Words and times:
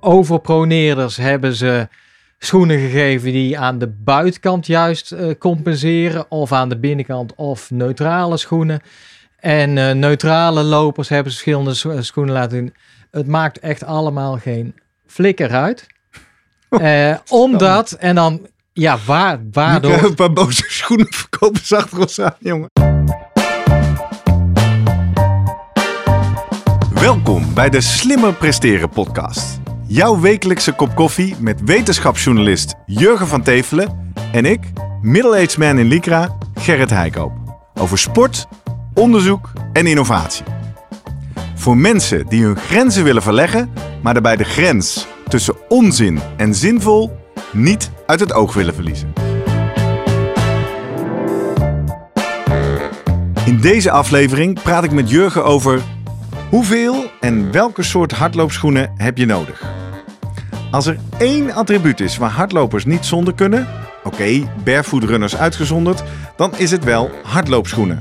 overproneerders 0.00 1.16
hebben 1.16 1.54
ze 1.54 1.88
schoenen 2.38 2.78
gegeven 2.78 3.32
die 3.32 3.58
aan 3.58 3.78
de 3.78 3.88
buitenkant 3.88 4.66
juist 4.66 5.12
eh, 5.12 5.30
compenseren. 5.38 6.30
Of 6.30 6.52
aan 6.52 6.68
de 6.68 6.78
binnenkant 6.78 7.34
of 7.34 7.70
neutrale 7.70 8.36
schoenen. 8.36 8.80
En 9.36 9.78
eh, 9.78 9.94
neutrale 9.94 10.62
lopers 10.62 11.08
hebben 11.08 11.32
verschillende 11.32 11.74
scho- 11.74 12.02
schoenen 12.02 12.34
laten 12.34 12.58
doen. 12.58 12.74
Het 13.10 13.26
maakt 13.26 13.58
echt 13.58 13.84
allemaal 13.84 14.36
geen 14.36 14.74
flikker 15.06 15.50
uit. 15.50 15.86
Eh, 16.70 17.16
omdat, 17.28 17.92
en 17.92 18.14
dan, 18.14 18.46
ja, 18.72 18.98
waar, 19.06 19.40
waardoor... 19.52 20.00
we 20.00 20.06
een 20.06 20.14
paar 20.14 20.32
boze 20.32 20.64
schoenenverkopers 20.68 21.72
achter 21.72 21.98
ons 21.98 22.20
aan, 22.20 22.36
jongen. 22.38 22.68
Welkom 26.94 27.54
bij 27.54 27.70
de 27.70 27.80
Slimmer 27.80 28.34
Presteren 28.34 28.88
podcast. 28.88 29.60
Jouw 29.92 30.20
wekelijkse 30.20 30.72
kop 30.72 30.94
koffie 30.94 31.36
met 31.38 31.60
wetenschapsjournalist 31.64 32.74
Jurgen 32.86 33.26
van 33.26 33.42
Tevelen 33.42 34.12
en 34.32 34.44
ik, 34.44 34.60
middle-aged 35.02 35.58
man 35.58 35.78
in 35.78 35.86
Lycra, 35.86 36.36
Gerrit 36.54 36.90
Heikoop. 36.90 37.32
Over 37.74 37.98
sport, 37.98 38.46
onderzoek 38.94 39.52
en 39.72 39.86
innovatie. 39.86 40.44
Voor 41.54 41.76
mensen 41.76 42.26
die 42.26 42.42
hun 42.44 42.56
grenzen 42.56 43.04
willen 43.04 43.22
verleggen, 43.22 43.70
maar 44.02 44.12
daarbij 44.12 44.36
de 44.36 44.44
grens 44.44 45.06
tussen 45.28 45.54
onzin 45.68 46.20
en 46.36 46.54
zinvol 46.54 47.16
niet 47.52 47.90
uit 48.06 48.20
het 48.20 48.32
oog 48.32 48.54
willen 48.54 48.74
verliezen. 48.74 49.12
In 53.44 53.60
deze 53.60 53.90
aflevering 53.90 54.62
praat 54.62 54.84
ik 54.84 54.92
met 54.92 55.10
Jurgen 55.10 55.44
over 55.44 55.82
hoeveel 56.50 57.10
en 57.20 57.52
welke 57.52 57.82
soort 57.82 58.12
hardloopschoenen 58.12 58.92
heb 58.96 59.18
je 59.18 59.26
nodig. 59.26 59.79
Als 60.70 60.86
er 60.86 60.98
één 61.18 61.54
attribuut 61.54 62.00
is 62.00 62.16
waar 62.16 62.30
hardlopers 62.30 62.84
niet 62.84 63.06
zonder 63.06 63.34
kunnen, 63.34 63.68
oké, 64.04 64.52
barefoot 64.64 65.04
runners 65.04 65.36
uitgezonderd, 65.36 66.02
dan 66.36 66.52
is 66.56 66.70
het 66.70 66.84
wel 66.84 67.10
hardloopschoenen. 67.22 67.98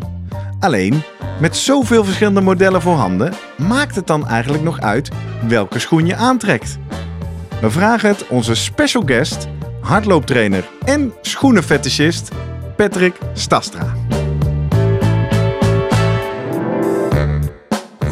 Alleen, 0.60 1.02
met 1.40 1.58
zoveel 1.58 2.04
verschillende 2.04 2.42
modellen 2.42 2.82
voorhanden, 2.82 3.34
maakt 3.58 3.96
het 3.96 4.08
dan 4.08 4.28
eigenlijk 4.28 4.64
nog 4.64 4.80
uit 4.80 5.10
welke 5.48 5.80
schoen 5.80 6.06
je 6.06 6.16
aantrekt? 6.16 6.78
We 7.62 7.70
vragen 7.70 8.10
het 8.10 8.28
onze 8.28 8.56
special 8.56 9.04
guest, 9.06 9.48
hardlooptrainer 9.82 10.70
en 10.86 11.14
schoenenfetischist 11.22 12.32
Patrick 12.76 13.16
Stastra. 13.34 13.94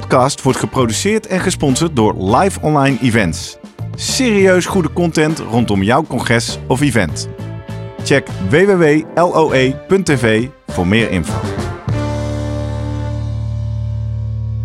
podcast 0.00 0.42
wordt 0.42 0.58
geproduceerd 0.58 1.26
en 1.26 1.40
gesponsord 1.40 1.96
door 1.96 2.36
Live 2.36 2.60
Online 2.60 2.98
Events. 3.00 3.56
Serieus 3.94 4.66
goede 4.66 4.92
content 4.92 5.38
rondom 5.38 5.82
jouw 5.82 6.02
congres 6.02 6.58
of 6.68 6.80
event. 6.80 7.28
Check 8.04 8.26
www.loe.tv 8.48 10.48
voor 10.66 10.86
meer 10.86 11.10
info. 11.10 11.40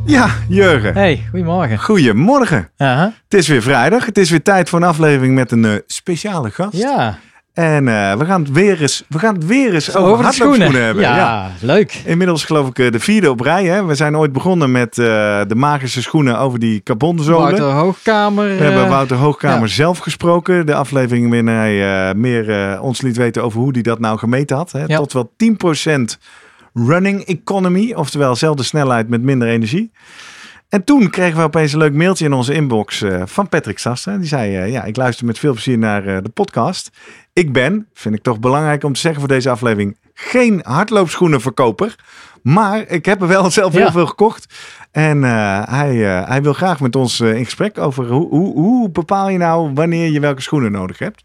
Ja, 0.05 0.29
Jurgen. 0.47 0.93
Hey, 0.93 1.25
goedemorgen. 1.29 1.79
Goedemorgen. 1.79 2.69
Aha. 2.77 3.13
Het 3.23 3.33
is 3.33 3.47
weer 3.47 3.61
vrijdag. 3.61 4.05
Het 4.05 4.17
is 4.17 4.29
weer 4.29 4.43
tijd 4.43 4.69
voor 4.69 4.81
een 4.81 4.87
aflevering 4.87 5.35
met 5.35 5.51
een 5.51 5.65
eh, 5.65 5.75
speciale 5.85 6.51
gast. 6.51 6.77
Ja, 6.77 7.17
En 7.59 7.87
eh, 7.87 8.17
we, 8.17 8.25
gaan 8.25 8.41
het 8.41 8.51
weer 8.51 8.81
eens, 8.81 9.03
we 9.07 9.19
gaan 9.19 9.33
het 9.33 9.45
weer 9.45 9.73
eens 9.73 9.89
over, 9.95 10.11
over 10.11 10.23
hardloopschoenen 10.23 10.59
schoenen. 10.59 10.83
hebben. 10.83 11.03
Ja, 11.03 11.51
leuk. 11.61 12.01
Inmiddels 12.05 12.43
geloof 12.45 12.67
ik 12.67 12.79
eh, 12.79 12.91
de 12.91 12.99
vierde 12.99 13.29
op 13.29 13.39
rij. 13.39 13.65
Hè? 13.65 13.85
We 13.85 13.95
zijn 13.95 14.17
ooit 14.17 14.31
begonnen 14.31 14.71
met 14.71 14.97
eh, 14.97 15.05
de 15.47 15.55
magische 15.55 16.01
schoenen 16.01 16.39
over 16.39 16.59
die 16.59 16.83
carbonzolen. 16.83 17.41
Wouter 17.41 17.71
Hoogkamer. 17.71 18.47
We 18.47 18.63
hebben 18.63 18.89
Wouter 18.89 19.17
Hoogkamer 19.17 19.67
ja. 19.67 19.73
zelf 19.73 19.97
gesproken. 19.97 20.65
De 20.65 20.75
aflevering 20.75 21.27
waarin 21.27 21.47
hij 21.47 22.15
meer 22.15 22.79
ons 22.81 23.01
liet 23.01 23.17
weten 23.17 23.43
over 23.43 23.59
hoe 23.59 23.71
hij 23.71 23.81
dat 23.81 23.99
nou 23.99 24.17
gemeten 24.17 24.57
had. 24.57 24.71
Hè? 24.71 24.83
Ja. 24.85 24.97
Tot 24.97 25.13
wel 25.13 25.33
10% 25.87 26.01
running 26.73 27.21
economy. 27.21 27.93
Oftewel, 27.93 28.35
zelfde 28.35 28.63
snelheid 28.63 29.09
met 29.09 29.21
minder 29.21 29.47
energie. 29.47 29.91
En 30.69 30.83
toen 30.83 31.09
kregen 31.09 31.37
we 31.37 31.43
opeens 31.43 31.73
een 31.73 31.79
leuk 31.79 31.93
mailtje 31.93 32.25
in 32.25 32.33
onze 32.33 32.53
inbox 32.53 33.03
van 33.23 33.49
Patrick 33.49 33.79
Sastra. 33.79 34.17
Die 34.17 34.27
zei, 34.27 34.71
ja, 34.71 34.83
ik 34.83 34.95
luister 34.95 35.25
met 35.25 35.39
veel 35.39 35.51
plezier 35.51 35.77
naar 35.77 36.23
de 36.23 36.29
podcast. 36.29 36.89
Ik 37.39 37.53
ben, 37.53 37.87
vind 37.93 38.15
ik 38.15 38.21
toch 38.23 38.39
belangrijk 38.39 38.83
om 38.83 38.93
te 38.93 38.99
zeggen 38.99 39.19
voor 39.19 39.29
deze 39.29 39.49
aflevering, 39.49 39.97
geen 40.13 40.59
hardloopschoenenverkoper. 40.63 41.95
Maar 42.43 42.87
ik 42.87 43.05
heb 43.05 43.21
er 43.21 43.27
wel 43.27 43.51
zelf 43.59 43.73
heel 43.73 43.81
Ja. 43.81 43.91
veel 43.91 44.05
gekocht. 44.05 44.53
En 44.91 45.23
eh, 45.23 45.61
hij, 45.69 46.17
eh, 46.17 46.27
hij 46.27 46.41
wil 46.41 46.53
graag 46.53 46.79
met 46.79 46.95
ons 46.95 47.19
eh, 47.19 47.33
in 47.35 47.45
gesprek 47.45 47.77
over 47.77 48.05
hoe, 48.07 48.29
hoe, 48.29 48.53
hoe 48.53 48.89
bepaal 48.89 49.29
je 49.29 49.37
nou 49.37 49.73
wanneer 49.73 50.11
je 50.11 50.19
welke 50.19 50.41
schoenen 50.41 50.71
nodig 50.71 50.99
hebt. 50.99 51.21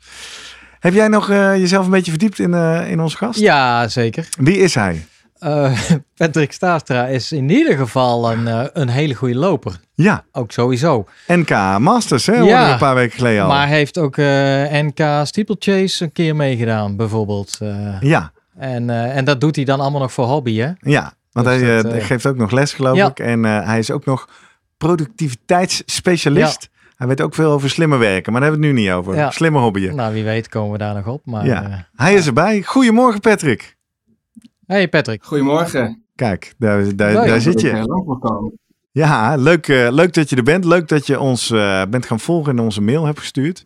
Heb 0.80 0.94
jij 0.94 1.08
nog 1.08 1.28
jezelf 1.28 1.84
een 1.84 1.90
beetje 1.90 2.10
verdiept 2.10 2.38
in, 2.38 2.54
in 2.88 3.00
onze 3.00 3.16
gast? 3.16 3.38
Ja, 3.40 3.88
zeker. 3.88 4.28
Wie 4.38 4.56
is 4.58 4.74
hij? 4.74 5.06
Eh, 5.38 5.80
Patrick 6.16 6.52
Staastra 6.52 7.06
is 7.06 7.32
in 7.32 7.50
ieder 7.50 7.76
geval 7.76 8.32
een, 8.32 8.48
eh, 8.48 8.64
een 8.72 8.88
hele 8.88 9.14
goede 9.14 9.34
loper. 9.34 9.80
Ja, 9.94 10.24
Ook 10.32 10.52
sowieso. 10.52 11.06
NK 11.26 11.50
Masters, 11.78 12.26
hè? 12.26 12.36
Ja, 12.36 12.72
een 12.72 12.78
paar 12.78 12.94
weken 12.94 13.16
geleden 13.16 13.42
al. 13.42 13.48
Maar 13.48 13.66
hij 13.66 13.76
heeft 13.76 13.98
ook 13.98 14.16
eh, 14.16 14.24
NK 14.70 15.26
Steeplechase 15.26 16.04
een 16.04 16.12
keer 16.12 16.36
meegedaan, 16.36 16.96
bijvoorbeeld. 16.96 17.58
Ja, 18.00 18.32
en, 18.58 18.90
en 18.90 19.24
dat 19.24 19.40
doet 19.40 19.56
hij 19.56 19.64
dan 19.64 19.80
allemaal 19.80 20.00
nog 20.00 20.12
voor 20.12 20.26
hobby, 20.26 20.56
hè? 20.58 20.70
ja. 20.78 21.12
Want 21.32 21.46
Dus 21.46 21.60
hij 21.60 21.82
dat, 21.82 22.02
geeft 22.02 22.26
ook 22.26 22.36
nog 22.36 22.50
les, 22.50 22.72
geloof 22.72 22.96
ja. 22.96 23.06
ik. 23.06 23.18
En 23.18 23.42
hij 23.44 23.78
is 23.78 23.90
ook 23.90 24.04
nog 24.04 24.28
productiviteitsspecialist. 24.76 26.68
Hij 26.96 27.06
weet 27.06 27.20
ook 27.20 27.34
veel 27.34 27.50
over 27.50 27.70
slimmer 27.70 27.98
werken, 27.98 28.32
maar 28.32 28.40
daar 28.40 28.50
hebben 28.50 28.68
we 28.68 28.74
het 28.74 28.76
nu 28.76 28.88
niet 28.88 28.98
over. 28.98 29.14
Ja. 29.14 29.30
Slimme 29.30 29.58
hobbyen. 29.58 29.96
Nou, 29.96 30.12
wie 30.12 30.24
weet 30.24 30.48
komen 30.48 30.72
we 30.72 30.78
daar 30.78 30.94
nog 30.94 31.06
op. 31.06 31.20
Maar, 31.24 31.46
Ja. 31.46 31.88
Hij 31.96 32.14
is 32.14 32.26
erbij. 32.26 32.62
Goedemorgen, 32.62 33.20
Patrick. 33.20 33.76
Hey 34.66 34.88
Patrick. 34.88 35.24
Goedemorgen. 35.24 36.04
Kijk, 36.14 36.54
daar, 36.58 36.96
daar, 36.96 37.12
Leuk. 37.12 37.26
daar 37.26 37.40
zit 37.40 37.60
je. 37.60 37.68
heel. 37.68 38.58
Ja, 38.92 39.36
leuk, 39.36 39.68
eh, 39.68 39.88
leuk 39.90 40.14
dat 40.14 40.30
je 40.30 40.36
er 40.36 40.42
bent. 40.42 40.64
Leuk 40.64 40.88
dat 40.88 41.06
je 41.06 41.20
ons 41.20 41.50
eh, 41.50 41.82
bent 41.90 42.06
gaan 42.06 42.20
volgen 42.20 42.52
en 42.52 42.64
onze 42.64 42.80
mail 42.80 43.04
hebt 43.04 43.18
gestuurd. 43.18 43.64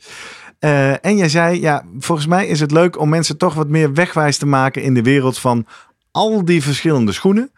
Eh, 0.59 1.05
en 1.05 1.17
jij 1.17 1.29
zei, 1.29 1.61
ja, 1.61 1.85
volgens 1.99 2.27
mij 2.27 2.47
is 2.47 2.61
het 2.61 2.71
leuk 2.71 2.99
om 2.99 3.09
mensen 3.09 3.37
toch 3.37 3.55
wat 3.55 3.69
meer 3.69 3.95
wegwijs 3.95 4.39
te 4.39 4.47
maken 4.47 4.83
in 4.83 4.95
de 4.95 5.03
wereld 5.03 5.39
van 5.39 5.67
al 6.11 6.45
die 6.45 6.63
verschillende 6.63 7.13
schoenen. 7.13 7.51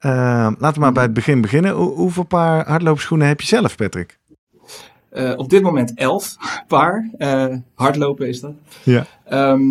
Laten 0.00 0.72
we 0.74 0.80
maar 0.80 0.92
bij 0.92 1.02
het 1.02 1.12
begin 1.12 1.40
beginnen. 1.40 1.72
Hoe, 1.72 1.94
hoeveel 1.94 2.24
paar 2.24 2.68
hardloopschoenen 2.68 3.26
heb 3.26 3.40
je 3.40 3.46
zelf, 3.46 3.76
Patrick? 3.76 4.18
Eh, 5.10 5.32
op 5.36 5.50
dit 5.50 5.62
moment 5.62 5.94
elf 5.94 6.36
paar. 6.66 7.10
Eh, 7.18 7.54
hardlopen 7.74 8.28
is 8.28 8.40
dat. 8.40 8.52
Ja. 8.82 9.06
Ehm, 9.24 9.62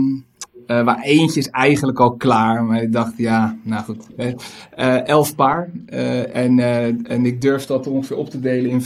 eh, 0.70 0.84
maar 0.84 1.00
eentje 1.02 1.40
is 1.40 1.50
eigenlijk 1.50 2.00
al 2.00 2.12
klaar. 2.12 2.64
Maar 2.64 2.82
ik 2.82 2.94
dacht, 2.94 3.14
ja, 3.18 3.58
nou 3.64 3.84
goed. 3.84 4.08
eh, 4.18 4.34
eh, 4.76 5.08
elf 5.08 5.36
paar. 5.36 5.70
En, 6.34 6.60
en 7.06 7.26
ik 7.26 7.42
durf 7.42 7.66
dat 7.66 7.88
ongeveer 7.88 8.18
op 8.18 8.30
te 8.30 8.40
delen 8.40 8.72
in 8.72 8.82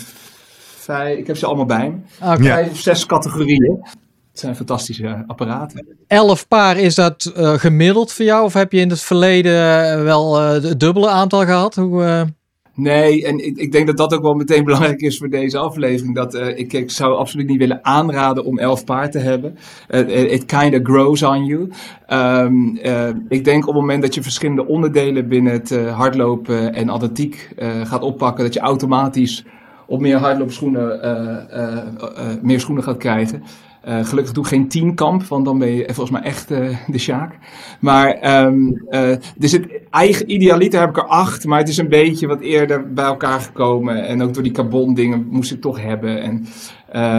vijf. 0.76 1.18
Ik 1.18 1.28
heb 1.28 1.38
ze 1.38 1.46
allemaal 1.46 1.66
bij 1.66 1.90
me. 1.90 2.38
Vijf 2.44 2.72
of 2.72 2.80
zes 2.80 3.06
categorieën. 3.06 3.80
Het 4.32 4.40
zijn 4.40 4.56
fantastische 4.56 5.24
apparaten. 5.28 5.88
Elf 6.08 6.48
paar, 6.48 6.78
is 6.78 6.96
dat 6.96 7.32
gemiddeld 7.36 8.12
voor 8.12 8.26
jou? 8.26 8.44
Of 8.44 8.54
heb 8.54 8.72
je 8.72 8.80
in 8.80 8.90
het 8.90 9.02
verleden 9.02 10.04
wel 10.04 10.40
het 10.42 10.80
dubbele 10.80 11.10
aantal 11.10 11.46
gehad? 11.46 11.76
Hoe, 11.76 12.26
Nee, 12.76 13.26
en 13.26 13.46
ik, 13.46 13.58
ik 13.58 13.72
denk 13.72 13.88
dat 13.88 13.98
dat 13.98 14.14
ook 14.14 14.22
wel 14.22 14.34
meteen 14.34 14.64
belangrijk 14.70 15.02
is 15.02 15.18
voor 15.18 15.30
deze 15.30 15.58
aflevering. 15.58 16.16
Dat 16.16 16.34
eh, 16.34 16.58
ik, 16.58 16.92
zou 16.92 17.16
absoluut 17.16 17.48
niet 17.48 17.60
willen 17.60 17.86
aanraden 17.86 18.46
om 18.46 18.60
elf 18.60 18.86
paar 18.86 19.12
te 19.12 19.20
hebben. 19.20 19.58
It 20.08 20.46
kind 20.46 20.74
of 20.74 20.80
grows 20.84 21.24
on 21.24 21.46
you. 21.46 21.70
Ehm, 22.08 22.76
eh, 22.76 23.10
ik 23.30 23.44
denk 23.44 23.68
op 23.68 23.74
het 23.74 23.82
moment 23.82 24.02
dat 24.02 24.14
je 24.14 24.22
verschillende 24.22 24.68
onderdelen 24.68 25.28
binnen 25.28 25.54
het 25.54 25.72
eh, 25.72 25.98
hardlopen 25.98 26.74
en 26.74 26.90
atletiek 26.90 27.50
gaat 27.84 28.02
oppakken, 28.02 28.44
dat 28.44 28.54
je 28.54 28.60
automatisch 28.60 29.46
op 29.88 30.02
meer 30.02 30.18
hardloopschoenen, 30.18 31.00
meer 32.42 32.60
schoenen 32.60 32.84
gaat 32.84 32.98
krijgen. 32.98 33.44
Uh, 33.88 34.06
gelukkig 34.06 34.34
doe 34.34 34.44
ik 34.44 34.50
geen 34.50 34.68
tienkamp, 34.68 35.24
want 35.24 35.46
dan 35.46 35.58
ben 35.60 35.76
je 35.76 35.84
volgens 35.86 36.10
mij 36.10 36.22
echt 36.22 36.52
uh, 36.52 36.78
de 36.88 36.98
Sjaak. 36.98 37.36
Maar 37.80 38.44
um, 38.46 38.82
uh, 38.90 39.16
dus 39.38 39.52
het 39.52 39.68
eigen 39.90 40.32
idealiter 40.32 40.80
heb 40.80 40.90
ik 40.90 40.98
er 40.98 41.08
acht, 41.08 41.46
maar 41.46 41.60
het 41.60 41.70
is 41.70 41.78
een 41.78 41.90
beetje 41.90 42.28
wat 42.28 42.42
eerder 42.42 42.94
bij 42.94 43.06
elkaar 43.06 43.40
gekomen. 43.40 44.06
En 44.06 44.22
ook 44.22 44.34
door 44.34 44.44
die 44.44 44.52
carbon 44.52 44.94
dingen 44.94 45.28
moest 45.30 45.52
ik 45.52 45.62
toch 45.62 45.82
hebben. 45.82 46.22
En, 46.22 46.46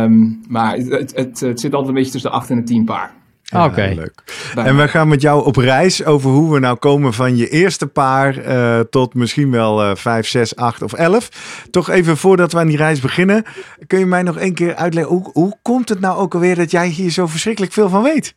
um, 0.03 0.41
maar 0.49 0.77
het, 0.77 1.15
het, 1.17 1.41
het, 1.41 1.61
zit 1.61 1.73
altijd 1.73 1.89
een 1.89 1.95
beetje 1.95 2.11
tussen 2.11 2.31
de 2.31 2.37
acht 2.37 2.51
en 2.51 2.57
de 2.57 2.63
tien 2.63 2.85
paar. 2.85 3.24
Ja, 3.45 3.65
Oké. 3.65 3.93
Leuk. 3.95 4.23
En 4.55 4.77
we 4.77 4.89
gaan 4.89 5.09
met 5.09 5.21
jou 5.21 5.45
op 5.45 5.57
reis 5.57 6.05
over 6.05 6.31
hoe 6.31 6.53
we 6.53 6.59
nou 6.59 6.77
komen 6.77 7.13
van 7.13 7.37
je 7.37 7.49
eerste 7.49 7.87
paar 7.87 8.47
uh, 8.47 8.81
tot 8.81 9.15
misschien 9.15 9.51
wel 9.51 9.85
uh, 9.85 9.95
5, 9.95 10.27
6, 10.27 10.57
8 10.57 10.83
of 10.83 10.93
11. 10.93 11.67
Toch 11.71 11.91
even 11.91 12.17
voordat 12.17 12.53
we 12.53 12.59
aan 12.59 12.67
die 12.67 12.77
reis 12.77 13.01
beginnen, 13.01 13.45
kun 13.87 13.99
je 13.99 14.07
mij 14.07 14.23
nog 14.23 14.37
één 14.37 14.55
keer 14.55 14.75
uitleggen 14.75 15.13
hoe, 15.13 15.31
hoe 15.33 15.57
komt 15.63 15.89
het 15.89 16.01
nou 16.01 16.19
ook 16.19 16.35
alweer 16.35 16.55
dat 16.55 16.71
jij 16.71 16.89
hier 16.89 17.11
zo 17.11 17.27
verschrikkelijk 17.27 17.73
veel 17.73 17.89
van 17.89 18.03
weet? 18.03 18.35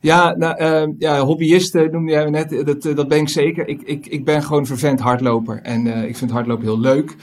Ja, 0.00 0.34
nou, 0.36 0.62
uh, 0.62 0.94
ja, 0.98 1.20
hobbyisten 1.20 1.90
noemde 1.90 2.12
jij 2.12 2.24
me 2.24 2.30
net, 2.30 2.66
dat, 2.66 2.96
dat 2.96 3.08
ben 3.08 3.18
ik 3.18 3.28
zeker. 3.28 3.68
Ik, 3.68 3.82
ik, 3.82 4.06
ik 4.06 4.24
ben 4.24 4.42
gewoon 4.42 4.66
vervent 4.66 5.00
hardloper 5.00 5.60
en 5.62 5.86
uh, 5.86 6.02
ik 6.02 6.16
vind 6.16 6.30
hardlopen 6.30 6.64
heel 6.64 6.80
leuk. 6.80 7.14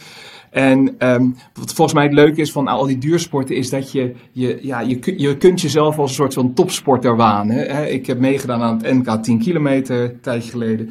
En 0.56 0.96
um, 1.00 1.36
wat 1.54 1.74
volgens 1.74 1.94
mij 1.94 2.04
het 2.04 2.13
leuke 2.13 2.42
is 2.42 2.52
van 2.52 2.68
al 2.68 2.86
die 2.86 2.98
duursporten, 2.98 3.56
is 3.56 3.69
dat 3.69 3.92
je, 3.92 4.13
je, 4.31 4.57
ja, 4.62 4.80
je, 4.80 5.13
je 5.18 5.38
kunt 5.38 5.62
jezelf 5.62 5.98
als 5.98 6.10
een 6.10 6.16
soort 6.16 6.34
van 6.34 6.54
topsporter 6.54 7.16
wanen. 7.16 7.92
Ik 7.94 8.06
heb 8.06 8.19
meegedaan 8.19 8.62
aan 8.62 8.78
het 8.78 8.94
NK 8.94 9.24
10 9.24 9.40
kilometer, 9.40 10.02
een 10.02 10.22
tijdje 10.22 10.52
geleden. 10.52 10.90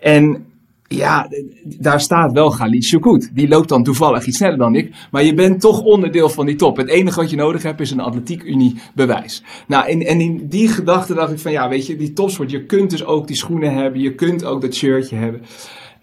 En 0.00 0.44
ja, 0.88 1.28
daar 1.64 2.00
staat 2.00 2.32
wel 2.32 2.50
Galit 2.50 2.86
Choukout. 2.86 3.30
Die 3.34 3.48
loopt 3.48 3.68
dan 3.68 3.82
toevallig 3.82 4.26
iets 4.26 4.36
sneller 4.36 4.58
dan 4.58 4.74
ik. 4.74 4.94
Maar 5.10 5.24
je 5.24 5.34
bent 5.34 5.60
toch 5.60 5.82
onderdeel 5.82 6.28
van 6.28 6.46
die 6.46 6.56
top. 6.56 6.76
Het 6.76 6.88
enige 6.88 7.20
wat 7.20 7.30
je 7.30 7.36
nodig 7.36 7.62
hebt 7.62 7.80
is 7.80 7.90
een 7.90 8.00
Atletiek 8.00 8.42
Unie 8.42 8.80
bewijs. 8.94 9.42
Nou, 9.66 9.88
en, 9.88 10.06
en 10.06 10.20
in 10.20 10.46
die 10.48 10.68
gedachte 10.68 11.14
dacht 11.14 11.32
ik 11.32 11.38
van 11.38 11.52
ja, 11.52 11.68
weet 11.68 11.86
je, 11.86 11.96
die 11.96 12.12
topsport. 12.12 12.50
Je 12.50 12.64
kunt 12.64 12.90
dus 12.90 13.04
ook 13.04 13.26
die 13.26 13.36
schoenen 13.36 13.74
hebben. 13.74 14.00
Je 14.00 14.14
kunt 14.14 14.44
ook 14.44 14.60
dat 14.60 14.74
shirtje 14.74 15.16
hebben. 15.16 15.42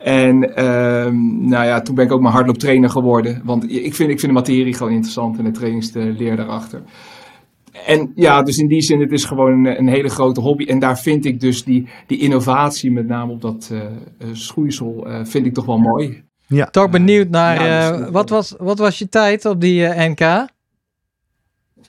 En 0.03 0.65
um, 0.65 1.47
nou 1.49 1.65
ja, 1.65 1.81
toen 1.81 1.95
ben 1.95 2.05
ik 2.05 2.11
ook 2.11 2.21
maar 2.21 2.31
hardlooptrainer 2.31 2.89
geworden. 2.89 3.41
Want 3.43 3.71
ik 3.71 3.95
vind, 3.95 4.09
ik 4.09 4.19
vind 4.19 4.21
de 4.21 4.39
materie 4.39 4.73
gewoon 4.73 4.91
interessant 4.91 5.37
en 5.37 5.43
de 5.43 5.51
trainingsleer 5.51 6.35
daarachter. 6.35 6.81
En 7.85 8.11
ja, 8.15 8.41
dus 8.41 8.57
in 8.57 8.67
die 8.67 8.81
zin, 8.81 8.99
het 8.99 9.11
is 9.11 9.23
gewoon 9.23 9.65
een, 9.65 9.77
een, 9.79 9.87
hele 9.87 10.09
grote 10.09 10.41
hobby. 10.41 10.65
En 10.65 10.79
daar 10.79 10.99
vind 10.99 11.25
ik 11.25 11.39
dus 11.39 11.63
die, 11.63 11.87
die 12.07 12.19
innovatie, 12.19 12.91
met 12.91 13.07
name 13.07 13.31
op 13.31 13.41
dat 13.41 13.69
uh, 13.71 13.81
schoeisel, 14.31 15.07
uh, 15.07 15.19
vind 15.23 15.45
ik 15.45 15.53
toch 15.53 15.65
wel 15.65 15.77
mooi. 15.77 16.23
Ja. 16.47 16.65
Toch 16.65 16.89
benieuwd 16.89 17.29
naar, 17.29 17.65
ja, 17.65 18.11
wat, 18.11 18.29
was, 18.29 18.55
wat 18.57 18.79
was 18.79 18.99
je 18.99 19.09
tijd 19.09 19.45
op 19.45 19.61
die 19.61 19.81
uh, 19.81 20.07
NK? 20.07 20.49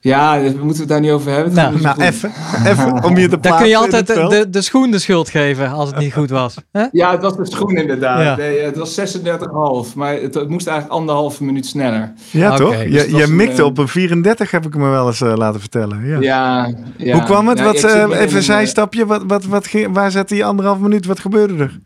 Ja, 0.04 0.40
we 0.40 0.64
moeten 0.64 0.81
het 0.81 0.88
daar 0.88 1.00
niet 1.00 1.10
over 1.10 1.32
hebben. 1.32 1.54
Nou, 1.54 1.81
nou 1.81 2.00
even, 2.02 2.32
even 2.64 3.04
om 3.04 3.16
je 3.16 3.28
te 3.28 3.40
Dan 3.40 3.56
kun 3.56 3.69
je 3.69 3.76
altijd 3.76 4.06
de, 4.06 4.26
de, 4.28 4.50
de, 4.50 4.62
schoen 4.62 4.90
de 4.90 4.99
schuld 4.99 5.28
geven 5.31 5.70
als 5.70 5.88
het 5.88 5.99
niet 5.99 6.12
goed 6.12 6.31
was. 6.31 6.56
Hè? 6.72 6.84
Ja, 6.93 7.10
het 7.10 7.22
was 7.22 7.37
de 7.37 7.46
schoen 7.46 7.76
inderdaad. 7.76 8.22
Ja. 8.22 8.37
Nee, 8.37 8.60
het 8.60 8.76
was 8.76 9.00
36,5, 9.00 9.94
maar 9.94 10.14
het, 10.14 10.34
het, 10.34 10.49
moest 10.49 10.66
eigenlijk 10.66 10.99
anderhalve 10.99 11.44
minuut 11.44 11.66
sneller. 11.66 12.12
Ja, 12.31 12.54
okay. 12.54 12.58
toch? 12.58 12.82
Je, 12.82 13.16
je 13.16 13.26
mikte 13.26 13.62
een, 13.62 13.69
op 13.69 13.78
een 13.78 13.88
34, 13.88 14.50
heb 14.50 14.66
ik 14.66 14.76
me 14.76 14.88
wel 14.88 15.06
eens 15.06 15.20
uh, 15.20 15.32
laten 15.37 15.60
vertellen. 15.60 16.06
Ja. 16.06 16.20
Ja, 16.20 16.75
ja, 16.96 17.14
Hoe 17.14 17.22
kwam 17.22 17.48
het? 17.48 17.58
Ja, 17.58 17.64
wat, 17.64 17.84
uh, 17.84 18.20
even 18.20 18.37
een 18.37 18.43
zijstapje. 18.43 19.06
Wat, 19.06 19.22
wat, 19.26 19.44
wat, 19.44 19.69
waar 19.90 20.10
zette 20.10 20.37
je 20.37 20.44
anderhalf 20.44 20.78
minuut? 20.78 21.06
Wat 21.06 21.20
gebeurde 21.20 21.56
er? 21.56 21.81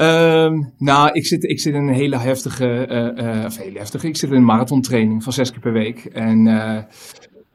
Um, 0.00 0.72
nou, 0.78 1.10
ik 1.12 1.26
zit, 1.26 1.44
ik 1.44 1.60
zit 1.60 1.74
in 1.74 1.88
een 1.88 1.94
hele 1.94 2.18
heftige, 2.18 2.88
uh, 2.90 3.26
uh, 3.26 3.44
of 3.44 3.56
hele 3.56 3.78
heftige, 3.78 4.06
ik 4.06 4.16
zit 4.16 4.30
in 4.30 4.36
een 4.36 4.44
marathontraining 4.44 5.22
van 5.22 5.32
zes 5.32 5.50
keer 5.50 5.60
per 5.60 5.72
week. 5.72 6.04
En 6.04 6.46
uh, 6.46 6.78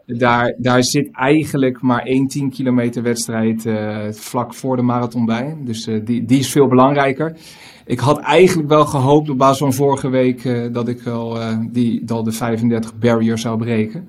daar, 0.05 0.55
daar 0.57 0.83
zit 0.83 1.09
eigenlijk 1.11 1.81
maar 1.81 2.03
één 2.03 2.27
10 2.27 2.49
kilometer 2.49 3.03
wedstrijd 3.03 3.67
vlak 4.11 4.53
voor 4.53 4.75
de 4.75 4.81
marathon 4.81 5.25
bij. 5.25 5.57
Dus 5.59 5.83
die, 5.83 6.25
die 6.25 6.39
is 6.39 6.51
veel 6.51 6.67
belangrijker. 6.67 7.37
Ik 7.85 7.99
had 7.99 8.19
eigenlijk 8.19 8.69
wel 8.69 8.85
gehoopt 8.85 9.29
op 9.29 9.37
basis 9.37 9.57
van 9.57 9.73
vorige 9.73 10.09
week 10.09 10.73
dat 10.73 10.87
ik 10.87 11.01
wel 11.01 11.37
die, 11.71 12.03
al 12.07 12.23
de 12.23 12.31
35 12.31 12.97
barrier 12.97 13.37
zou 13.37 13.57
breken. 13.57 14.07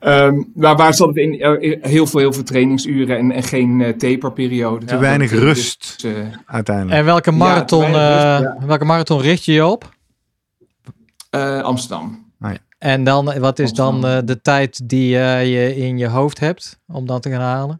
Um, 0.00 0.52
maar 0.54 0.76
waar 0.76 0.94
zat 0.94 1.08
het 1.08 1.16
in? 1.16 1.32
heel 1.80 2.06
veel, 2.06 2.20
heel 2.20 2.32
veel 2.32 2.42
trainingsuren 2.42 3.18
en, 3.18 3.30
en 3.32 3.42
geen 3.42 3.80
uh, 3.80 3.88
taperperiode. 3.88 4.86
Te 4.86 4.98
weinig 4.98 5.30
rust, 5.30 6.02
dus, 6.02 6.12
uh, 6.12 6.26
uiteindelijk. 6.46 6.96
En 6.98 7.04
welke 7.04 7.30
marathon, 7.30 7.90
ja, 7.90 8.38
rust, 8.38 8.42
ja. 8.60 8.66
welke 8.66 8.84
marathon 8.84 9.20
richt 9.20 9.44
je 9.44 9.52
je 9.52 9.66
op? 9.66 9.94
Uh, 11.34 11.62
Amsterdam. 11.62 12.32
Ah, 12.40 12.50
ja. 12.52 12.58
En 12.78 13.04
dan, 13.04 13.24
wat 13.38 13.58
is 13.58 13.68
Amsterdam. 13.68 14.00
dan 14.00 14.26
de 14.26 14.40
tijd 14.40 14.88
die 14.88 15.08
je 15.08 15.76
in 15.76 15.98
je 15.98 16.08
hoofd 16.08 16.40
hebt 16.40 16.78
om 16.86 17.06
dat 17.06 17.22
te 17.22 17.30
gaan 17.30 17.40
halen? 17.40 17.76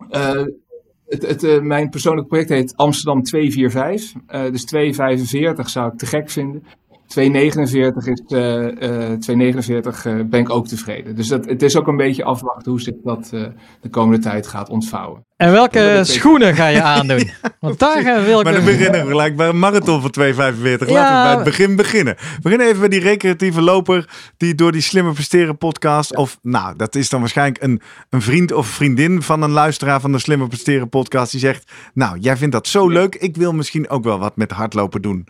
Het, 1.06 1.26
het, 1.42 1.62
mijn 1.62 1.90
persoonlijke 1.90 2.28
project 2.28 2.48
heet 2.48 2.76
Amsterdam 2.76 3.22
245. 3.22 4.50
dus 4.52 4.64
245 4.64 5.68
zou 5.68 5.92
ik 5.92 5.98
te 5.98 6.06
gek 6.06 6.30
vinden. 6.30 6.64
249 7.10 8.06
is, 8.06 8.22
uh, 8.28 8.40
uh, 8.40 9.18
249 9.18 10.04
uh, 10.04 10.20
ben 10.24 10.40
ik 10.40 10.50
ook 10.50 10.68
tevreden. 10.68 11.16
Dus 11.16 11.28
dat, 11.28 11.44
het 11.44 11.62
is 11.62 11.76
ook 11.76 11.86
een 11.86 11.96
beetje 11.96 12.24
afwachten 12.24 12.70
hoe 12.70 12.80
zich 12.80 12.94
dat 13.04 13.30
uh, 13.34 13.46
de 13.80 13.88
komende 13.88 14.22
tijd 14.22 14.46
gaat 14.46 14.68
ontvouwen. 14.68 15.24
En 15.36 15.52
welke 15.52 16.00
schoenen 16.02 16.54
ga 16.54 16.66
je 16.66 16.82
aandoen? 16.96 17.30
Want 17.60 17.78
daar 17.78 18.02
uh, 18.02 18.24
wil 18.24 18.38
ik... 18.38 18.44
Maar 18.44 18.52
dan 18.52 18.64
beginnen 18.64 19.00
we 19.00 19.10
gelijk 19.10 19.36
bij 19.36 19.48
een 19.48 19.58
marathon 19.58 20.00
van 20.00 20.14
2,45. 20.20 20.32
Laten 20.34 20.86
we 20.86 20.86
bij 20.86 21.34
het 21.34 21.44
begin 21.44 21.76
beginnen. 21.76 22.14
We 22.16 22.40
beginnen 22.42 22.66
even 22.66 22.80
bij 22.80 22.88
die 22.88 23.00
recreatieve 23.00 23.60
loper 23.60 24.08
die 24.36 24.54
door 24.54 24.72
die 24.72 24.80
Slimmer 24.80 25.12
Presteren 25.12 25.58
podcast... 25.58 26.10
Ja. 26.10 26.20
of 26.20 26.38
nou, 26.42 26.76
dat 26.76 26.94
is 26.94 27.08
dan 27.08 27.20
waarschijnlijk 27.20 27.62
een, 27.62 27.80
een 28.10 28.22
vriend 28.22 28.52
of 28.52 28.66
vriendin 28.66 29.22
van 29.22 29.42
een 29.42 29.50
luisteraar 29.50 30.00
van 30.00 30.12
de 30.12 30.18
Slimmer 30.18 30.48
Presteren 30.48 30.88
podcast... 30.88 31.30
die 31.30 31.40
zegt, 31.40 31.72
nou, 31.94 32.18
jij 32.18 32.36
vindt 32.36 32.52
dat 32.52 32.68
zo 32.68 32.88
leuk, 32.88 33.14
ik 33.14 33.36
wil 33.36 33.52
misschien 33.52 33.88
ook 33.88 34.04
wel 34.04 34.18
wat 34.18 34.36
met 34.36 34.50
hardlopen 34.50 35.02
doen. 35.02 35.26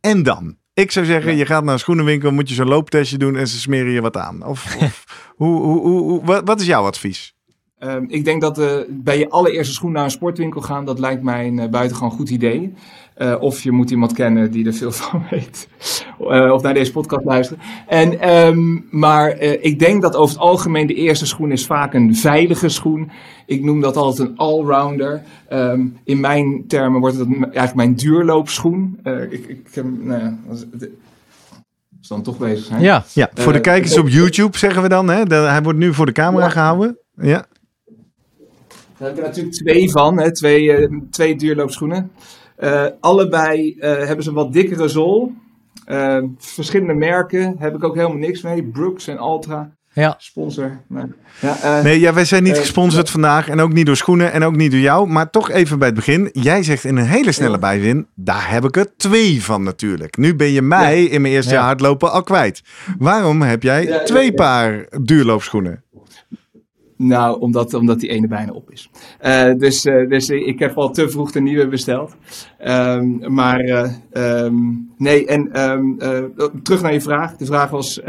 En 0.00 0.22
dan? 0.22 0.58
Ik 0.80 0.90
zou 0.90 1.06
zeggen, 1.06 1.32
ja. 1.32 1.38
je 1.38 1.46
gaat 1.46 1.64
naar 1.64 1.72
een 1.72 1.78
schoenenwinkel, 1.78 2.30
moet 2.30 2.48
je 2.48 2.54
zo'n 2.54 2.68
looptestje 2.68 3.18
doen 3.18 3.36
en 3.36 3.48
ze 3.48 3.58
smeren 3.58 3.92
je 3.92 4.00
wat 4.00 4.16
aan. 4.16 4.44
Of, 4.44 4.76
of 4.80 5.04
hoe, 5.36 5.62
hoe, 5.62 5.80
hoe, 5.80 6.24
wat, 6.24 6.42
wat 6.44 6.60
is 6.60 6.66
jouw 6.66 6.84
advies? 6.84 7.34
Um, 7.78 8.04
ik 8.08 8.24
denk 8.24 8.40
dat 8.40 8.58
uh, 8.58 8.72
bij 8.88 9.18
je 9.18 9.28
allereerste 9.28 9.74
schoen 9.74 9.92
naar 9.92 10.04
een 10.04 10.10
sportwinkel 10.10 10.60
gaan, 10.60 10.84
dat 10.84 10.98
lijkt 10.98 11.22
mij 11.22 11.46
een 11.46 11.58
uh, 11.58 11.68
buitengewoon 11.68 12.10
goed 12.10 12.30
idee. 12.30 12.74
Uh, 13.20 13.36
of 13.40 13.62
je 13.62 13.70
moet 13.70 13.90
iemand 13.90 14.12
kennen 14.12 14.50
die 14.50 14.66
er 14.66 14.72
veel 14.72 14.92
van 15.02 15.26
weet. 15.30 15.68
of 16.18 16.62
naar 16.62 16.74
deze 16.74 16.92
podcast 16.92 17.24
luisteren. 17.24 17.62
En, 17.86 18.36
um, 18.46 18.86
maar 18.90 19.38
ik 19.40 19.78
denk 19.78 20.02
dat 20.02 20.16
over 20.16 20.34
het 20.34 20.44
algemeen 20.44 20.86
de 20.86 20.94
eerste 20.94 21.26
schoen 21.26 21.52
is 21.52 21.66
vaak 21.66 21.94
een 21.94 22.16
veilige 22.16 22.68
schoen. 22.68 23.10
Ik 23.46 23.64
noem 23.64 23.80
dat 23.80 23.96
altijd 23.96 24.28
een 24.28 24.36
allrounder. 24.36 25.22
Um, 25.52 25.98
in 26.04 26.20
mijn 26.20 26.64
termen 26.66 27.00
wordt 27.00 27.18
het 27.18 27.28
eigenlijk 27.42 27.74
mijn 27.74 27.94
duurloopschoen. 27.94 29.00
ik, 29.30 29.46
ik, 29.46 29.84
nou 29.84 30.20
ja, 30.20 30.38
als 30.48 30.66
dan 32.10 32.22
toch 32.22 32.38
bezig 32.38 32.64
zijn. 32.64 32.80
Ja, 32.80 33.04
ja 33.12 33.30
voor 33.34 33.52
de 33.52 33.60
kijkers 33.60 33.98
op 33.98 34.08
YouTube 34.08 34.58
zeggen 34.58 34.82
we 34.82 34.88
dan. 34.88 35.08
Hè? 35.08 35.24
De, 35.24 35.34
hij 35.34 35.62
wordt 35.62 35.78
nu 35.78 35.94
voor 35.94 36.06
de 36.06 36.12
camera 36.12 36.44
ja. 36.44 36.50
gehouden. 36.50 36.98
Ja. 37.14 37.46
Daar 38.98 39.08
heb 39.08 39.10
ik 39.10 39.16
er 39.16 39.22
natuurlijk 39.28 39.54
twee 39.54 39.90
van, 39.90 40.18
hè, 40.18 40.32
twee, 40.32 40.88
twee 41.10 41.36
duurloopschoenen. 41.36 42.10
Uh, 42.60 42.86
allebei 43.00 43.74
uh, 43.76 43.82
hebben 43.82 44.22
ze 44.22 44.28
een 44.28 44.34
wat 44.34 44.52
dikkere 44.52 44.88
zool. 44.88 45.32
verschillende 46.38 46.94
merken 46.94 47.56
heb 47.58 47.74
ik 47.74 47.84
ook 47.84 47.94
helemaal 47.94 48.16
niks 48.16 48.42
mee. 48.42 48.62
Brooks 48.62 49.06
en 49.06 49.18
Altra. 49.18 49.70
Ja. 49.92 50.14
Sponsor. 50.18 50.80
Nee, 50.88 51.04
ja, 51.40 51.82
nee 51.82 52.00
ja, 52.00 52.14
wij 52.14 52.24
zijn 52.24 52.42
niet 52.42 52.58
gesponsord 52.58 53.10
vandaag. 53.10 53.48
En 53.48 53.60
ook 53.60 53.72
niet 53.72 53.86
door 53.86 53.96
schoenen 53.96 54.32
en 54.32 54.42
ook 54.42 54.56
niet 54.56 54.70
door 54.70 54.80
jou. 54.80 55.08
Maar 55.08 55.30
toch 55.30 55.50
even 55.50 55.78
bij 55.78 55.86
het 55.86 55.96
begin. 55.96 56.28
Jij 56.32 56.62
zegt 56.62 56.84
in 56.84 56.96
een 56.96 57.06
hele 57.06 57.32
snelle 57.32 57.58
bijzin. 57.58 58.06
Daar 58.14 58.50
heb 58.50 58.64
ik 58.64 58.76
er 58.76 58.96
twee 58.96 59.42
van 59.42 59.62
natuurlijk. 59.62 60.16
Nu 60.16 60.36
ben 60.36 60.50
je 60.50 60.62
mij 60.62 61.04
in 61.04 61.20
mijn 61.20 61.34
eerste 61.34 61.54
jaar 61.54 61.64
hardlopen 61.64 62.12
al 62.12 62.22
kwijt. 62.22 62.62
Waarom 62.98 63.42
heb 63.42 63.62
jij 63.62 64.00
twee 64.04 64.34
paar 64.34 64.86
duurloopschoenen? 65.02 65.84
Nou, 67.02 67.40
omdat, 67.40 67.74
omdat 67.74 68.00
die 68.00 68.10
ene 68.10 68.26
bijna 68.26 68.52
op 68.52 68.70
is. 68.70 68.90
Uh, 69.24 69.54
dus, 69.54 69.86
uh, 69.86 70.08
dus 70.08 70.28
ik 70.28 70.58
heb 70.58 70.76
al 70.76 70.90
te 70.90 71.08
vroeg 71.08 71.32
de 71.32 71.40
nieuwe 71.40 71.68
besteld. 71.68 72.16
Um, 72.66 73.34
maar 73.34 73.64
uh, 73.64 73.90
um, 74.44 74.90
nee, 74.96 75.26
en 75.26 75.70
um, 75.70 75.98
terug 76.62 76.82
naar 76.82 76.92
je 76.92 77.00
vraag. 77.00 77.36
De 77.36 77.46
vraag 77.46 77.70
was, 77.70 78.00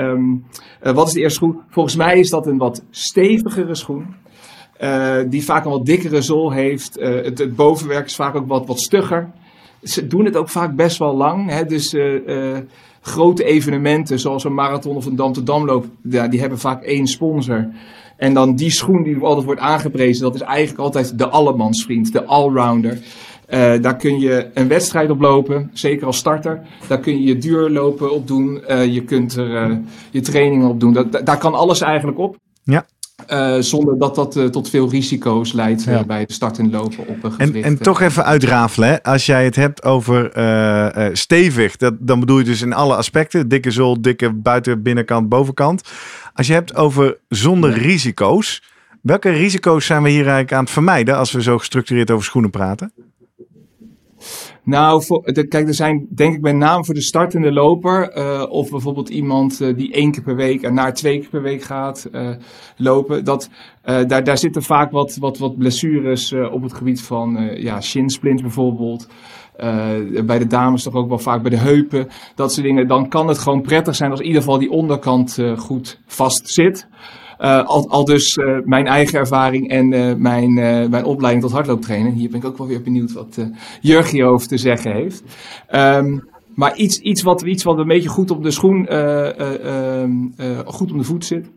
wat 0.80 1.08
is 1.08 1.14
de 1.14 1.20
eerste 1.20 1.38
schoen? 1.38 1.60
Volgens 1.70 1.96
mij 1.96 2.20
is 2.20 2.30
dat 2.30 2.48
een 2.48 2.58
wat 2.58 2.84
stevigere 2.90 3.76
schoen. 3.76 4.06
die 5.30 5.44
vaak 5.44 5.66
een 5.66 5.72
wat 5.72 5.86
dikkere 5.86 6.22
zool 6.22 6.52
heeft. 6.52 6.96
Het, 7.00 7.38
het, 7.38 7.56
bovenwerk 7.56 8.06
is 8.06 8.16
vaak 8.16 8.36
ook 8.36 8.48
wat, 8.48 8.68
wat 8.68 8.80
stugger. 8.80 9.32
Ze 9.84 10.08
doen 10.08 10.26
het 10.26 10.38
ook 10.38 10.50
vaak 10.50 10.76
best 10.76 10.98
wel 10.98 11.16
lang. 11.16 11.50
Hè? 11.50 11.66
Dus 11.66 11.96
grote 13.02 13.44
evenementen 13.44 14.20
zoals 14.20 14.44
een 14.44 14.54
marathon 14.54 14.96
of 14.96 15.06
een 15.06 15.16
Dam 15.16 15.34
te 15.34 15.44
Damloop, 15.44 15.86
ja, 16.10 16.28
die 16.28 16.40
hebben 16.40 16.60
vaak 16.60 16.84
één 16.84 17.08
sponsor. 17.08 17.68
En 18.22 18.34
dan 18.34 18.56
die 18.56 18.72
schoen 18.72 19.04
die 19.04 19.20
altijd 19.20 19.46
wordt 19.46 19.62
aangeprezen, 19.62 20.24
dat 20.24 20.36
is 20.36 20.42
eigenlijk 20.42 20.80
altijd 20.80 21.18
de 21.18 21.28
allemansvriend, 21.28 22.14
de 22.14 22.26
allrounder. 22.26 23.00
daar 23.82 23.98
kun 23.98 24.20
je 24.20 24.50
een 24.54 24.68
wedstrijd 24.68 25.10
op 25.10 25.20
lopen, 25.20 25.70
zeker 25.74 26.06
als 26.06 26.18
starter. 26.18 26.62
Daar 26.88 27.00
kun 27.00 27.14
je 27.14 27.24
je 27.24 27.38
duurlopen 27.38 28.12
op 28.12 28.28
doen. 28.28 28.62
je 28.68 29.04
kunt 29.04 29.36
er 29.36 29.82
je 30.12 30.22
trainingen 30.22 30.70
op 30.70 30.80
doen. 30.80 30.94
Dat, 30.94 31.26
daar 31.26 31.38
kan 31.38 31.54
alles 31.54 31.82
eigenlijk 31.82 32.18
op. 32.18 32.38
Ja. 32.64 32.86
Uh, 33.30 33.56
zonder 33.60 33.98
dat 33.98 34.16
dat 34.16 34.36
uh, 34.36 34.46
tot 34.46 34.70
veel 34.70 34.90
risico's 34.90 35.54
leidt 35.54 35.88
uh, 35.88 36.04
bij 36.04 36.26
de 36.26 36.34
start 36.34 36.58
en 36.58 36.72
lopen 36.72 37.08
op 37.08 37.24
een 37.24 37.38
En, 37.38 37.64
en 37.64 37.78
toch 37.78 38.02
even 38.02 38.26
uitrafelen, 38.26 38.90
hè? 38.90 39.04
als 39.04 39.26
jij 39.26 39.46
het 39.46 39.56
hebt 39.56 39.84
over 39.84 40.32
stevig, 41.14 41.78
dat, 41.78 41.94
dan 42.00 42.20
bedoel 42.20 42.38
je 42.38 42.44
dus 42.44 42.62
in 42.62 42.74
alle 42.74 42.96
aspecten, 42.96 43.48
dikke 43.48 43.72
zool, 43.72 44.02
dikke 44.02 44.34
buiten, 44.34 44.82
binnenkant, 44.82 45.30
bovenkant. 45.30 45.82
Als 46.34 46.48
je 46.48 46.54
hebt 46.54 46.76
over 46.76 47.18
zonder 47.28 47.70
ja. 47.70 47.78
risico's, 47.78 48.64
welke 49.02 49.30
risico's 49.30 49.86
zijn 49.86 50.04
we 50.04 50.10
hier 50.10 50.22
eigenlijk 50.22 50.54
aan 50.54 50.64
het 50.64 50.74
vermijden 50.74 51.18
als 51.18 51.32
we 51.32 51.42
zo 51.42 51.58
gestructureerd 51.58 52.12
over 52.12 52.26
schoenen 52.26 52.50
praten? 52.50 52.94
Nou, 54.64 55.04
voor, 55.04 55.24
kijk, 55.24 55.68
er 55.68 55.74
zijn 55.74 56.08
denk 56.10 56.36
ik 56.36 56.42
met 56.42 56.56
name 56.56 56.86
voor 56.86 56.94
de 56.94 57.02
startende 57.02 57.52
loper, 57.52 58.18
uh, 58.18 58.46
of 58.50 58.70
bijvoorbeeld 58.70 59.10
iemand 59.10 59.62
uh, 59.62 59.78
die 59.78 59.94
één 59.94 60.12
keer 60.12 60.24
per 60.24 60.36
week 60.36 60.62
en 60.62 60.74
naar 60.74 60.94
twee 60.94 61.20
keer 61.20 61.30
per 61.30 61.42
week 61.42 61.62
gaat 61.62 62.10
uh, 62.12 62.30
lopen, 62.78 63.26
dat, 63.26 63.50
daar, 63.84 64.24
daar 64.24 64.38
zitten 64.38 64.64
vaak 64.64 64.92
wat, 64.92 65.16
wat, 65.16 65.38
wat 65.38 65.58
blessures 65.58 66.34
op 66.34 66.62
het 66.62 66.74
gebied 66.74 67.02
van 67.02 67.52
ja, 67.56 67.82
shinsplints 67.82 68.42
bijvoorbeeld. 68.42 69.08
bij 70.26 70.40
de 70.40 70.48
dames 70.48 70.84
toch 70.84 70.94
ook 70.94 71.10
wel 71.10 71.20
vaak 71.20 71.42
bij 71.42 71.52
de 71.52 71.58
heupen, 71.58 72.08
dat 72.36 72.54
soort 72.54 72.66
dingen. 72.66 72.88
Dan 72.88 73.10
kan 73.10 73.28
het 73.28 73.38
gewoon 73.38 73.62
prettig 73.62 73.96
zijn 73.96 74.12
als 74.12 74.20
in 74.20 74.26
ieder 74.26 74.42
geval 74.42 74.60
die 74.60 74.72
onderkant 74.72 75.38
goed 75.58 76.00
vast 76.06 76.50
zit. 76.50 76.88
Uh, 77.42 77.66
al, 77.66 78.06
dus 78.06 78.38
uh, 78.38 78.58
mijn 78.64 78.88
eigen 78.88 79.20
ervaring 79.20 79.70
en 79.70 79.92
uh, 79.92 80.14
mijn, 80.16 80.54
mijn 80.90 81.06
opleiding 81.06 81.44
tot 81.44 81.54
hardlooptrainer. 81.54 82.12
Hier 82.12 82.30
ben 82.30 82.40
ik 82.40 82.46
ook 82.46 82.58
wel 82.58 82.68
weer 82.68 82.82
benieuwd 82.82 83.12
wat 83.12 83.38
Jurgio 83.82 84.32
over 84.32 84.48
te 84.48 84.58
zeggen 84.58 84.92
heeft. 84.92 85.24
Um, 85.76 86.30
maar 86.56 86.76
iets, 86.76 87.00
iets, 87.00 87.22
wat, 87.22 87.42
iets 87.42 87.64
wat 87.64 87.78
een 87.78 87.88
beetje 87.88 88.10
goed 88.10 88.32
op 88.32 88.44
de 88.44 88.52
schoen, 88.52 88.88
ehm, 88.88 90.12
goed 90.66 90.92
om 90.92 90.98
de 90.98 91.04
voet 91.04 91.26
zit. 91.26 91.50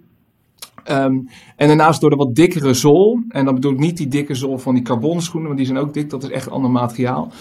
Um, 0.91 1.29
en 1.57 1.67
daarnaast 1.67 2.01
door 2.01 2.11
de 2.11 2.17
wat 2.17 2.35
dikkere 2.35 2.75
zool. 2.75 3.23
En 3.29 3.45
dan 3.45 3.55
bedoel 3.55 3.73
ik 3.73 3.79
niet 3.79 3.97
die 3.97 4.09
dikke 4.09 4.35
zool 4.35 4.59
van 4.59 4.75
die 4.75 4.83
carbonschoenen, 4.83 5.47
want 5.47 5.59
die 5.59 5.67
zijn 5.67 5.79
ook 5.79 5.95
dik. 5.95 6.11
Dat 6.11 6.23
is 6.23 6.31
echt 6.31 6.51
ander 6.51 6.71
materiaal. 6.71 7.33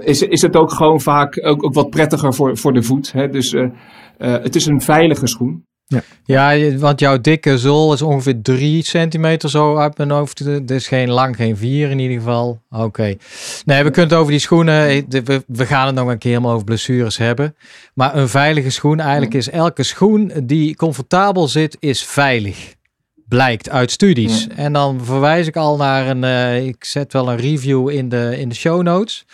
Is, 0.00 0.22
is 0.22 0.42
het 0.42 0.56
ook 0.56 0.72
gewoon 0.72 1.00
vaak 1.00 1.46
ook, 1.46 1.64
ook 1.64 1.74
wat 1.74 1.90
prettiger 1.90 2.34
voor, 2.34 2.56
voor 2.56 2.72
de 2.72 2.82
voet. 2.82 3.12
Hè? 3.12 3.28
Dus 3.28 3.52
uh, 3.52 3.62
uh, 3.62 3.70
het 4.18 4.54
is 4.54 4.66
een 4.66 4.80
veilige 4.80 5.26
schoen. 5.26 5.68
Ja. 5.90 6.02
ja, 6.24 6.76
want 6.78 7.00
jouw 7.00 7.20
dikke 7.20 7.58
zool 7.58 7.92
is 7.92 8.02
ongeveer 8.02 8.42
3 8.42 8.84
centimeter 8.84 9.50
zo 9.50 9.76
uit 9.76 9.96
mijn 9.96 10.10
hoofd. 10.10 10.66
Dus 10.68 10.88
geen 10.88 11.10
lang, 11.10 11.36
geen 11.36 11.56
4 11.56 11.90
in 11.90 11.98
ieder 11.98 12.16
geval. 12.16 12.62
Oké. 12.70 12.84
Okay. 12.84 13.18
Nee, 13.64 13.84
we 13.84 13.90
kunnen 13.90 14.10
het 14.10 14.18
over 14.18 14.30
die 14.30 14.40
schoenen. 14.40 14.88
Eh, 14.88 15.02
we, 15.24 15.44
we 15.46 15.66
gaan 15.66 15.86
het 15.86 15.94
nog 15.94 16.08
een 16.08 16.18
keer 16.18 16.30
helemaal 16.30 16.52
over 16.52 16.64
blessures 16.64 17.16
hebben. 17.16 17.56
Maar 17.94 18.16
een 18.16 18.28
veilige 18.28 18.70
schoen, 18.70 19.00
eigenlijk 19.00 19.34
is 19.34 19.50
elke 19.50 19.82
schoen 19.82 20.32
die 20.42 20.76
comfortabel 20.76 21.48
zit, 21.48 21.76
is 21.80 22.02
veilig. 22.02 22.74
Blijkt 23.28 23.70
uit 23.70 23.90
studies. 23.90 24.46
Ja. 24.48 24.56
En 24.56 24.72
dan 24.72 25.04
verwijs 25.04 25.46
ik 25.46 25.56
al 25.56 25.76
naar 25.76 26.08
een. 26.08 26.22
Uh, 26.22 26.66
ik 26.66 26.84
zet 26.84 27.12
wel 27.12 27.30
een 27.30 27.36
review 27.36 27.88
in 27.88 28.08
de, 28.08 28.34
in 28.38 28.48
de 28.48 28.54
show 28.54 28.82
notes. 28.82 29.24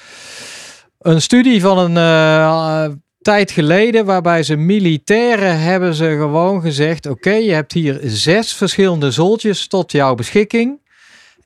Een 0.99 1.23
studie 1.23 1.61
van 1.61 1.79
een. 1.79 1.97
Uh, 1.97 2.89
tijd 3.26 3.50
geleden, 3.50 4.04
waarbij 4.04 4.42
ze 4.42 4.56
militairen 4.56 5.61
hebben 5.61 5.95
ze 5.95 6.16
gewoon 6.18 6.61
gezegd: 6.61 7.06
Oké, 7.06 7.30
je 7.30 7.52
hebt 7.52 7.73
hier 7.73 8.00
zes 8.02 8.54
verschillende 8.54 9.11
zooltjes 9.11 9.66
tot 9.66 9.92
jouw 9.92 10.14
beschikking. 10.14 10.80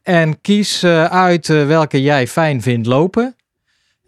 En 0.03 0.41
kies 0.41 0.83
uh, 0.83 1.05
uit 1.05 1.49
uh, 1.49 1.67
welke 1.67 2.03
jij 2.03 2.27
fijn 2.27 2.63
vindt 2.63 2.87
lopen. 2.87 3.37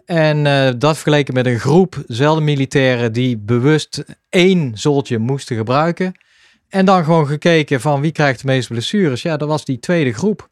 En 0.05 0.45
uh, 0.45 0.69
dat 0.79 0.95
vergeleken 0.95 1.35
met 1.35 1.47
een 1.47 1.59
groep 1.59 2.03
zelfde 2.07 2.45
militairen 2.45 3.13
die 3.13 3.39
bewust 3.39 4.05
één 4.29 4.73
zooltje 4.75 5.19
moesten 5.19 5.57
gebruiken. 5.57 6.13
En 6.69 6.85
dan 6.85 7.05
gewoon 7.05 7.27
gekeken 7.27 7.81
van 7.81 8.01
wie 8.01 8.13
krijgt 8.13 8.41
de 8.41 8.47
meeste 8.47 8.73
blessures. 8.73 9.23
Ja, 9.23 9.37
dat 9.37 9.49
was 9.49 9.65
die 9.65 9.79
tweede 9.79 10.13
groep. 10.13 10.49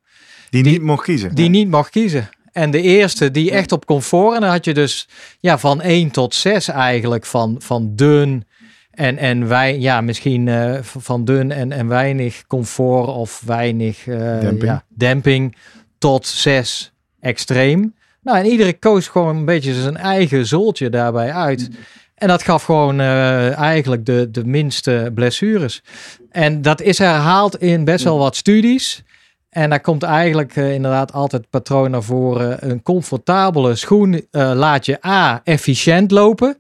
Die, 0.51 0.63
die 0.63 0.73
niet 0.73 0.83
mocht 0.83 1.05
kiezen. 1.05 1.35
Die 1.35 1.49
niet 1.49 1.69
mocht 1.69 1.91
kiezen. 1.91 2.29
En 2.53 2.71
de 2.71 2.81
eerste 2.81 3.31
die 3.31 3.51
echt 3.51 3.73
op 3.73 3.87
comfort. 3.87 4.35
En 4.35 4.41
dan 4.41 4.51
had 4.51 4.65
je 4.65 4.75
dus 4.75 5.09
ja, 5.41 5.59
van 5.59 5.81
1 5.81 6.11
tot 6.11 6.35
6 6.35 6.69
eigenlijk. 6.69 7.27
Van, 7.27 7.57
van 7.59 7.93
dun 7.95 8.45
en, 8.91 9.19
en 9.19 9.49
wij, 9.49 9.79
ja, 9.79 10.01
misschien 10.01 10.47
uh, 10.47 10.79
van 10.83 11.25
dun 11.25 11.53
en, 11.53 11.73
en 11.73 11.89
weinig 11.89 12.47
comfort 12.47 13.09
of 13.09 13.43
weinig 13.47 14.07
uh, 14.07 14.17
demping. 14.41 14.63
Ja, 14.63 14.85
demping. 14.89 15.57
Tot 15.99 16.27
6 16.27 16.93
extreem. 17.21 17.95
Nou, 18.23 18.39
en 18.39 18.47
iedere 18.47 18.73
koos 18.73 19.09
gewoon 19.09 19.37
een 19.37 19.45
beetje 19.45 19.75
zijn 19.75 19.97
eigen 19.97 20.47
zooltje 20.47 20.91
daarbij 20.91 21.33
uit. 21.33 21.71
En 22.15 22.29
dat 22.29 22.43
gaf 22.43 22.63
gewoon 22.63 23.01
uh, 23.01 23.59
eigenlijk 23.59 24.07
de, 24.07 24.31
de 24.31 24.45
minste 24.45 25.11
blessures. 25.15 25.83
En 26.31 26.63
dat 26.63 26.81
is 26.81 26.99
herhaald 26.99 27.57
in 27.57 27.85
best 27.85 28.05
wel 28.05 28.19
wat 28.19 28.37
studies. 28.37 29.03
En 29.51 29.71
daar 29.71 29.81
komt 29.81 30.03
eigenlijk 30.03 30.57
uh, 30.57 30.75
inderdaad 30.75 31.13
altijd 31.13 31.43
het 31.43 31.51
patroon 31.51 31.91
naar 31.91 32.03
voren. 32.03 32.71
Een 32.71 32.83
comfortabele 32.83 33.75
schoen 33.75 34.13
uh, 34.13 34.53
laat 34.55 34.87
je 34.87 35.07
A, 35.07 35.41
efficiënt 35.45 36.11
lopen. 36.11 36.57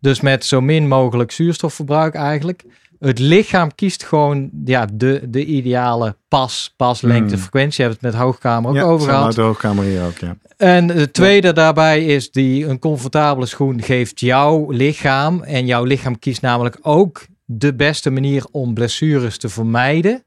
Dus 0.00 0.20
met 0.20 0.44
zo 0.44 0.60
min 0.60 0.88
mogelijk 0.88 1.30
zuurstofverbruik 1.30 2.14
eigenlijk. 2.14 2.64
Het 2.98 3.18
lichaam 3.18 3.74
kiest 3.74 4.04
gewoon 4.04 4.50
ja, 4.64 4.86
de, 4.92 5.20
de 5.28 5.44
ideale 5.44 6.16
pas, 6.28 6.74
paslengte, 6.76 7.34
mm. 7.34 7.40
frequentie. 7.40 7.82
Je 7.82 7.88
hebt 7.90 8.02
het 8.02 8.12
met 8.12 8.20
hoogkamer 8.20 8.70
ook 8.70 8.76
ja, 8.76 8.82
over 8.82 9.08
gehad. 9.08 9.34
de 9.34 9.40
hoogkamer 9.40 9.84
hier 9.84 10.04
ook, 10.04 10.18
ja. 10.18 10.36
En 10.56 10.86
de 10.86 11.10
tweede 11.10 11.46
ja. 11.46 11.52
daarbij 11.52 12.04
is 12.04 12.30
die 12.30 12.66
een 12.66 12.78
comfortabele 12.78 13.46
schoen 13.46 13.82
geeft 13.82 14.20
jouw 14.20 14.70
lichaam. 14.70 15.42
En 15.42 15.66
jouw 15.66 15.84
lichaam 15.84 16.18
kiest 16.18 16.42
namelijk 16.42 16.78
ook 16.82 17.26
de 17.44 17.74
beste 17.74 18.10
manier 18.10 18.44
om 18.50 18.74
blessures 18.74 19.38
te 19.38 19.48
vermijden. 19.48 20.22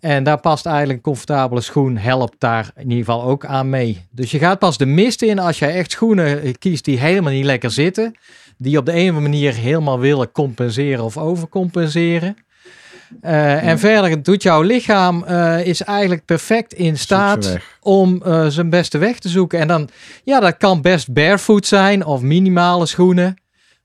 En 0.00 0.24
daar 0.24 0.40
past 0.40 0.66
eigenlijk 0.66 0.96
een 0.96 1.04
comfortabele 1.04 1.60
schoen, 1.60 1.96
helpt 1.96 2.34
daar 2.38 2.70
in 2.76 2.90
ieder 2.90 3.04
geval 3.04 3.22
ook 3.22 3.44
aan 3.44 3.70
mee. 3.70 4.06
Dus 4.10 4.30
je 4.30 4.38
gaat 4.38 4.58
pas 4.58 4.78
de 4.78 4.86
mist 4.86 5.22
in 5.22 5.38
als 5.38 5.58
jij 5.58 5.74
echt 5.74 5.90
schoenen 5.90 6.58
kiest 6.58 6.84
die 6.84 6.98
helemaal 6.98 7.32
niet 7.32 7.44
lekker 7.44 7.70
zitten. 7.70 8.14
Die 8.56 8.78
op 8.78 8.86
de 8.86 8.92
andere 8.92 9.20
manier 9.20 9.54
helemaal 9.54 9.98
willen 9.98 10.32
compenseren 10.32 11.04
of 11.04 11.16
overcompenseren. 11.16 12.36
Uh, 13.22 13.62
en 13.62 13.78
verder 13.78 14.22
doet 14.22 14.42
jouw 14.42 14.62
lichaam 14.62 15.24
uh, 15.28 15.66
is 15.66 15.82
eigenlijk 15.82 16.24
perfect 16.24 16.72
in 16.72 16.98
staat 16.98 17.58
om 17.80 18.22
uh, 18.26 18.46
zijn 18.46 18.70
beste 18.70 18.98
weg 18.98 19.18
te 19.18 19.28
zoeken. 19.28 19.58
En 19.58 19.68
dan, 19.68 19.88
ja, 20.24 20.40
dat 20.40 20.56
kan 20.56 20.82
best 20.82 21.12
barefoot 21.12 21.66
zijn 21.66 22.04
of 22.04 22.20
minimale 22.20 22.86
schoenen. 22.86 23.36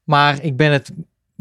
Maar 0.03 0.37
ik 0.41 0.57
ben 0.57 0.71
het 0.71 0.91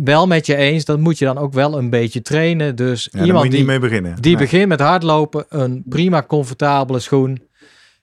wel 0.05 0.27
met 0.27 0.47
je 0.47 0.57
eens, 0.57 0.85
dat 0.85 0.99
moet 0.99 1.19
je 1.19 1.25
dan 1.25 1.39
ook 1.39 1.53
wel 1.53 1.79
een 1.79 1.91
beetje 1.91 2.23
trainen. 2.23 2.77
Dus 2.77 3.09
ja, 3.13 3.25
iemand 3.25 3.51
die, 3.51 3.65
mee 3.65 3.79
beginnen. 3.79 4.15
die 4.21 4.37
nee. 4.37 4.43
begint 4.43 4.69
met 4.69 4.81
hardlopen, 4.81 5.45
een 5.49 5.83
prima 5.89 6.23
comfortabele 6.23 6.99
schoen. 6.99 7.51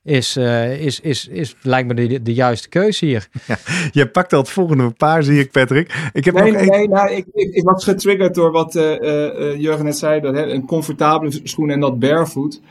Is, 0.03 0.37
uh, 0.37 0.81
is, 0.81 0.99
is, 0.99 1.27
is 1.27 1.55
lijkt 1.61 1.87
me 1.87 1.93
de, 1.93 2.21
de 2.21 2.33
juiste 2.33 2.69
keuze 2.69 3.05
hier. 3.05 3.27
Ja, 3.47 3.57
je 3.91 4.09
pakt 4.09 4.33
al 4.33 4.39
het 4.39 4.49
volgende 4.49 4.89
paar, 4.89 5.23
zie 5.23 5.39
ik, 5.39 5.51
Patrick. 5.51 6.09
Ik 6.13 6.25
heb 6.25 6.33
nee, 6.33 6.51
nog 6.51 6.61
nee, 6.61 6.69
nee 6.69 6.87
nou, 6.87 7.11
ik, 7.11 7.25
ik, 7.33 7.53
ik, 7.53 7.63
was 7.63 7.83
getriggerd 7.83 8.35
door 8.35 8.51
wat 8.51 8.75
uh, 8.75 8.99
uh, 8.99 9.59
Jurgen 9.59 9.85
net 9.85 9.97
zei. 9.97 10.21
Dat, 10.21 10.35
hè, 10.35 10.45
een 10.45 10.65
comfortabele 10.65 11.39
schoen 11.43 11.69
en 11.69 11.79
dat 11.79 11.99
barefoot. 11.99 12.61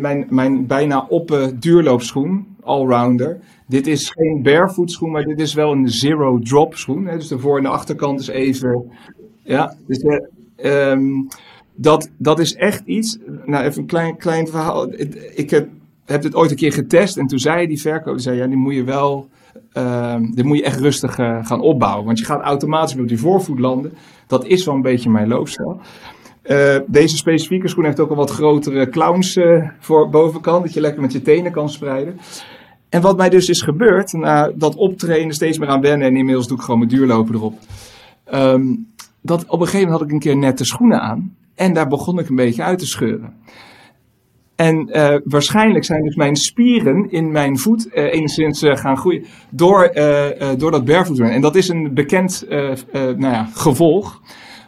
mijn, 0.00 0.26
mijn 0.30 0.66
bijna 0.66 1.06
oppe 1.08 1.52
duurloopschoen, 1.58 2.56
allrounder. 2.62 3.40
Dit 3.70 3.86
is 3.86 4.10
geen 4.10 4.42
barefoot 4.42 4.90
schoen, 4.90 5.10
maar 5.10 5.24
dit 5.24 5.40
is 5.40 5.54
wel 5.54 5.72
een 5.72 5.88
zero 5.88 6.38
drop 6.38 6.76
schoen. 6.76 7.06
Hè? 7.06 7.16
Dus 7.16 7.28
de 7.28 7.38
voor- 7.38 7.56
en 7.56 7.62
de 7.62 7.68
achterkant 7.68 8.20
is 8.20 8.28
even. 8.28 8.90
Ja, 9.42 9.74
dus 9.86 10.02
uh, 10.02 10.90
um, 10.90 11.28
dat, 11.74 12.10
dat 12.16 12.38
is 12.38 12.54
echt 12.54 12.82
iets. 12.84 13.18
Nou, 13.44 13.64
even 13.64 13.80
een 13.80 13.86
klein, 13.86 14.16
klein 14.16 14.46
verhaal. 14.46 14.92
Ik 15.34 15.50
heb, 15.50 15.68
heb 16.04 16.22
dit 16.22 16.34
ooit 16.34 16.50
een 16.50 16.56
keer 16.56 16.72
getest 16.72 17.16
en 17.16 17.26
toen 17.26 17.38
zei 17.38 17.66
die 17.66 17.80
verkoper: 17.80 18.20
zei, 18.20 18.36
ja, 18.36 18.46
die 18.46 18.56
moet 18.56 18.74
je 18.74 18.84
wel. 18.84 19.28
Dit 20.34 20.44
moet 20.44 20.56
je 20.56 20.64
echt 20.64 20.80
rustig 20.80 21.18
uh, 21.18 21.46
gaan 21.46 21.60
opbouwen. 21.60 22.04
Want 22.04 22.18
je 22.18 22.24
gaat 22.24 22.42
automatisch 22.42 22.98
op 22.98 23.08
die 23.08 23.18
voorvoet 23.18 23.58
landen. 23.58 23.92
Dat 24.26 24.46
is 24.46 24.64
wel 24.64 24.74
een 24.74 24.82
beetje 24.82 25.10
mijn 25.10 25.28
loopstijl. 25.28 25.80
Uh, 26.44 26.76
deze 26.86 27.16
specifieke 27.16 27.68
schoen 27.68 27.84
heeft 27.84 28.00
ook 28.00 28.10
al 28.10 28.16
wat 28.16 28.30
grotere 28.30 28.88
clowns 28.88 29.38
voor 29.78 30.08
bovenkant. 30.10 30.64
Dat 30.64 30.74
je 30.74 30.80
lekker 30.80 31.02
met 31.02 31.12
je 31.12 31.22
tenen 31.22 31.52
kan 31.52 31.68
spreiden. 31.68 32.18
En 32.90 33.00
wat 33.00 33.16
mij 33.16 33.28
dus 33.28 33.48
is 33.48 33.62
gebeurd, 33.62 34.12
na 34.12 34.52
dat 34.54 34.74
optrainen 34.74 35.34
steeds 35.34 35.58
meer 35.58 35.68
aan 35.68 35.80
wennen 35.80 36.08
en 36.08 36.16
inmiddels 36.16 36.48
doe 36.48 36.56
ik 36.56 36.62
gewoon 36.62 36.78
mijn 36.78 36.90
duurlopen 36.90 37.34
erop. 37.34 37.58
Um, 38.34 38.88
dat 39.20 39.44
op 39.46 39.60
een 39.60 39.66
gegeven 39.66 39.80
moment 39.80 39.98
had 39.98 40.08
ik 40.08 40.12
een 40.12 40.20
keer 40.20 40.36
nette 40.36 40.64
schoenen 40.64 41.00
aan 41.00 41.36
en 41.54 41.72
daar 41.74 41.88
begon 41.88 42.18
ik 42.18 42.28
een 42.28 42.36
beetje 42.36 42.62
uit 42.62 42.78
te 42.78 42.86
scheuren. 42.86 43.34
En 44.56 44.88
uh, 44.96 45.16
waarschijnlijk 45.24 45.84
zijn 45.84 46.02
dus 46.02 46.14
mijn 46.14 46.36
spieren 46.36 47.10
in 47.10 47.30
mijn 47.30 47.58
voet 47.58 47.86
uh, 47.86 48.12
enigszins 48.12 48.62
uh, 48.62 48.76
gaan 48.76 48.96
groeien 48.96 49.24
door, 49.50 49.90
door 50.56 50.70
dat 50.70 50.84
barefoot 50.84 51.18
En 51.18 51.40
dat 51.40 51.56
is 51.56 51.68
een 51.68 51.94
bekend 51.94 52.46
nou 52.92 53.20
ja, 53.20 53.48
gevolg 53.54 54.20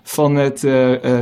van 0.02 0.34
het 0.34 0.60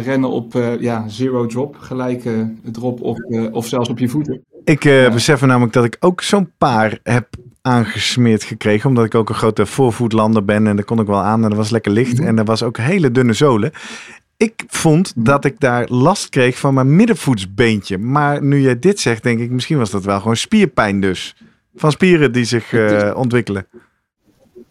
rennen 0.04 0.30
op 0.30 0.52
ja, 0.80 1.08
zero 1.08 1.46
drop, 1.46 1.76
gelijke 1.78 2.54
drop 2.62 3.00
of, 3.02 3.16
of 3.52 3.66
zelfs 3.66 3.88
op 3.88 3.98
je 3.98 4.08
voeten. 4.08 4.42
Ik 4.64 4.84
uh, 4.84 5.12
besef 5.12 5.40
me 5.40 5.46
namelijk 5.46 5.72
dat 5.72 5.84
ik 5.84 5.96
ook 6.00 6.22
zo'n 6.22 6.52
paar 6.58 6.98
heb 7.02 7.28
aangesmeerd 7.62 8.44
gekregen. 8.44 8.88
Omdat 8.88 9.04
ik 9.04 9.14
ook 9.14 9.28
een 9.28 9.34
grote 9.34 9.66
voorvoetlander 9.66 10.44
ben. 10.44 10.66
En 10.66 10.76
daar 10.76 10.84
kon 10.84 11.00
ik 11.00 11.06
wel 11.06 11.22
aan. 11.22 11.42
En 11.42 11.48
dat 11.48 11.58
was 11.58 11.70
lekker 11.70 11.92
licht. 11.92 12.18
Mhm. 12.18 12.26
En 12.26 12.38
er 12.38 12.44
was 12.44 12.62
ook 12.62 12.76
hele 12.76 13.10
dunne 13.10 13.32
zolen. 13.32 13.72
Ik 14.36 14.64
vond 14.66 15.12
dat 15.16 15.44
ik 15.44 15.60
daar 15.60 15.88
last 15.88 16.28
kreeg 16.28 16.58
van 16.58 16.74
mijn 16.74 16.96
middenvoetsbeentje. 16.96 17.98
Maar 17.98 18.42
nu 18.42 18.60
jij 18.60 18.78
dit 18.78 19.00
zegt, 19.00 19.22
denk 19.22 19.40
ik, 19.40 19.50
misschien 19.50 19.78
was 19.78 19.90
dat 19.90 20.04
wel 20.04 20.20
gewoon 20.20 20.36
spierpijn 20.36 21.00
dus. 21.00 21.36
Van 21.74 21.92
spieren 21.92 22.32
die 22.32 22.44
zich 22.44 22.72
eh, 22.72 23.12
ontwikkelen. 23.16 23.66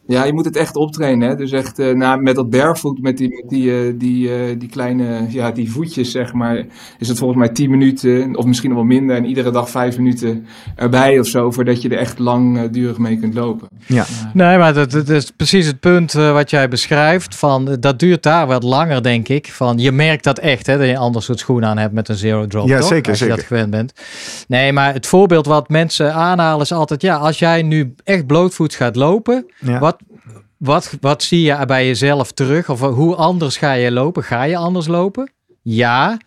Ja, 0.10 0.24
je 0.24 0.34
moet 0.34 0.46
het 0.46 0.56
echt 0.56 0.76
optrainen. 0.76 1.30
Hè? 1.30 1.36
Dus 1.36 1.52
echt 1.52 1.80
eh, 1.80 1.96
nou, 1.96 2.22
met 2.22 2.36
dat 2.36 2.50
barefoot, 2.50 3.02
met 3.02 3.18
die, 3.18 3.30
met 3.30 3.50
die, 3.50 3.72
eh, 3.72 3.94
die, 3.96 4.34
eh, 4.34 4.60
die 4.60 4.70
kleine 4.70 5.26
ja, 5.30 5.52
die 5.52 5.72
voetjes, 5.72 6.12
zeg 6.12 6.34
maar, 6.34 6.66
is 7.00 7.08
het 7.08 7.18
volgens 7.18 7.40
mij 7.40 7.50
10 7.50 7.70
minuten, 7.70 8.36
of 8.36 8.46
misschien 8.46 8.70
nog 8.70 8.80
wel 8.80 8.88
minder. 8.88 9.16
En 9.16 9.26
iedere 9.26 9.52
dag 9.52 9.70
5 9.70 9.98
minuten 9.98 10.46
erbij 10.76 11.20
of 11.20 11.28
zo, 11.28 11.52
voordat 11.52 11.82
je 11.82 11.90
er 11.90 11.98
echt 11.98 12.20
langdurig 12.20 12.98
mee 12.98 13.20
kunt 13.20 13.34
lopen. 13.34 13.68
Ja. 13.86 14.06
Nee, 14.34 14.58
maar 14.58 14.74
dat, 14.74 14.92
dat 14.92 15.10
is 15.10 15.32
precies 15.32 15.66
het 15.66 15.80
punt 15.80 16.16
eh, 16.16 16.32
wat 16.34 16.50
jij 16.50 16.68
beschrijft. 16.68 17.36
Van, 17.36 17.78
dat 17.80 18.00
duurt 18.00 18.24
daar 18.24 18.48
wat 18.48 18.64
langer, 18.64 19.04
denk 19.04 19.28
ik. 19.28 19.52
Van, 19.52 19.78
je 19.78 19.92
merkt 19.92 20.24
dat 20.24 20.40
echt, 20.40 20.68
hè, 20.68 20.78
dat 20.78 20.86
je 20.86 20.92
een 20.92 20.98
ander 20.98 21.24
soort 21.24 21.40
schoenen 21.40 21.70
aan 21.70 21.78
hebt 21.78 21.94
met 21.94 22.10
een 22.10 22.16
zero 22.16 22.48
drop. 22.48 22.68
Ja, 22.68 22.80
toch? 22.80 22.88
zeker, 22.88 23.10
Als 23.10 23.20
je 23.20 23.28
dat 23.28 23.44
gewend 23.44 23.70
bent. 23.70 23.94
Nee, 24.48 24.74
maar 24.74 24.94
het 24.94 25.08
voorbeeld 25.08 25.46
wat 25.46 25.70
mensen 25.70 26.14
aanhalen 26.14 26.62
is 26.62 26.72
altijd... 26.72 27.02
Ja, 27.02 27.16
als 27.16 27.40
jij 27.40 27.62
nu 27.62 27.94
echt 28.04 28.28
blootvoets 28.28 28.76
gaat 28.76 28.96
lopen... 28.96 29.46
Ja. 29.60 29.80
Wat, 29.80 29.98
wat, 30.60 30.98
wat 31.02 31.24
zie 31.24 31.42
je 31.42 31.66
bij 31.66 31.86
jezelf 31.86 32.32
terug? 32.32 32.70
Of 32.70 32.80
hoe 32.80 33.16
anders 33.16 33.58
ga 33.58 33.72
je 33.72 33.92
lopen? 33.92 34.24
Ga 34.24 34.44
je 34.44 34.58
anders 34.58 34.88
lopen? 34.88 35.32
Ja, 35.62 36.18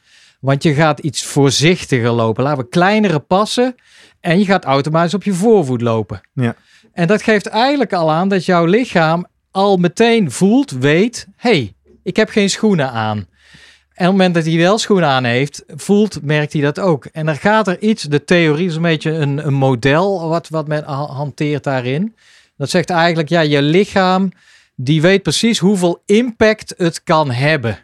want 0.41 0.63
je 0.63 0.75
gaat 0.75 0.99
iets 0.99 1.25
voorzichtiger 1.25 2.11
lopen. 2.11 2.45
Laten 2.45 2.63
we 2.63 2.69
kleinere 2.69 3.19
passen. 3.19 3.75
En 4.21 4.39
je 4.39 4.45
gaat 4.45 4.65
automatisch 4.65 5.15
op 5.15 5.23
je 5.23 5.33
voorvoet 5.33 5.81
lopen. 5.81 6.21
Ja. 6.33 6.55
En 6.93 7.07
dat 7.07 7.23
geeft 7.23 7.47
eigenlijk 7.47 7.93
al 7.93 8.11
aan 8.11 8.29
dat 8.29 8.45
jouw 8.45 8.65
lichaam 8.65 9.27
al 9.51 9.77
meteen 9.77 10.31
voelt, 10.31 10.71
weet... 10.71 11.27
hey, 11.37 11.75
ik 12.03 12.17
heb 12.17 12.29
geen 12.29 12.51
schoenen 12.51 12.91
aan. 12.91 13.17
En 13.19 14.09
op 14.09 14.13
het 14.15 14.23
moment 14.23 14.35
dat 14.35 14.45
hij 14.45 14.57
wel 14.57 14.79
schoenen 14.79 15.09
aan 15.09 15.25
heeft, 15.25 15.65
voelt, 15.67 16.23
merkt 16.23 16.53
hij 16.53 16.63
dat 16.63 16.81
ook. 16.81 17.05
En 17.05 17.27
dan 17.27 17.37
gaat 17.37 17.69
er 17.69 17.81
iets, 17.81 18.03
de 18.03 18.25
theorie 18.25 18.67
is 18.67 18.75
een 18.75 18.83
beetje 18.83 19.11
een, 19.11 19.47
een 19.47 19.55
model 19.55 20.29
wat, 20.29 20.49
wat 20.49 20.69
men 20.69 20.85
ha- 20.85 21.07
hanteert 21.07 21.65
daarin. 21.65 22.15
Dat 22.57 22.71
zegt 22.71 22.91
eigenlijk, 22.91 23.29
ja, 23.29 23.41
je 23.41 23.63
lichaam, 23.63 24.33
die 24.77 25.03
weet 25.03 25.23
precies 25.23 25.59
hoeveel 25.59 26.03
impact 26.07 26.75
het 26.77 27.03
kan 27.03 27.31
hebben. 27.31 27.79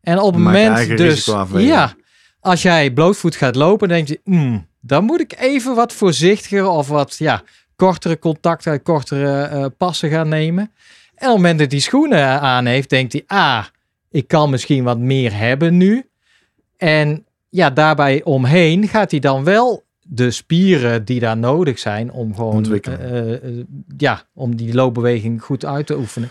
En 0.00 0.18
op 0.18 0.34
het 0.34 0.42
moment 0.42 0.96
dus, 0.98 1.24
ja, 1.54 1.94
als 2.40 2.62
jij 2.62 2.90
blootvoet 2.90 3.36
gaat 3.36 3.54
lopen, 3.54 3.88
denk 3.88 4.08
je, 4.08 4.20
"Hmm, 4.24 4.66
dan 4.80 5.04
moet 5.04 5.20
ik 5.20 5.34
even 5.38 5.74
wat 5.74 5.92
voorzichtiger 5.92 6.66
of 6.68 6.88
wat, 6.88 7.16
ja, 7.18 7.42
kortere 7.78 8.18
contacten, 8.18 8.82
kortere 8.82 9.42
eh, 9.42 9.66
passen 9.76 10.10
gaan 10.10 10.28
nemen. 10.28 10.62
En 11.14 11.26
op 11.28 11.32
het 11.32 11.42
moment 11.42 11.58
dat 11.58 11.70
hij 11.70 11.80
schoenen 11.80 12.40
aan 12.40 12.66
heeft, 12.66 12.90
denkt 12.90 13.12
hij, 13.12 13.24
ah, 13.26 13.64
ik 14.10 14.28
kan 14.28 14.50
misschien 14.50 14.84
wat 14.84 14.98
meer 14.98 15.36
hebben 15.36 15.76
nu. 15.76 16.08
En 16.76 17.26
ja, 17.48 17.70
daarbij 17.70 18.22
omheen 18.24 18.88
gaat 18.88 19.10
hij 19.10 19.20
dan 19.20 19.44
wel 19.44 19.84
de 20.10 20.30
spieren 20.30 21.04
die 21.04 21.20
daar 21.20 21.36
nodig 21.36 21.78
zijn 21.78 22.12
om 22.12 22.34
gewoon 22.34 22.54
Ontwikkelen. 22.54 23.00
eh, 23.00 23.32
eh, 23.34 23.64
ja, 23.96 24.22
om 24.34 24.56
die 24.56 24.74
loopbeweging 24.74 25.42
goed 25.42 25.64
uit 25.64 25.86
te 25.86 25.96
oefenen. 25.98 26.30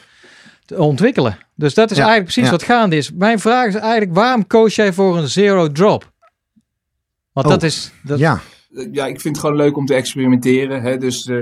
Te 0.65 0.79
ontwikkelen. 0.81 1.37
Dus 1.55 1.73
dat 1.73 1.91
is 1.91 1.97
Ja, 1.97 2.03
eigenlijk 2.03 2.33
precies 2.33 2.49
ja. 2.51 2.57
wat 2.57 2.63
gaande 2.75 2.95
is. 2.95 3.11
Mijn 3.11 3.39
vraag 3.39 3.67
is 3.67 3.75
eigenlijk: 3.75 4.13
waarom 4.13 4.47
koos 4.47 4.75
jij 4.75 4.93
voor 4.93 5.17
een 5.17 5.27
zero 5.27 5.71
drop? 5.71 6.11
Want 7.33 7.45
Oh, 7.45 7.51
dat 7.53 7.63
is. 7.63 7.91
Dat, 8.03 8.19
Ja, 8.19 8.39
Ja, 8.91 9.05
ik 9.05 9.21
vind 9.21 9.35
het 9.35 9.45
gewoon 9.45 9.55
leuk 9.59 9.77
om 9.77 9.85
te 9.85 9.93
experimenteren. 9.93 10.81
Hè? 10.81 10.97
Dus, 10.97 11.27
eh, 11.27 11.37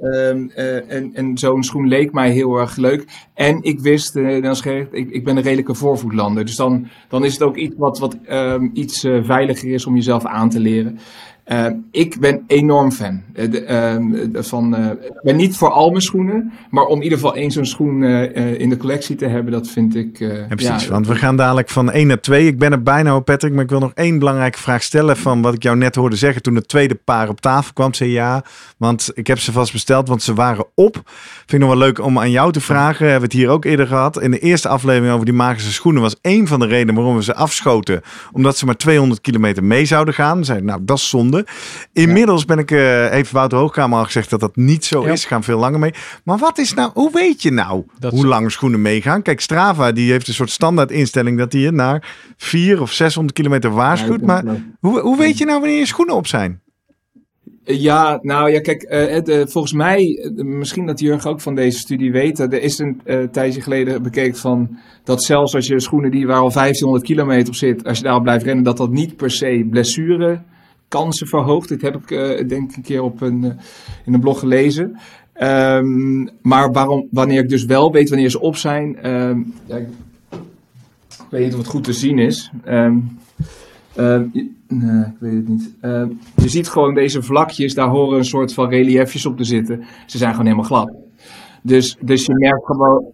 ehm, 0.00 0.48
eh, 0.54 0.90
en 0.92 1.14
en 1.14 1.38
zo'n 1.38 1.62
schoen 1.62 1.88
leek 1.88 2.12
mij 2.12 2.30
heel 2.30 2.56
erg 2.56 2.76
leuk. 2.76 3.04
En 3.34 3.62
ik 3.62 3.80
wist, 3.80 4.14
dan 4.14 4.56
schreef, 4.56 4.86
ik, 4.90 5.10
ik 5.10 5.24
ben 5.24 5.36
een 5.36 5.42
redelijke 5.42 5.74
voorvoetlander. 5.74 6.44
Dus 6.44 6.56
dan, 6.56 6.88
dan 7.08 7.24
is 7.24 7.32
het 7.32 7.42
ook 7.42 7.56
iets 7.56 7.74
wat, 7.78 7.98
wat 7.98 8.16
ehm, 8.26 8.68
iets 8.72 9.00
veiliger 9.22 9.72
is 9.72 9.86
om 9.86 9.94
jezelf 9.94 10.24
aan 10.24 10.50
te 10.50 10.60
leren. 10.60 10.98
Ehm, 11.46 11.72
ik 11.90 12.20
ben 12.20 12.44
enorm 12.46 12.92
fan 12.92 13.22
eh, 13.34 13.50
de, 13.50 14.28
de- 14.32 14.42
van. 14.42 14.76
eh, 14.76 14.86
ik 14.90 15.20
ben 15.22 15.36
niet 15.36 15.56
voor 15.56 15.70
al 15.70 15.90
mijn 15.90 16.02
schoenen, 16.02 16.52
maar 16.70 16.84
om 16.84 16.96
in 16.96 17.02
ieder 17.02 17.18
geval 17.18 17.34
één 17.36 17.50
zo'n 17.50 17.64
schoen 17.66 18.02
eh, 18.02 18.36
eh, 18.36 18.60
in 18.60 18.68
de 18.68 18.76
collectie 18.76 19.16
te 19.16 19.26
hebben, 19.26 19.52
dat 19.52 19.68
vind 19.68 19.96
ik. 19.96 20.20
eh, 20.20 20.36
Ja, 20.38 20.46
precies. 20.54 20.84
ja, 20.84 20.90
want 20.90 21.06
we 21.06 21.14
gaan 21.14 21.36
dadelijk 21.36 21.68
van 21.68 21.90
1 21.90 22.06
naar 22.06 22.20
2. 22.20 22.46
Ik 22.46 22.58
ben 22.58 22.72
er 22.72 22.82
bijna 22.82 23.16
op, 23.16 23.24
Patrick. 23.24 23.52
Maar 23.52 23.62
ik 23.64 23.70
wil 23.70 23.78
nog 23.80 23.92
één 23.94 24.18
belangrijke 24.18 24.58
vraag 24.58 24.82
stellen. 24.82 25.16
Van 25.16 25.42
wat 25.42 25.54
ik 25.54 25.62
jou 25.62 25.76
net 25.76 25.94
hoorde 25.94 26.16
zeggen 26.16 26.42
toen 26.42 26.54
het 26.54 26.68
tweede 26.68 26.94
paar 26.94 27.28
op 27.28 27.40
tafel 27.40 27.72
kwam. 27.72 27.94
Zei 27.94 28.10
ja, 28.10 28.44
want 28.76 29.10
ik 29.14 29.26
heb 29.26 29.38
ze 29.38 29.52
vast 29.52 29.72
besteld, 29.72 30.08
want 30.08 30.22
ze 30.22 30.34
waren 30.34 30.64
op. 30.74 31.00
Vind 31.04 31.52
ik 31.52 31.58
nog 31.58 31.68
wel 31.68 31.78
leuk 31.78 32.04
om 32.04 32.18
aan 32.18 32.30
jou 32.30 32.52
te 32.52 32.60
vragen. 32.60 33.04
Hebben 33.10 33.28
we 33.30 33.36
het 33.36 33.44
hier 33.44 33.48
ook 33.48 33.64
eerder 33.64 33.86
gehad. 33.86 34.20
In 34.22 34.30
de 34.30 34.38
eerste 34.38 34.68
aflevering 34.68 35.12
over 35.12 35.24
die 35.24 35.34
magische 35.34 35.72
schoenen 35.72 36.02
was 36.02 36.16
één 36.20 36.46
van 36.46 36.60
de 36.60 36.66
redenen 36.66 36.94
waarom 36.94 37.16
we 37.16 37.22
ze 37.22 37.34
afschoten. 37.34 38.00
Omdat 38.32 38.56
ze 38.56 38.64
maar 38.66 38.76
200 38.76 39.20
kilometer 39.20 39.64
mee 39.64 39.84
zouden 39.84 40.14
gaan. 40.14 40.44
Zei, 40.44 40.60
nou, 40.60 40.80
dat 40.82 40.96
is 40.96 41.08
zonde. 41.08 41.34
Inmiddels 41.92 42.44
ben 42.44 42.58
ik, 42.58 42.70
eh 42.70 43.08
heeft 43.10 43.30
Wouter 43.30 43.58
Hoogkamer 43.58 43.98
al 43.98 44.04
gezegd 44.04 44.30
dat 44.30 44.40
dat 44.40 44.56
niet 44.56 44.84
zo 44.84 45.02
Ja. 45.06 45.12
is. 45.12 45.24
Gaan 45.24 45.42
veel 45.42 45.58
langer 45.58 45.78
mee. 45.78 45.94
Maar 46.24 46.38
wat 46.38 46.58
is 46.58 46.74
nou, 46.74 46.90
hoe 46.94 47.10
weet 47.12 47.42
je 47.42 47.50
nou 47.52 47.84
Dat 47.98 48.12
hoe 48.12 48.26
lang 48.26 48.52
schoenen 48.52 48.82
meegaan? 48.82 49.22
Kijk, 49.22 49.40
Strava 49.40 49.92
die 49.92 50.10
heeft 50.10 50.28
een 50.28 50.34
soort 50.34 50.50
standaard 50.50 50.90
instelling 50.90 51.38
dat 51.38 51.52
hij 51.52 51.60
je 51.62 51.70
naar 51.70 52.16
4 52.36 52.80
of 52.80 52.92
600 52.92 53.34
kilometer 53.34 53.70
waarschuwt. 53.70 54.20
Ja, 54.20 54.26
maar 54.26 54.44
hoe, 54.80 55.00
hoe 55.00 55.18
weet 55.18 55.38
je 55.38 55.44
nou 55.44 55.60
wanneer 55.60 55.78
je 55.78 55.86
schoenen 55.86 56.14
op 56.14 56.26
zijn? 56.26 56.60
Ja, 57.68 58.18
nou 58.22 58.50
ja, 58.50 58.60
kijk, 58.60 58.82
eh, 58.82 59.06
het, 59.14 59.28
eh, 59.28 59.42
volgens 59.46 59.72
mij, 59.72 60.30
eh, 60.36 60.44
misschien 60.44 60.86
dat 60.86 61.00
Jurgen 61.00 61.30
ook 61.30 61.40
van 61.40 61.54
deze 61.54 61.78
studie 61.78 62.12
weet, 62.12 62.40
eh, 62.40 62.52
er 62.52 62.62
is 62.62 62.78
een 62.78 63.00
eh, 63.04 63.18
tijdje 63.32 63.60
geleden 63.60 64.02
bekeken 64.02 64.36
van 64.38 64.78
dat 65.04 65.22
zelfs 65.24 65.54
als 65.54 65.66
je 65.66 65.80
schoenen 65.80 66.10
die 66.10 66.26
waar 66.26 66.40
al 66.40 66.50
1500 66.52 67.04
kilometer 67.04 67.48
op 67.48 67.54
zit, 67.54 67.84
als 67.84 67.96
je 67.98 68.04
daarop 68.04 68.22
blijft 68.22 68.44
rennen, 68.44 68.64
dat 68.64 68.76
dat 68.76 68.90
niet 68.90 69.16
per 69.16 69.30
se 69.30 69.66
blessure 69.70 70.40
kansen 70.88 71.26
verhoogt. 71.26 71.68
Dit 71.68 71.82
heb 71.82 71.94
ik 71.94 72.10
eh, 72.10 72.48
denk 72.48 72.70
ik 72.70 72.76
een 72.76 72.82
keer 72.82 73.02
op 73.02 73.20
een, 73.20 73.44
eh, 73.44 73.50
in 74.04 74.14
een 74.14 74.20
blog 74.20 74.38
gelezen. 74.38 74.96
Ehm, 75.32 76.26
maar 76.42 76.72
waarom, 76.72 77.08
wanneer 77.10 77.42
ik 77.42 77.48
dus 77.48 77.64
wel 77.64 77.92
weet 77.92 78.08
wanneer 78.08 78.30
ze 78.30 78.40
op 78.40 78.56
zijn, 78.56 78.96
ehm, 78.96 79.42
ja, 79.66 79.76
ik 79.76 79.88
weet 81.30 81.44
niet 81.44 81.52
of 81.52 81.58
het 81.58 81.68
goed 81.68 81.84
te 81.84 81.92
zien 81.92 82.18
is. 82.18 82.50
Ehm, 82.64 82.96
nee, 83.96 85.04
ik 85.04 85.16
weet 85.18 85.32
het 85.32 85.48
niet. 85.48 85.74
Je 86.36 86.48
ziet 86.48 86.68
gewoon 86.68 86.94
deze 86.94 87.22
vlakjes, 87.22 87.74
daar 87.74 87.88
horen 87.88 88.18
een 88.18 88.24
soort 88.24 88.54
van 88.54 88.68
reliefjes 88.68 89.26
op 89.26 89.36
te 89.36 89.44
zitten. 89.44 89.84
Ze 90.06 90.18
zijn 90.18 90.30
gewoon 90.30 90.46
helemaal 90.46 90.68
glad. 90.68 90.90
Dus, 91.62 91.96
dus 92.00 92.26
je 92.26 92.34
merkt 92.34 92.64
gewoon. 92.64 93.04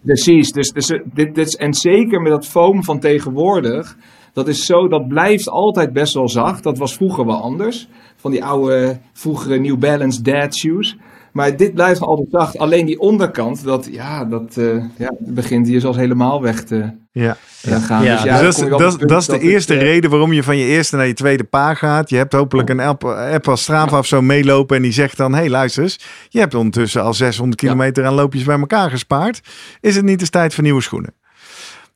Precies, 0.00 0.52
dus, 0.52 0.70
dus 0.72 0.86
dit, 1.04 1.34
dit, 1.34 1.56
en 1.56 1.74
zeker 1.74 2.20
met 2.20 2.32
dat 2.32 2.46
foam 2.46 2.84
van 2.84 3.00
tegenwoordig, 3.00 3.96
dat 4.38 4.48
is 4.48 4.66
zo, 4.66 4.88
dat 4.88 5.08
blijft 5.08 5.48
altijd 5.48 5.92
best 5.92 6.14
wel 6.14 6.28
zacht. 6.28 6.62
Dat 6.62 6.78
was 6.78 6.94
vroeger 6.94 7.26
wel 7.26 7.40
anders, 7.42 7.88
van 8.16 8.30
die 8.30 8.44
oude, 8.44 8.98
vroegere 9.12 9.58
New 9.58 9.76
Balance 9.78 10.22
dad 10.22 10.56
shoes. 10.56 10.96
Maar 11.32 11.56
dit 11.56 11.74
blijft 11.74 12.00
altijd 12.00 12.28
zacht. 12.30 12.58
Alleen 12.58 12.86
die 12.86 12.98
onderkant, 13.00 13.64
dat, 13.64 13.88
ja, 13.92 14.24
dat 14.24 14.56
eh, 14.56 14.84
ja, 14.98 15.12
begint 15.18 15.66
hier 15.66 15.80
zelfs 15.80 15.96
helemaal 15.96 16.42
weg 16.42 16.62
te 16.64 16.90
Ja. 17.12 17.36
ja, 17.62 17.78
gaan. 17.78 18.04
Ja, 18.04 18.22
Dus 18.22 18.40
Dus 18.40 18.56
dan 18.56 18.68
dat, 18.70 18.78
dat, 18.78 18.90
is- 18.92 18.96
punt 18.96 19.08
dat 19.10 19.20
is 19.20 19.26
de 19.26 19.38
eerste 19.40 19.74
eh, 19.74 19.80
reden 19.80 20.10
waarom 20.10 20.32
je 20.32 20.42
van 20.42 20.56
je 20.56 20.66
eerste 20.66 20.96
naar 20.96 21.06
je 21.06 21.12
tweede 21.14 21.44
paar 21.44 21.76
gaat. 21.76 22.10
Je 22.10 22.16
hebt 22.16 22.32
hopelijk 22.32 22.68
een 22.68 22.80
app, 22.80 23.04
app 23.04 23.48
als 23.48 23.62
Strava 23.62 23.98
of 23.98 24.06
zo 24.06 24.22
meelopen 24.22 24.76
en 24.76 24.82
die 24.82 24.92
zegt 24.92 25.16
dan... 25.16 25.32
hé, 25.32 25.38
hey, 25.38 25.48
luister 25.50 25.82
eens, 25.82 25.98
je 26.28 26.38
hebt 26.38 26.54
ondertussen 26.54 27.02
al 27.02 27.14
600 27.14 27.60
Ja. 27.60 27.68
kilometer 27.68 28.04
aan 28.06 28.14
loopjes 28.14 28.44
bij 28.44 28.58
elkaar 28.58 28.90
gespaard. 28.90 29.40
Is 29.80 29.96
het 29.96 30.04
niet 30.04 30.20
eens 30.20 30.30
tijd 30.30 30.54
voor 30.54 30.62
nieuwe 30.64 30.82
schoenen? 30.82 31.14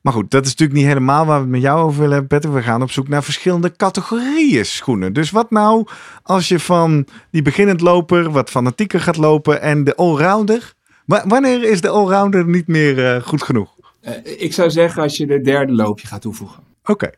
Maar 0.03 0.13
goed, 0.13 0.31
dat 0.31 0.43
is 0.45 0.49
natuurlijk 0.49 0.79
niet 0.79 0.87
helemaal 0.87 1.25
waar 1.25 1.35
we 1.35 1.41
het 1.41 1.51
met 1.51 1.61
jou 1.61 1.81
over 1.81 1.95
willen 1.99 2.11
hebben, 2.11 2.27
Petter. 2.27 2.53
We 2.53 2.61
gaan 2.61 2.81
op 2.81 2.91
zoek 2.91 3.07
naar 3.07 3.23
verschillende 3.23 3.75
categorieën 3.75 4.65
schoenen. 4.65 5.13
Dus 5.13 5.31
wat 5.31 5.51
nou 5.51 5.87
als 6.23 6.47
je 6.47 6.59
van 6.59 7.05
die 7.31 7.41
beginnend 7.41 7.81
loper 7.81 8.31
wat 8.31 8.49
fanatieker 8.49 8.99
gaat 8.99 9.17
lopen 9.17 9.61
en 9.61 9.83
de 9.83 9.95
allrounder... 9.95 10.73
Wa- 11.05 11.23
Wanneer 11.27 11.63
is 11.63 11.81
de 11.81 11.89
allrounder 11.89 12.45
niet 12.47 12.67
meer 12.67 13.05
eh, 13.15 13.21
goed 13.21 13.43
genoeg? 13.43 13.75
eh, 14.01 14.13
ik 14.37 14.53
zou 14.53 14.69
zeggen 14.69 15.01
als 15.01 15.17
je 15.17 15.25
de 15.27 15.41
derde 15.41 15.73
loopje 15.73 16.07
gaat 16.07 16.21
toevoegen. 16.21 16.63
Oké, 16.85 17.09
derde 17.09 17.15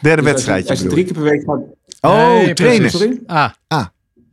Dus 0.00 0.08
als 0.08 0.16
je- 0.16 0.32
wedstrijdje 0.32 0.68
Als 0.70 0.80
je, 0.80 0.88
drie 0.88 1.04
keer 1.04 1.12
per 1.14 1.22
week 1.22 1.44
gaat. 1.44 1.60
Oh, 2.00 2.32
Nee, 2.34 2.54
trainen. 2.54 2.90
Sorry? 2.90 3.20
Ah, 3.26 3.50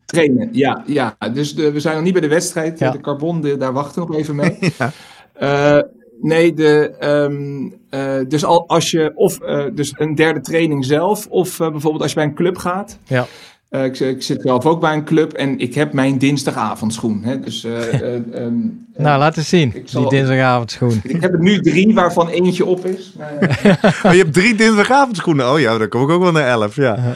trainen, 0.06 0.50
ja. 0.52 0.84
ja. 0.86 1.18
Dus 1.34 1.56
de, 1.56 1.72
we 1.72 1.80
zijn 1.80 1.96
nog 1.96 2.04
niet 2.04 2.14
bij 2.14 2.22
de 2.22 2.28
wedstrijd. 2.28 2.80
Ja. 2.80 2.92
De 2.92 3.00
carbon, 3.02 3.42
de- 3.42 3.58
daar 3.58 3.74
wachten 3.74 4.02
we 4.02 4.08
nog 4.08 4.18
even 4.18 4.36
mee. 4.36 4.58
Ja. 4.78 4.92
Eh, 5.34 5.84
nee, 6.21 6.53
de, 6.53 6.95
ehm, 6.99 7.69
eh, 7.89 8.25
dus 8.27 8.45
al, 8.45 8.67
als 8.67 8.91
je 8.91 9.12
of 9.15 9.39
eh, 9.39 9.63
dus 9.73 9.93
een 9.97 10.15
derde 10.15 10.41
training 10.41 10.86
zelf, 10.86 11.27
of 11.30 11.60
eh, 11.60 11.71
bijvoorbeeld 11.71 12.01
als 12.01 12.12
je 12.12 12.17
bij 12.17 12.25
een 12.27 12.36
club 12.36 12.58
gaat. 12.58 12.99
Ja. 13.03 13.25
Eh, 13.69 13.84
ik, 13.84 13.99
ik 13.99 14.23
zit 14.23 14.41
zelf 14.41 14.65
ook 14.65 14.80
bij 14.80 14.93
een 14.93 15.03
club 15.06 15.34
en 15.34 15.60
ik 15.60 15.73
heb 15.75 15.93
mijn 15.93 16.17
dinsdagavondschoen. 16.17 17.23
Hè, 17.23 17.39
dus, 17.39 17.63
eh, 17.63 17.93
eh, 18.01 18.13
ehm, 18.15 18.25
eh, 18.34 19.03
nou 19.03 19.19
laat 19.19 19.38
eens 19.38 19.49
zien. 19.49 19.71
Ik 19.75 19.89
zal- 19.89 20.01
Die 20.01 20.10
dinsdagavondschoen. 20.10 20.99
ik 21.03 21.21
heb 21.21 21.34
er 21.34 21.39
nu 21.39 21.60
drie 21.62 21.93
waarvan 21.93 22.27
eentje 22.30 22.65
op 22.65 22.86
is. 22.86 23.13
Maar, 23.17 23.38
Oh, 24.06 24.12
je 24.12 24.17
hebt 24.17 24.34
drie 24.34 24.56
dinsdagavondschoenen. 24.56 25.51
Oh 25.51 25.60
ja, 25.60 25.77
dan 25.77 25.88
kom 25.89 26.01
ik 26.01 26.10
ook 26.10 26.21
wel 26.21 26.32
naar 26.32 26.47
elf. 26.47 26.75
Ja. 26.75 26.97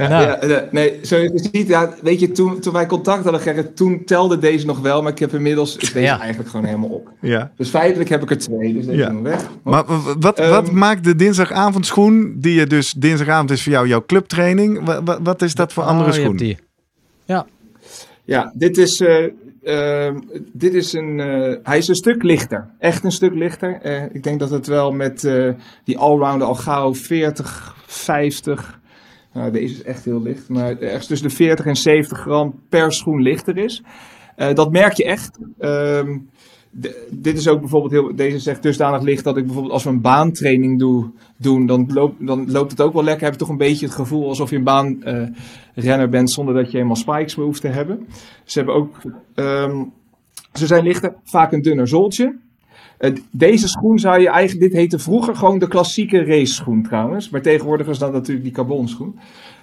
Ja, 0.00 0.08
Nou. 0.08 0.22
ja, 0.22 0.38
ja, 0.48 0.64
nee, 0.70 0.98
zoals 1.02 1.24
je 1.32 1.48
ziet, 1.52 1.68
ja, 1.68 1.94
weet 2.02 2.20
je, 2.20 2.30
toen, 2.32 2.60
toen 2.60 2.72
wij 2.72 2.86
contact 2.86 3.22
hadden, 3.22 3.40
Gerrit, 3.40 3.76
toen 3.76 4.04
telde 4.04 4.38
deze 4.38 4.66
nog 4.66 4.80
wel, 4.80 5.02
maar 5.02 5.12
ik 5.12 5.18
heb 5.18 5.34
inmiddels 5.34 5.76
is 5.76 5.92
deze 5.92 6.06
Ja. 6.06 6.20
eigenlijk 6.20 6.50
gewoon 6.50 6.66
helemaal 6.66 6.88
op. 6.88 7.08
Ja. 7.20 7.52
Dus 7.56 7.68
feitelijk 7.68 8.10
heb 8.10 8.22
ik 8.22 8.30
er 8.30 8.38
twee, 8.38 8.72
dus 8.74 8.86
deze 8.86 8.98
Ja. 8.98 9.10
is 9.10 9.20
weg. 9.22 9.46
Maar 9.62 9.84
w- 9.86 10.14
wat, 10.20 10.38
Ehm, 10.38 10.50
wat 10.50 10.70
maakt 10.70 11.04
de 11.04 11.16
dinsdagavondschoen, 11.16 12.34
die 12.38 12.54
je 12.54 12.66
dus 12.66 12.92
dinsdagavond 12.92 13.50
is 13.50 13.62
voor 13.62 13.72
jou 13.72 13.88
jouw 13.88 14.04
clubtraining, 14.06 14.84
wa- 14.84 15.02
wa- 15.02 15.22
wat, 15.22 15.42
is 15.42 15.54
dat 15.54 15.72
voor 15.72 15.82
andere 15.82 16.10
Oh, 16.10 16.14
je 16.16 16.20
schoen? 16.22 16.36
die. 16.36 16.58
Ja, 18.24 18.52
dit 18.54 18.78
is, 18.78 19.00
eh, 19.00 19.24
ehm, 19.62 20.18
dit 20.52 20.74
is 20.74 20.92
een, 20.92 21.20
eh, 21.20 21.54
hij 21.62 21.78
is 21.78 21.88
een 21.88 21.94
stuk 21.94 22.22
lichter. 22.22 22.68
Echt 22.78 23.04
een 23.04 23.12
stuk 23.12 23.34
lichter. 23.34 23.78
Eh, 23.82 24.02
ik 24.12 24.22
denk 24.22 24.40
dat 24.40 24.50
het 24.50 24.66
wel 24.66 24.92
met 24.92 25.24
eh, 25.24 25.48
die 25.84 25.98
allrounder 25.98 26.46
al 26.48 26.54
gauw 26.54 26.94
40, 26.94 27.74
50. 27.86 28.79
Nou, 29.32 29.50
deze 29.50 29.74
is 29.74 29.82
echt 29.82 30.04
heel 30.04 30.22
licht. 30.22 30.48
Maar 30.48 30.78
ergens 30.78 31.06
tussen 31.06 31.28
de 31.28 31.34
40 31.34 31.66
en 31.66 31.76
70 31.76 32.18
gram 32.18 32.54
per 32.68 32.92
schoen 32.92 33.22
lichter 33.22 33.56
is. 33.58 33.82
Eh, 34.36 34.54
dat 34.54 34.72
merk 34.72 34.92
je 34.92 35.04
echt. 35.04 35.38
Ehm, 35.58 36.18
dit 37.10 37.38
is 37.38 37.48
ook 37.48 37.60
bijvoorbeeld 37.60 37.92
heel. 37.92 38.16
Deze 38.16 38.38
zegt 38.38 38.62
dusdanig 38.62 39.02
licht 39.02 39.24
dat 39.24 39.36
ik 39.36 39.44
bijvoorbeeld 39.44 39.72
als 39.72 39.84
we 39.84 39.90
een 39.90 40.00
baantraining 40.00 40.78
doe, 40.78 41.10
doen, 41.36 41.66
dan, 41.66 41.90
loop, 41.92 42.14
dan 42.18 42.50
loopt 42.50 42.70
het 42.70 42.80
ook 42.80 42.92
wel 42.92 43.04
lekker. 43.04 43.24
Heb 43.24 43.32
je 43.32 43.38
toch 43.38 43.48
een 43.48 43.56
beetje 43.56 43.86
het 43.86 43.94
gevoel 43.94 44.28
alsof 44.28 44.50
je 44.50 44.56
een 44.56 44.64
baanrenner 44.64 46.08
bent 46.10 46.30
zonder 46.30 46.54
dat 46.54 46.66
je 46.70 46.76
helemaal 46.76 46.96
spikes 46.96 47.36
meer 47.36 47.46
hoeft 47.46 47.60
te 47.60 47.68
hebben. 47.68 48.06
Ze 48.44 48.58
hebben 48.58 48.76
ook. 48.76 48.96
ehm, 49.34 49.84
ze 50.52 50.66
zijn 50.66 50.84
lichter, 50.84 51.14
vaak 51.24 51.52
een 51.52 51.62
dunner 51.62 51.88
zooltje. 51.88 52.38
Eh, 53.00 53.10
deze 53.30 53.68
schoen 53.68 53.98
zou 53.98 54.20
je 54.20 54.28
eigenlijk, 54.28 54.70
dit 54.70 54.80
heette 54.80 54.98
vroeger 54.98 55.36
gewoon 55.36 55.58
de 55.58 55.68
klassieke 55.68 56.24
race 56.24 56.54
schoen 56.54 56.82
trouwens. 56.82 57.30
Maar 57.30 57.40
tegenwoordig 57.42 57.86
is 57.86 57.98
dat 57.98 58.12
natuurlijk 58.12 58.44
die 58.44 58.54
carbon 58.54 58.88
schoen. 58.88 59.18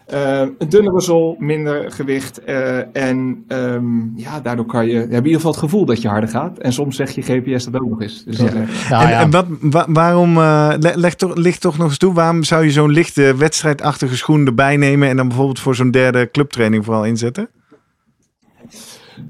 Eh, 0.08 0.42
een 0.58 0.70
dunnere 0.70 1.02
zool, 1.02 1.36
minder 1.40 1.92
gewicht. 1.92 2.44
eh, 2.44 2.78
en 2.96 3.44
ehm, 3.48 4.16
ja, 4.16 4.40
daardoor 4.40 4.66
kan 4.66 4.86
je, 4.86 4.92
je 4.92 4.98
hebt 4.98 5.12
in 5.12 5.16
ieder 5.18 5.34
geval 5.34 5.52
het 5.52 5.60
gevoel 5.60 5.86
dat 5.86 6.02
je 6.02 6.08
harder 6.08 6.30
gaat. 6.30 6.58
En 6.58 6.74
soms 6.74 6.96
zegt 6.96 7.16
je 7.16 7.22
GPS 7.22 7.64
dat 7.66 7.82
ook 7.82 7.90
nog 7.90 8.02
eens. 8.02 8.24
Dus 8.24 8.38
dat 8.38 8.54
Nou 8.54 9.04
en, 9.04 9.10
ja, 9.10 9.20
en 9.22 9.30
wat, 9.32 9.46
wa- 9.62 9.86
waarom, 9.90 10.38
eh, 10.38 10.74
le- 10.80 10.94
leg 10.96 11.16
toch, 11.16 11.36
ligt 11.36 11.62
toch 11.62 11.78
nog 11.78 11.88
eens 11.88 11.98
toe, 11.98 12.14
waarom 12.14 12.44
zou 12.44 12.64
je 12.64 12.72
zo'n 12.72 12.92
lichte 12.92 13.36
wedstrijdachtige 13.38 14.18
schoen 14.18 14.46
erbij 14.46 14.78
nemen 14.78 15.10
en 15.10 15.16
dan 15.18 15.28
bijvoorbeeld 15.28 15.60
voor 15.60 15.76
zo'n 15.76 15.92
derde 15.92 16.32
clubtraining 16.32 16.86
vooral 16.86 17.06
inzetten? 17.06 17.50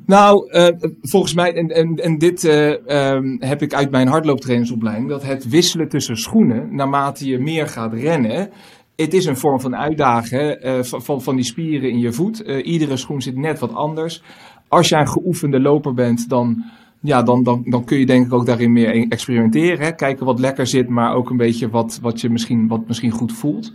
Nou, 0.05 0.51
eh, 0.51 0.67
volgens 1.01 1.33
mij, 1.33 1.53
en, 1.53 1.67
en, 1.67 1.95
en 1.95 2.17
dit 2.17 2.43
eh, 2.43 2.87
ehm, 2.87 3.35
heb 3.39 3.61
ik 3.61 3.73
uit 3.73 3.91
mijn 3.91 4.07
hardlooptrainersopleiding, 4.07 5.09
dat 5.09 5.23
het 5.23 5.49
wisselen 5.49 5.89
tussen 5.89 6.17
schoenen, 6.17 6.75
naarmate 6.75 7.27
je 7.27 7.39
meer 7.39 7.67
gaat 7.67 7.93
rennen, 7.93 8.49
het 8.95 9.13
is 9.13 9.25
een 9.25 9.37
vorm 9.37 9.59
van 9.59 9.75
uitdagen 9.75 10.61
eh, 10.61 10.83
van, 10.83 11.21
van, 11.21 11.35
die 11.35 11.45
spieren 11.45 11.89
in 11.89 11.99
je 11.99 12.13
voet. 12.13 12.39
Iedere 12.39 12.97
schoen 12.97 13.21
zit 13.21 13.35
net 13.35 13.59
wat 13.59 13.73
anders. 13.73 14.23
Als 14.67 14.89
jij 14.89 14.99
een 14.99 15.07
geoefende 15.07 15.59
loper 15.59 15.93
bent, 15.93 16.29
dan, 16.29 16.63
ja, 17.01 17.23
dan, 17.23 17.43
dan, 17.43 17.63
dan 17.65 17.83
kun 17.83 17.99
je 17.99 18.05
denk 18.05 18.25
ik 18.25 18.33
ook 18.33 18.45
daarin 18.45 18.71
meer 18.71 18.95
e- 18.95 19.05
experimenteren. 19.09 19.95
Kijken 19.95 20.25
wat 20.25 20.39
lekker 20.39 20.67
zit, 20.67 20.89
maar 20.89 21.13
ook 21.13 21.29
een 21.29 21.37
beetje 21.37 21.69
wat, 21.69 21.99
wat 22.01 22.21
je 22.21 22.29
misschien, 22.29 22.67
wat 22.67 22.87
misschien 22.87 23.11
goed 23.11 23.33
voelt. 23.33 23.71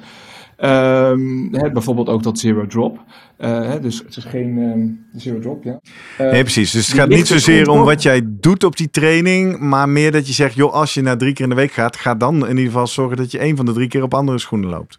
Ehm, 0.62 1.54
hè, 1.54 1.70
bijvoorbeeld 1.70 2.08
ook 2.08 2.22
dat 2.22 2.38
zero 2.38 2.66
drop. 2.66 3.04
Eh, 3.36 3.68
hè, 3.68 3.80
dus 3.80 3.98
het 3.98 4.16
is 4.16 4.24
geen 4.24 4.58
ehm, 4.58 5.20
zero 5.20 5.38
drop, 5.38 5.64
ja. 5.64 5.80
Eh, 6.18 6.30
Nee, 6.30 6.42
precies. 6.42 6.70
Dus 6.70 6.86
het 6.86 6.96
gaat 6.96 7.08
niet 7.08 7.26
zozeer 7.26 7.68
om 7.68 7.84
wat 7.84 8.02
jij 8.02 8.22
doet 8.24 8.64
op 8.64 8.76
die 8.76 8.90
training, 8.90 9.58
maar 9.58 9.88
meer 9.88 10.12
dat 10.12 10.26
je 10.26 10.32
zegt, 10.32 10.54
joh, 10.54 10.72
als 10.72 10.94
je 10.94 11.02
na 11.02 11.16
drie 11.16 11.32
keer 11.32 11.44
in 11.44 11.50
de 11.50 11.56
week 11.56 11.72
gaat, 11.72 11.96
ga 11.96 12.14
dan 12.14 12.34
in 12.34 12.48
ieder 12.48 12.64
geval 12.64 12.86
zorgen 12.86 13.16
dat 13.16 13.30
je 13.30 13.38
één 13.38 13.56
van 13.56 13.66
de 13.66 13.72
drie 13.72 13.88
keer 13.88 14.02
op 14.02 14.14
andere 14.14 14.38
schoenen 14.38 14.70
loopt. 14.70 14.98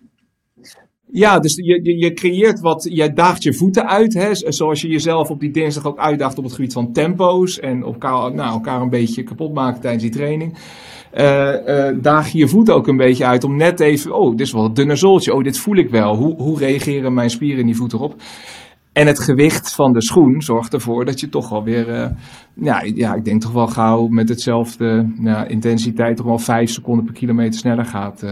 Ja, 1.11 1.39
dus 1.39 1.55
je, 1.55 1.79
je, 1.83 1.97
je 1.97 2.13
creëert 2.13 2.59
wat, 2.59 2.87
jij 2.89 3.13
daagt 3.13 3.43
je 3.43 3.53
voeten 3.53 3.87
uit, 3.87 4.13
hè, 4.13 4.29
zoals 4.33 4.81
je 4.81 4.87
jezelf 4.87 5.29
op 5.29 5.39
die 5.39 5.51
dinsdag 5.51 5.85
ook 5.85 5.99
uitdaagt 5.99 6.37
op 6.37 6.43
het 6.43 6.53
gebied 6.53 6.73
van 6.73 6.93
tempo's 6.93 7.59
en 7.59 7.83
elkaar, 7.83 8.33
nou, 8.33 8.51
elkaar 8.51 8.81
een 8.81 8.89
beetje 8.89 9.23
kapot 9.23 9.53
maken 9.53 9.81
tijdens 9.81 10.03
die 10.03 10.11
training. 10.11 10.57
Eh, 11.13 11.87
eh, 11.87 11.97
daag 12.01 12.29
je 12.29 12.37
je 12.37 12.47
voeten 12.47 12.75
ook 12.75 12.87
een 12.87 12.97
beetje 12.97 13.25
uit 13.25 13.43
om 13.43 13.55
net 13.55 13.79
even, 13.79 14.15
oh, 14.15 14.31
dit 14.31 14.39
is 14.39 14.51
wel 14.51 14.65
een 14.65 14.73
dunne 14.73 14.95
zooltje, 14.95 15.33
oh, 15.33 15.43
dit 15.43 15.57
voel 15.57 15.75
ik 15.75 15.89
wel. 15.89 16.15
Hoe, 16.15 16.35
hoe 16.35 16.57
reageren 16.57 17.13
mijn 17.13 17.29
spieren 17.29 17.59
in 17.59 17.65
die 17.65 17.75
voet 17.75 17.93
erop? 17.93 18.15
En 18.93 19.07
het 19.07 19.19
gewicht 19.19 19.75
van 19.75 19.93
de 19.93 20.01
schoen 20.01 20.41
zorgt 20.41 20.73
ervoor 20.73 21.05
dat 21.05 21.19
je 21.19 21.29
toch 21.29 21.49
wel 21.49 21.63
weer, 21.63 21.89
eh, 21.89 22.09
ja, 22.53 22.81
ja, 22.95 23.13
ik 23.13 23.25
denk 23.25 23.41
toch 23.41 23.51
wel 23.51 23.67
gauw 23.67 24.07
met 24.07 24.29
hetzelfde 24.29 25.11
nou, 25.15 25.47
intensiteit 25.47 26.17
toch 26.17 26.25
wel 26.25 26.39
vijf 26.39 26.69
seconden 26.69 27.05
per 27.05 27.13
kilometer 27.13 27.59
sneller 27.59 27.85
gaat. 27.85 28.23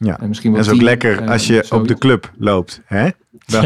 Ja. 0.00 0.18
en 0.20 0.28
misschien 0.28 0.52
wel 0.52 0.58
Dat 0.62 0.66
is 0.68 0.72
ook 0.72 0.78
10, 0.78 0.88
lekker 0.88 1.22
eh, 1.22 1.30
als 1.30 1.46
je 1.46 1.62
zo. 1.66 1.74
op 1.74 1.88
de 1.88 1.98
club 1.98 2.30
loopt. 2.38 2.80
Hè? 2.84 3.08
Dan 3.46 3.62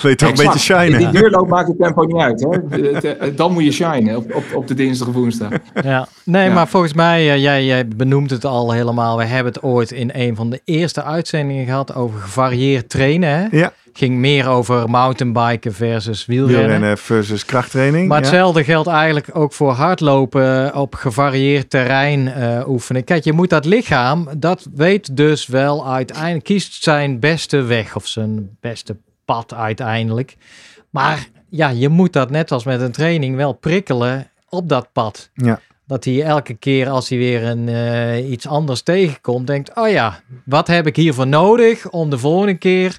wil 0.00 0.10
je 0.10 0.14
toch 0.16 0.28
een 0.28 0.34
beetje 0.44 0.58
shinen. 0.58 0.98
Die 0.98 1.10
duurloop 1.10 1.48
maakt 1.48 1.68
het 1.68 1.78
tempo 1.78 2.02
niet 2.04 2.16
uit. 2.22 2.40
Hè? 2.50 2.78
De- 3.00 3.32
Dan 3.36 3.52
moet 3.52 3.64
je 3.64 3.72
shinen 3.72 4.16
op, 4.16 4.34
op, 4.34 4.44
op 4.54 4.66
de 4.66 4.74
dinsdag 4.74 5.08
of 5.08 5.14
woensdag. 5.14 5.50
Ja, 5.82 6.08
nee, 6.24 6.48
Ja. 6.48 6.54
maar 6.54 6.68
volgens 6.68 6.92
mij, 6.94 7.30
eh, 7.32 7.42
jij, 7.42 7.64
jij 7.64 7.88
benoemt 7.88 8.30
het 8.30 8.44
al 8.44 8.72
helemaal. 8.72 9.16
We 9.16 9.24
hebben 9.24 9.52
het 9.52 9.62
ooit 9.62 9.90
in 9.92 10.10
een 10.12 10.36
van 10.36 10.50
de 10.50 10.60
eerste 10.64 11.02
uitzendingen 11.04 11.64
gehad 11.66 11.94
over 11.94 12.20
gevarieerd 12.20 12.88
trainen. 12.88 13.28
Hè? 13.28 13.46
Ja, 13.58 13.72
Ging 13.96 14.16
meer 14.16 14.48
over 14.48 14.90
mountainbiken 14.90 15.74
versus 15.74 16.26
wielrennen. 16.26 16.60
wielrennen 16.62 16.98
versus 16.98 17.44
krachttraining. 17.44 18.08
Maar 18.08 18.18
ja. 18.18 18.24
hetzelfde 18.24 18.64
geldt 18.64 18.88
eigenlijk 18.88 19.28
ook 19.32 19.52
voor 19.52 19.72
hardlopen 19.72 20.74
op 20.74 20.94
gevarieerd 20.94 21.70
terrein 21.70 22.28
eh, 22.32 22.68
oefenen. 22.68 23.04
Kijk, 23.04 23.24
je 23.24 23.32
moet 23.32 23.50
dat 23.50 23.64
lichaam, 23.64 24.28
dat 24.38 24.66
weet 24.74 25.16
dus 25.16 25.43
wel 25.46 25.88
uiteindelijk, 25.88 26.44
kiest 26.44 26.82
zijn 26.82 27.20
beste 27.20 27.62
weg 27.62 27.96
of 27.96 28.06
zijn 28.06 28.56
beste 28.60 28.96
pad 29.24 29.54
uiteindelijk. 29.54 30.36
Maar 30.90 31.28
ja, 31.48 31.68
je 31.68 31.88
moet 31.88 32.12
dat 32.12 32.30
net 32.30 32.52
als 32.52 32.64
met 32.64 32.80
een 32.80 32.92
training 32.92 33.36
wel 33.36 33.52
prikkelen 33.52 34.30
op 34.48 34.68
dat 34.68 34.92
pad. 34.92 35.30
Ja. 35.34 35.60
Dat 35.86 36.04
hij 36.04 36.22
elke 36.22 36.54
keer 36.54 36.88
als 36.88 37.08
hij 37.08 37.18
weer 37.18 37.44
een, 37.44 37.68
eh, 37.68 38.30
iets 38.30 38.46
anders 38.46 38.82
tegenkomt, 38.82 39.46
denkt: 39.46 39.76
Oh 39.76 39.88
ja, 39.88 40.20
wat 40.44 40.66
heb 40.66 40.86
ik 40.86 40.96
hiervoor 40.96 41.26
nodig 41.26 41.90
om 41.90 42.10
de 42.10 42.18
volgende 42.18 42.54
keer, 42.54 42.98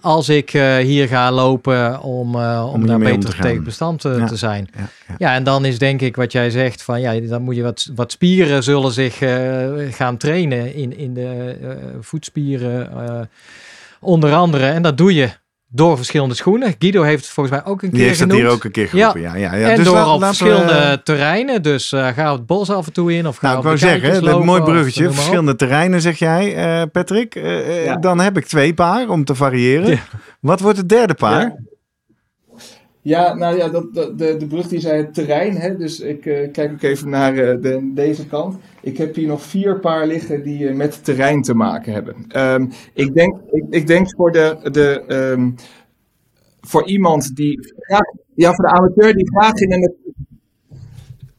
als 0.00 0.28
ik 0.28 0.54
eh, 0.54 0.76
hier 0.76 1.08
ga 1.08 1.32
lopen, 1.32 2.00
om, 2.00 2.34
eh, 2.34 2.64
om, 2.66 2.74
Om 2.74 2.86
daar 2.86 2.96
om 2.96 3.02
beter 3.02 3.30
te 3.34 3.42
tegen 3.42 3.64
bestand 3.64 4.00
te, 4.00 4.08
Ja. 4.08 4.26
te 4.26 4.36
zijn. 4.36 4.68
Ja, 4.76 4.80
ja. 5.08 5.14
Ja, 5.18 5.34
en 5.34 5.44
dan 5.44 5.64
is 5.64 5.78
denk 5.78 6.00
ik 6.00 6.16
wat 6.16 6.32
jij 6.32 6.50
zegt: 6.50 6.82
van 6.82 7.00
ja, 7.00 7.20
dan 7.20 7.42
moet 7.42 7.56
je 7.56 7.62
wat, 7.62 7.90
wat 7.94 8.12
spieren 8.12 8.62
zullen 8.62 8.92
zich 8.92 9.20
eh, 9.20 9.66
gaan 9.90 10.16
trainen 10.16 10.74
in, 10.74 10.96
in 10.96 11.14
de 11.14 11.56
eh, 11.62 11.68
voetspieren, 12.00 12.90
eh, 13.08 13.20
onder 14.00 14.34
andere. 14.34 14.66
En 14.66 14.82
dat 14.82 14.96
doe 14.98 15.14
je 15.14 15.28
door 15.70 15.96
verschillende 15.96 16.34
schoenen. 16.34 16.74
Guido 16.78 17.02
heeft 17.02 17.24
het 17.24 17.32
volgens 17.32 17.56
mij 17.56 17.64
ook 17.72 17.82
een 17.82 17.88
Die 17.90 17.98
keer 17.98 18.08
heeft 18.08 18.20
het 18.20 18.30
genoemd. 18.30 18.46
hier 18.48 18.56
ook 18.56 18.64
een 18.64 18.70
keer 18.70 18.88
geroepen. 18.88 19.20
Ja. 19.20 19.34
Ja, 19.36 19.54
ja, 19.54 19.70
en 19.70 19.76
Dus 19.76 19.84
door 19.84 19.94
la- 19.94 20.12
op 20.14 20.20
we- 20.20 20.26
verschillende 20.26 21.00
terreinen. 21.04 21.62
Dus 21.62 21.92
eh, 21.92 22.06
ga 22.06 22.32
het 22.32 22.46
bos 22.46 22.70
af 22.70 22.86
en 22.86 22.92
toe 22.92 23.14
in. 23.14 23.26
Of 23.28 23.36
ga 23.36 23.46
Nou, 23.46 23.58
ik 23.58 23.64
wou 23.64 23.78
zeggen, 23.78 24.22
dat 24.24 24.34
een 24.34 24.44
mooi 24.44 24.62
bruggetje. 24.62 25.12
Verschillende 25.12 25.56
terreinen, 25.56 26.00
zeg 26.00 26.18
jij, 26.18 26.54
eh, 26.56 26.82
Patrick. 26.92 27.34
Eh, 27.34 27.58
eh, 27.58 27.84
Ja. 27.84 27.96
Dan 27.96 28.20
heb 28.20 28.36
ik 28.36 28.44
twee 28.46 28.74
paar 28.74 29.08
om 29.08 29.24
te 29.24 29.34
variëren. 29.34 29.90
Ja. 29.90 29.98
Wat 30.40 30.60
wordt 30.60 30.78
het 30.78 30.88
derde 30.88 31.14
paar? 31.14 31.54
Ja. 33.08 33.18
Ja, 33.18 33.34
nou 33.34 33.56
ja, 33.56 33.68
dat, 33.68 33.94
dat- 33.94 34.18
de, 34.18 34.36
de 34.36 34.46
brug 34.46 34.68
die 34.68 34.80
zei 34.80 34.96
het 34.96 35.14
terrein. 35.14 35.56
Hè? 35.56 35.76
Dus 35.76 36.00
ik 36.00 36.26
eh, 36.26 36.52
kijk 36.52 36.72
ook 36.72 36.82
even 36.82 37.08
naar 37.10 37.36
eh, 37.36 37.60
de, 37.60 37.90
deze 37.94 38.26
kant. 38.26 38.56
Ik 38.80 38.96
heb 38.98 39.14
hier 39.14 39.26
nog 39.26 39.42
vier 39.42 39.80
paar 39.80 40.06
liggen 40.06 40.42
die 40.42 40.68
eh, 40.68 40.74
met 40.74 41.04
terrein 41.04 41.42
te 41.42 41.54
maken 41.54 41.92
hebben. 41.92 42.14
Ehm, 42.28 42.66
ik, 42.94 43.14
denk, 43.14 43.36
ik, 43.50 43.64
ik 43.70 43.86
denk 43.86 44.14
voor, 44.16 44.32
de, 44.32 44.68
de, 44.72 45.02
ehm, 45.06 45.50
voor 46.60 46.86
iemand 46.86 47.36
die 47.36 47.74
graag, 47.78 48.04
ja, 48.34 48.52
voor 48.54 48.64
de 48.64 48.70
amateur 48.70 49.14
die 49.14 49.30
graag 49.30 49.54
in 49.54 49.68
de 49.68 49.94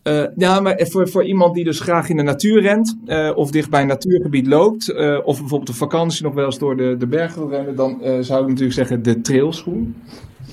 eh, 0.03 0.25
ja, 0.35 0.59
maar 0.59 0.87
voor, 0.89 1.09
voor 1.09 1.23
iemand 1.25 1.55
die 1.55 1.63
dus 1.63 1.79
graag 1.79 2.09
in 2.09 2.17
de 2.17 2.23
natuur 2.23 2.61
rent, 2.61 2.97
of 3.35 3.51
dicht 3.51 3.69
bij 3.69 3.81
een 3.81 3.87
natuurgebied 3.87 4.47
loopt, 4.47 4.93
of 5.23 5.39
bijvoorbeeld 5.39 5.69
op 5.69 5.75
vakantie 5.75 6.23
nog 6.23 6.33
wel 6.33 6.45
eens 6.45 6.59
door 6.59 6.77
de, 6.77 6.95
de 6.97 7.07
bergen 7.07 7.39
wil 7.41 7.49
rennen, 7.49 7.75
dan 7.75 7.99
zou 8.23 8.41
ik 8.41 8.47
natuurlijk 8.47 8.73
zeggen 8.73 9.03
de 9.03 9.21
trailschoen. 9.21 9.95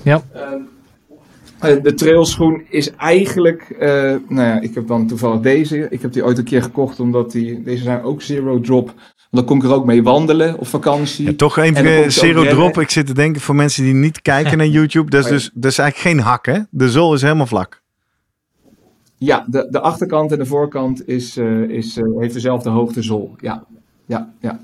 Ja. 0.03 0.21
Eh, 1.59 1.83
de 1.83 1.93
trailschoen 1.93 2.65
is 2.69 2.91
eigenlijk, 2.95 3.61
eh, 3.61 3.89
nou 4.27 4.47
ja, 4.47 4.61
ik 4.61 4.75
heb 4.75 4.87
dan 4.87 5.07
toevallig 5.07 5.41
deze. 5.41 5.87
Ik 5.89 6.01
heb 6.01 6.13
die 6.13 6.25
ooit 6.25 6.37
een 6.37 6.43
keer 6.43 6.63
gekocht 6.63 6.99
omdat 6.99 7.31
die, 7.31 7.63
deze 7.63 7.83
zijn 7.83 8.01
ook 8.01 8.21
zero 8.21 8.59
drop. 8.59 8.85
Want 8.85 8.97
dan 9.29 9.45
kon 9.45 9.57
ik 9.57 9.63
er 9.63 9.73
ook 9.73 9.85
mee 9.85 10.03
wandelen 10.03 10.57
op 10.59 10.67
vakantie. 10.67 11.25
Ja, 11.25 11.33
toch 11.35 11.57
En 11.57 11.75
even 11.75 12.11
zero 12.11 12.43
drop. 12.43 12.79
Ik 12.79 12.89
zit 12.89 13.07
te 13.07 13.13
denken 13.13 13.41
voor 13.41 13.55
mensen 13.55 13.83
die 13.83 13.93
niet 13.93 14.21
kijken 14.21 14.57
naar 14.57 14.67
YouTube. 14.77 15.09
Dat 15.09 15.23
is 15.23 15.29
dus 15.29 15.51
dat 15.53 15.71
is 15.71 15.77
eigenlijk 15.77 16.09
geen 16.09 16.25
hak, 16.25 16.45
hè? 16.45 16.59
De 16.69 16.89
zool 16.89 17.13
is 17.13 17.21
helemaal 17.21 17.45
vlak. 17.45 17.81
Ja, 19.17 19.45
de, 19.49 19.67
de 19.69 19.79
achterkant 19.79 20.31
en 20.31 20.37
de 20.37 20.45
voorkant 20.45 21.07
is, 21.07 21.37
eh, 21.37 21.61
is, 21.61 21.99
heeft 22.17 22.33
dezelfde 22.33 22.69
hoogte 22.69 23.01
zool. 23.01 23.35
Ja, 23.39 23.65
ja, 24.05 24.33
ja. 24.39 24.59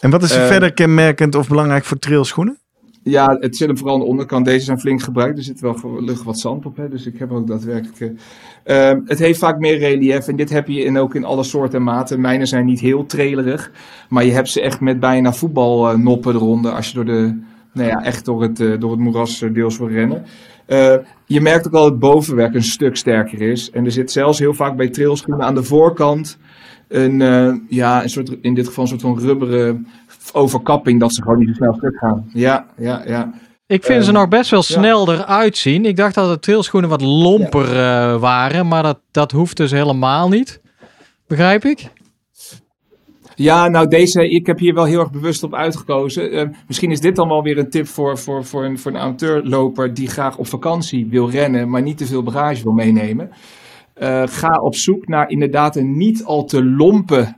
En 0.00 0.10
wat 0.10 0.22
is 0.22 0.30
er 0.30 0.46
verder 0.46 0.72
kenmerkend 0.72 1.34
of 1.34 1.48
belangrijk 1.48 1.84
voor 1.84 1.98
trailschoenen? 1.98 2.61
Ja, 3.04 3.36
het 3.40 3.56
zit 3.56 3.66
hem 3.66 3.76
vooral 3.76 3.94
aan 3.94 4.00
de 4.00 4.06
onderkant. 4.06 4.44
Deze 4.44 4.64
zijn 4.64 4.80
flink 4.80 5.02
gebruikt. 5.02 5.38
Er 5.38 5.44
zit 5.44 5.60
wel 5.60 5.74
gelukkig 5.74 6.24
wat 6.24 6.38
zand 6.38 6.66
op. 6.66 6.76
Hè? 6.76 6.88
Dus 6.88 7.06
ik 7.06 7.18
heb 7.18 7.32
ook 7.32 7.46
daadwerkelijk. 7.46 8.00
eh, 8.64 8.88
ehm, 8.88 9.00
het 9.04 9.18
heeft 9.18 9.38
vaak 9.38 9.58
meer 9.58 9.78
relief. 9.78 10.28
En 10.28 10.36
dit 10.36 10.50
heb 10.50 10.68
je 10.68 10.84
in, 10.84 10.98
ook 10.98 11.14
in 11.14 11.24
alle 11.24 11.42
soorten 11.42 11.78
en 11.78 11.84
maten. 11.84 12.20
Mijne 12.20 12.46
zijn 12.46 12.66
niet 12.66 12.80
heel 12.80 13.06
trailerig. 13.06 13.70
Maar 14.08 14.24
je 14.24 14.32
hebt 14.32 14.48
ze 14.48 14.60
echt 14.60 14.80
met 14.80 15.00
bijna 15.00 15.32
voetbalnoppen 15.32 16.34
eronder. 16.34 16.72
Als 16.72 16.88
je 16.88 16.94
door 16.94 17.04
de, 17.04 17.40
nou 17.72 17.88
ja, 17.88 18.04
echt 18.04 18.24
door 18.24 18.42
het, 18.42 18.56
door 18.56 18.90
het 18.90 19.00
moeras 19.00 19.44
deels 19.52 19.76
voor 19.76 19.90
rennen. 19.92 20.24
je 21.26 21.40
merkt 21.40 21.66
ook 21.66 21.72
al 21.72 21.82
dat 21.82 21.90
het 21.90 22.00
bovenwerk 22.00 22.54
een 22.54 22.62
stuk 22.62 22.96
sterker 22.96 23.40
is. 23.40 23.70
En 23.70 23.84
er 23.84 23.92
zit 23.92 24.12
zelfs 24.12 24.38
heel 24.38 24.54
vaak 24.54 24.76
bij 24.76 24.88
trailschoenen 24.88 25.46
aan 25.46 25.54
de 25.54 25.62
voorkant 25.62 26.38
een, 26.88 27.18
ja, 27.68 28.02
een 28.02 28.10
soort, 28.10 28.36
in 28.40 28.54
dit 28.54 28.66
geval 28.66 28.82
een 28.82 28.88
soort 28.88 29.00
van 29.00 29.18
rubberen 29.18 29.86
overkapping 30.32 31.00
dat 31.00 31.14
ze 31.14 31.22
gewoon 31.22 31.38
niet 31.38 31.48
zo 31.48 31.54
snel 31.54 31.74
stuk 31.74 31.96
gaan. 31.96 32.30
Ja, 32.32 32.66
ja, 32.76 33.02
ja. 33.06 33.32
Ik 33.66 33.84
vind 33.84 34.04
ze 34.04 34.10
ehm, 34.10 34.18
nog 34.18 34.28
best 34.28 34.50
wel 34.50 34.62
snel 34.62 35.12
eruit 35.12 35.56
zien. 35.56 35.84
Ik 35.84 35.96
dacht 35.96 36.14
dat 36.14 36.28
de 36.28 36.38
trailschoenen 36.38 36.90
wat 36.90 37.00
lomper 37.00 37.68
uh, 37.68 38.20
waren, 38.20 38.68
maar 38.68 38.82
dat, 38.82 39.00
dat 39.10 39.32
hoeft 39.32 39.56
dus 39.56 39.70
helemaal 39.70 40.28
niet. 40.28 40.60
Begrijp 41.26 41.64
ik? 41.64 41.90
Ja, 43.34 43.68
nou 43.68 43.88
deze, 43.88 44.28
ik 44.28 44.46
heb 44.46 44.58
hier 44.58 44.74
wel 44.74 44.84
heel 44.84 45.00
erg 45.00 45.10
bewust 45.10 45.42
op 45.42 45.54
uitgekozen. 45.54 46.34
Uh, 46.34 46.48
misschien 46.66 46.90
is 46.90 47.00
dit 47.00 47.16
dan 47.16 47.28
wel 47.28 47.42
weer 47.42 47.58
een 47.58 47.70
tip 47.70 47.86
voor, 47.86 48.18
voor, 48.18 48.44
voor, 48.44 48.64
een, 48.64 48.78
voor 48.78 48.92
een 48.92 48.98
amateurloper 48.98 49.94
die 49.94 50.08
graag 50.08 50.36
op 50.36 50.46
vakantie 50.46 51.06
wil 51.06 51.30
rennen, 51.30 51.70
maar 51.70 51.82
niet 51.82 51.98
te 51.98 52.06
veel 52.06 52.22
bagage 52.22 52.62
wil 52.62 52.72
meenemen. 52.72 53.30
Uh, 54.02 54.22
ga 54.26 54.60
op 54.60 54.74
zoek 54.74 55.08
naar 55.08 55.30
inderdaad 55.30 55.76
een 55.76 55.96
niet 55.96 56.24
al 56.24 56.44
te 56.44 56.64
lompe 56.64 57.34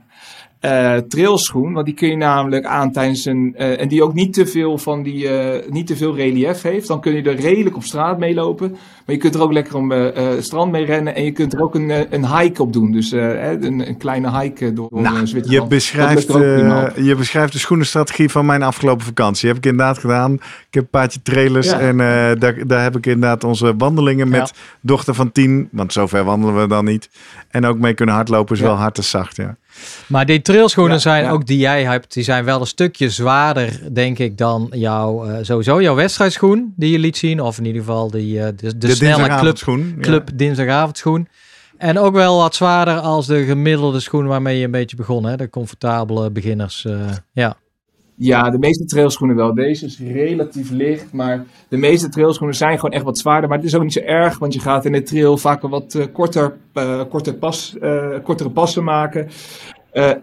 uh, 0.65 0.97
trailschoen. 0.97 1.73
Want 1.73 1.85
die 1.85 1.95
kun 1.95 2.09
je 2.09 2.15
namelijk 2.15 2.65
aan 2.65 2.91
tijdens 2.91 3.25
een. 3.25 3.55
Uh, 3.57 3.81
en 3.81 3.87
die 3.87 4.03
ook 4.03 4.13
niet 4.13 4.33
te 4.33 4.45
veel 4.45 4.77
van 4.77 5.03
die. 5.03 5.23
Uh, 5.23 5.69
niet 5.69 5.87
te 5.87 5.95
veel 5.95 6.15
relief 6.15 6.61
heeft. 6.61 6.87
Dan 6.87 7.01
kun 7.01 7.15
je 7.15 7.21
er 7.21 7.35
redelijk 7.35 7.75
op 7.75 7.83
straat 7.83 8.17
mee 8.17 8.33
lopen. 8.33 8.69
Maar 8.71 9.15
je 9.15 9.17
kunt 9.17 9.35
er 9.35 9.41
ook 9.41 9.51
lekker 9.51 9.75
om 9.75 9.91
het 9.91 10.45
strand 10.45 10.71
mee 10.71 10.85
rennen. 10.85 11.15
En 11.15 11.23
je 11.23 11.31
kunt 11.31 11.53
er 11.53 11.61
ook 11.61 11.75
een, 11.75 12.13
een 12.13 12.37
hike 12.37 12.61
op 12.61 12.73
doen. 12.73 12.91
Dus 12.91 13.11
een, 13.11 13.87
een, 13.87 13.97
kleine 13.97 14.39
hike 14.39 14.73
door, 14.73 14.89
door 14.89 15.01
nou, 15.01 15.27
Zwitserland. 15.27 15.69
Je 15.69 15.75
beschrijft, 15.75 16.27
je 16.95 17.15
beschrijft 17.15 17.53
de 17.53 17.59
schoenenstrategie 17.59 18.29
van 18.29 18.45
mijn 18.45 18.63
afgelopen 18.63 19.05
vakantie. 19.05 19.47
Heb 19.47 19.57
ik 19.57 19.65
inderdaad 19.65 19.97
gedaan. 19.97 20.33
Ik 20.33 20.41
heb 20.69 20.83
een 20.83 20.89
paardje 20.89 21.21
trailers. 21.21 21.67
En 21.67 21.97
daar, 21.97 22.67
daar 22.67 22.83
heb 22.83 22.97
ik 22.97 23.05
inderdaad 23.05 23.43
onze 23.43 23.75
wandelingen 23.77 24.29
met 24.29 24.53
dochter 24.81 25.13
van 25.13 25.31
tien. 25.31 25.67
Want 25.71 25.93
zover 25.93 26.23
wandelen 26.23 26.61
we 26.61 26.67
dan 26.67 26.85
niet. 26.85 27.09
En 27.49 27.65
ook 27.65 27.77
mee 27.77 27.93
kunnen 27.93 28.15
hardlopen 28.15 28.55
is 28.55 28.61
wel 28.61 28.75
hard 28.75 28.97
en 28.97 29.03
zacht. 29.03 29.35
Ja. 29.35 29.57
Maar 30.07 30.25
die 30.25 30.41
trailschoenen 30.41 31.01
zijn 31.01 31.29
ook 31.29 31.45
die 31.45 31.57
jij 31.57 31.83
hebt, 31.83 32.13
die 32.13 32.23
zijn 32.23 32.45
wel 32.45 32.59
een 32.59 32.67
stukje 32.67 33.09
zwaarder, 33.09 33.79
denk 33.93 34.19
ik, 34.19 34.37
dan 34.37 34.67
jouw, 34.71 35.29
uh, 35.29 35.37
sowieso 35.41 35.81
jouw 35.81 35.95
wedstrijdschoen 35.95 36.73
die 36.75 36.91
je 36.91 36.99
liet 36.99 37.17
zien. 37.17 37.41
Of 37.41 37.57
in 37.57 37.65
ieder 37.65 37.81
geval 37.81 38.11
die, 38.11 38.37
uh, 38.37 38.47
de, 38.55 38.77
de, 38.77 38.95
snelle 38.95 39.37
club, 39.37 39.57
club 40.01 40.29
dinsdagavondschoen. 40.35 41.27
En 41.77 41.99
ook 41.99 42.13
wel 42.13 42.37
wat 42.37 42.55
zwaarder 42.55 42.99
als 42.99 43.27
de 43.27 43.43
gemiddelde 43.43 43.99
schoen 43.99 44.27
waarmee 44.27 44.57
je 44.57 44.65
een 44.65 44.71
beetje 44.71 44.95
begon. 44.95 45.25
Hè? 45.25 45.37
De 45.37 45.49
comfortabele 45.49 46.31
beginners. 46.31 46.83
Uh, 46.83 47.11
ja. 47.31 47.57
Ja, 48.17 48.49
de 48.49 48.57
meeste 48.57 48.85
trailschoenen 48.85 49.35
wel. 49.35 49.53
Deze 49.53 49.85
is 49.85 49.99
relatief 49.99 50.69
licht, 50.69 51.13
maar 51.13 51.45
de 51.67 51.77
meeste 51.77 52.09
trailschoenen 52.09 52.55
zijn 52.55 52.75
gewoon 52.75 52.95
echt 52.95 53.03
wat 53.03 53.17
zwaarder. 53.17 53.49
Maar 53.49 53.57
het 53.57 53.67
is 53.67 53.75
ook 53.75 53.83
niet 53.83 53.93
zo 53.93 53.99
erg, 53.99 54.37
want 54.37 54.53
je 54.53 54.59
gaat 54.59 54.85
in 54.85 54.91
de 54.91 55.03
trail 55.03 55.37
vaak 55.37 55.63
een 55.63 55.69
wat 55.69 55.93
uh, 55.93 56.05
korter, 56.13 56.57
uh, 56.73 57.01
korter 57.09 57.33
pas, 57.33 57.75
uh, 57.81 58.07
kortere 58.23 58.49
passen 58.49 58.83
maken. 58.83 59.27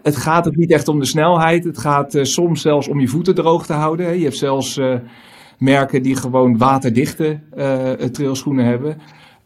het 0.01 0.15
gaat 0.15 0.47
ook 0.47 0.55
niet 0.55 0.71
echt 0.71 0.87
om 0.87 0.99
de 0.99 1.05
snelheid. 1.05 1.63
Het 1.63 1.77
gaat 1.77 2.17
soms 2.21 2.61
zelfs 2.61 2.87
om 2.87 2.99
je 2.99 3.07
voeten 3.07 3.35
droog 3.35 3.65
te 3.65 3.73
houden. 3.73 4.05
Hè. 4.05 4.11
Je 4.11 4.23
hebt 4.23 4.37
zelfs 4.37 4.79
merken 5.57 6.03
die 6.03 6.15
gewoon 6.15 6.57
waterdichte 6.57 7.39
trailschoenen 8.11 8.65
hebben. 8.65 8.97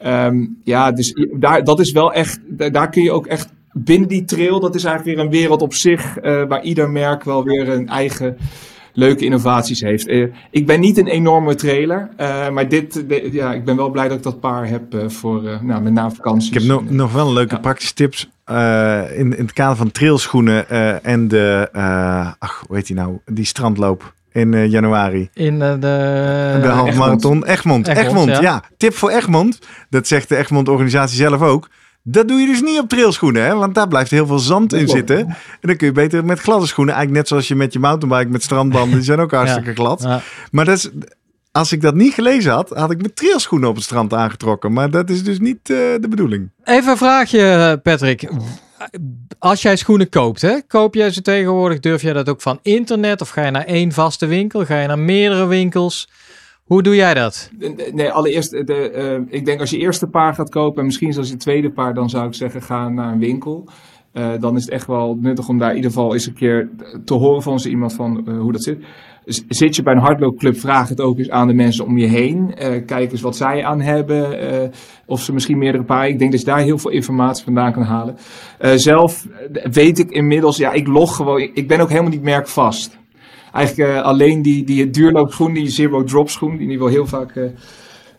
Um, 0.05 0.60
ja, 0.63 0.91
dus 0.91 1.13
daar, 1.33 1.63
dat 1.63 1.79
is 1.79 1.91
wel 1.91 2.13
echt, 2.13 2.39
daar 2.73 2.89
kun 2.89 3.03
je 3.03 3.12
ook 3.12 3.27
echt 3.27 3.53
binnen 3.83 4.07
die 4.07 4.25
trail, 4.25 4.59
dat 4.59 4.75
is 4.75 4.83
eigenlijk 4.83 5.15
weer 5.15 5.25
een 5.25 5.31
wereld 5.31 5.61
op 5.61 5.73
zich, 5.73 6.17
uh, 6.21 6.43
waar 6.47 6.63
ieder 6.63 6.89
merk 6.89 7.23
wel 7.23 7.43
weer 7.43 7.69
een 7.69 7.87
eigen 7.87 8.37
leuke 8.93 9.25
innovaties 9.25 9.81
heeft. 9.81 10.07
Uh, 10.07 10.33
ik 10.51 10.65
ben 10.65 10.79
niet 10.79 10.97
een 10.97 11.07
enorme 11.07 11.55
trailer, 11.55 12.09
uh, 12.19 12.49
maar 12.49 12.69
dit, 12.69 13.03
ja, 13.31 13.53
ik 13.53 13.65
ben 13.65 13.75
wel 13.75 13.89
blij 13.89 14.07
dat 14.07 14.17
ik 14.17 14.23
dat 14.23 14.39
paar 14.39 14.67
heb 14.67 15.03
voor, 15.07 15.41
nou, 15.61 15.81
met 15.81 15.93
name 15.93 16.11
vakanties. 16.11 16.47
Ik 16.47 16.53
heb 16.53 16.63
nog, 16.63 16.89
nog 16.89 17.13
wel 17.13 17.27
een 17.27 17.33
leuke 17.33 17.55
ja. 17.55 17.61
praktische 17.61 17.93
tips 17.93 18.29
in, 19.15 19.37
in 19.37 19.43
het 19.43 19.53
kader 19.53 19.77
van 19.77 19.91
trailschoenen 19.91 20.69
en 21.03 21.27
de, 21.27 21.69
ach, 22.39 22.63
hoe 22.67 22.75
heet 22.75 22.87
die 22.87 22.95
nou, 22.95 23.17
die 23.25 23.45
strandloop 23.45 24.13
in 24.31 24.69
januari. 24.69 25.29
In 25.33 25.59
de, 25.59 25.77
de 25.79 26.67
halfmarathon 26.67 27.45
Egmond. 27.45 27.87
Egmond, 27.87 28.07
Egmond 28.07 28.29
ja. 28.29 28.41
ja. 28.41 28.63
Tip 28.77 28.93
voor 28.93 29.09
Egmond. 29.09 29.59
Dat 29.89 30.07
zegt 30.07 30.29
de 30.29 30.35
Egmond 30.35 30.69
organisatie 30.69 31.17
zelf 31.17 31.41
ook. 31.41 31.69
Dat 32.10 32.28
doe 32.28 32.39
je 32.39 32.48
dus 32.48 32.62
niet 32.62 32.80
op 32.80 32.89
trailschoenen, 32.89 33.43
hè? 33.43 33.56
want 33.56 33.76
daar 33.76 33.88
blijft 33.88 34.12
heel 34.12 34.26
veel 34.28 34.39
zand 34.39 34.74
in 34.74 34.88
zitten. 34.88 35.17
En 35.17 35.36
dan 35.62 35.76
kun 35.76 35.88
je 35.88 35.93
beter 35.93 36.26
met 36.26 36.39
gladde 36.39 36.65
schoenen. 36.65 36.93
Eigenlijk 36.93 37.24
net 37.24 37.30
zoals 37.30 37.48
je 37.48 37.56
met 37.56 37.74
je 37.74 37.80
mountainbike 37.80 38.32
met 38.32 38.43
strandbanden, 38.43 38.96
die 38.96 39.04
zijn 39.04 39.20
ook 39.20 39.32
hartstikke 39.41 39.74
glad. 39.74 40.08
Maar 40.52 40.65
dat 40.65 40.78
is, 40.78 40.89
als 41.52 41.72
ik 41.72 41.82
dat 41.82 41.96
niet 41.96 42.13
gelezen 42.13 42.52
had, 42.52 42.70
had 42.70 42.91
ik 42.91 42.98
mijn 42.98 43.13
trailschoenen 43.13 43.70
op 43.70 43.76
het 43.76 43.84
strand 43.84 44.13
aangetrokken. 44.13 44.74
Maar 44.74 44.89
dat 44.89 45.10
is 45.10 45.24
dus 45.24 45.39
niet 45.39 45.70
uh, 45.70 45.78
de 45.78 46.08
bedoeling. 46.10 46.50
Even 46.63 46.91
een 46.91 46.98
vraagje, 46.98 47.80
Patrick. 47.84 48.30
Als 49.39 49.62
jij 49.62 49.76
schoenen 49.76 50.10
koopt, 50.10 50.41
hè, 50.41 50.62
koop 50.67 50.93
jij 50.93 51.12
ze 51.12 51.22
tegenwoordig? 51.22 51.80
Durf 51.80 52.02
jij 52.02 52.13
dat 52.13 52.30
ook 52.30 52.41
van 52.41 52.60
internet? 52.62 53.22
Of 53.22 53.30
ga 53.30 53.46
je 53.46 53.52
naar 53.52 53.65
één 53.65 53.91
vaste 53.91 54.26
winkel? 54.26 54.65
Ga 54.65 54.80
je 54.80 54.88
naar 54.88 55.00
meerdere 55.00 55.46
winkels? 55.46 56.08
Hoe 56.67 56.84
doe 56.84 56.95
jij 56.95 57.13
dat? 57.13 57.49
Nee, 57.93 58.12
allereerst, 58.12 58.51
de, 58.51 58.91
uh, 58.95 59.38
ik 59.38 59.45
denk 59.45 59.60
als 59.60 59.69
je 59.69 59.77
eerste 59.77 60.08
paar 60.08 60.34
gaat 60.34 60.49
kopen 60.49 60.80
en 60.80 60.86
misschien 60.86 61.13
zelfs 61.13 61.30
je 61.30 61.38
tweede 61.38 61.71
paar, 61.71 61.93
dan 61.93 62.10
zou 62.10 62.27
ik 62.27 62.34
zeggen 62.34 62.62
ga 62.62 62.89
naar 62.89 63.12
een 63.12 63.19
winkel. 63.19 63.67
Uh, 64.13 64.30
dan 64.39 64.56
is 64.56 64.62
het 64.62 64.71
echt 64.71 64.88
wel 64.88 65.17
nuttig 65.21 65.47
om 65.47 65.58
daar 65.58 65.69
in 65.69 65.75
ieder 65.75 65.91
geval 65.91 66.13
eens 66.13 66.25
een 66.25 66.34
keer 66.34 66.69
te 67.06 67.13
horen 67.13 67.41
van 67.41 67.60
zo 67.60 67.69
iemand 67.69 67.93
van 67.93 68.25
uh, 68.27 68.39
hoe 68.39 68.51
dat 68.51 68.63
zit. 68.63 68.84
Zit 69.47 69.75
je 69.75 69.84
bij 69.84 69.93
een 69.93 69.99
hardloopclub, 69.99 70.58
vraag 70.58 70.89
het 70.89 71.01
ook 71.01 71.17
eens 71.17 71.30
aan 71.30 71.47
de 71.47 71.53
mensen 71.53 71.86
om 71.86 71.97
je 71.97 72.06
heen. 72.06 72.53
kijk 72.86 73.12
eens 73.12 73.21
wat 73.21 73.36
zij 73.36 73.65
aan 73.65 73.82
hebben. 73.82 74.71
of 75.06 75.21
ze 75.21 75.34
misschien 75.34 75.58
meerdere 75.58 75.84
paar. 75.84 76.08
Ik 76.08 76.19
denk 76.19 76.32
dat 76.32 76.39
je 76.39 76.45
daar 76.45 76.60
heel 76.60 76.77
veel 76.77 76.91
informatie 76.91 77.43
vandaan 77.43 77.73
kan 77.73 77.84
halen. 77.84 78.17
zelf 78.75 79.27
weet 79.71 79.99
ik 79.99 80.10
inmiddels, 80.10 80.58
ja, 80.58 80.71
ik 80.71 80.88
log 80.88 81.15
gewoon. 81.15 81.49
Ik 81.53 81.67
ben 81.67 81.80
ook 81.80 81.89
helemaal 81.89 82.12
niet 82.12 82.21
merkvast 82.21 82.97
eigenlijk 83.51 83.89
uh, 83.89 84.01
alleen 84.01 84.41
die, 84.41 84.63
die 84.63 84.89
duurloopschoen, 84.89 85.53
die 85.53 85.69
zero 85.69 86.03
drop 86.03 86.29
schoen, 86.29 86.57
die 86.57 86.79
wel 86.79 86.88
heel 86.88 87.05
vaak, 87.05 87.36
uh, 87.36 87.43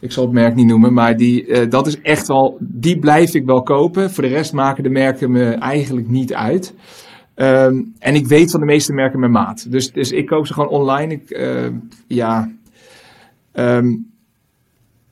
ik 0.01 0.13
zal 0.13 0.25
het 0.25 0.33
merk 0.33 0.55
niet 0.55 0.67
noemen, 0.67 0.93
maar 0.93 1.17
die, 1.17 1.47
uh, 1.47 1.71
dat 1.71 1.87
is 1.87 2.01
echt 2.01 2.29
wel, 2.29 2.57
die 2.61 2.99
blijf 2.99 3.35
ik 3.35 3.45
wel 3.45 3.63
kopen. 3.63 4.11
Voor 4.11 4.23
de 4.23 4.31
rest 4.31 4.53
maken 4.53 4.83
de 4.83 4.91
merken 4.91 5.31
me 5.31 5.45
eigenlijk 5.51 6.09
niet 6.09 6.35
uit. 6.35 6.75
Um, 7.37 7.95
en 7.99 8.15
ik 8.15 8.27
weet 8.27 8.51
van 8.51 8.61
de 8.61 8.67
meeste 8.67 8.93
merken 8.93 9.21
mijn 9.21 9.33
maat. 9.33 9.71
Dus, 9.71 9.93
dus 9.93 10.11
ik 10.11 10.27
koop 10.27 10.47
ze 10.47 10.53
gewoon 10.53 10.69
online. 10.69 11.15
Ik, 11.15 11.41
ja, 12.07 12.51
um, 13.55 14.07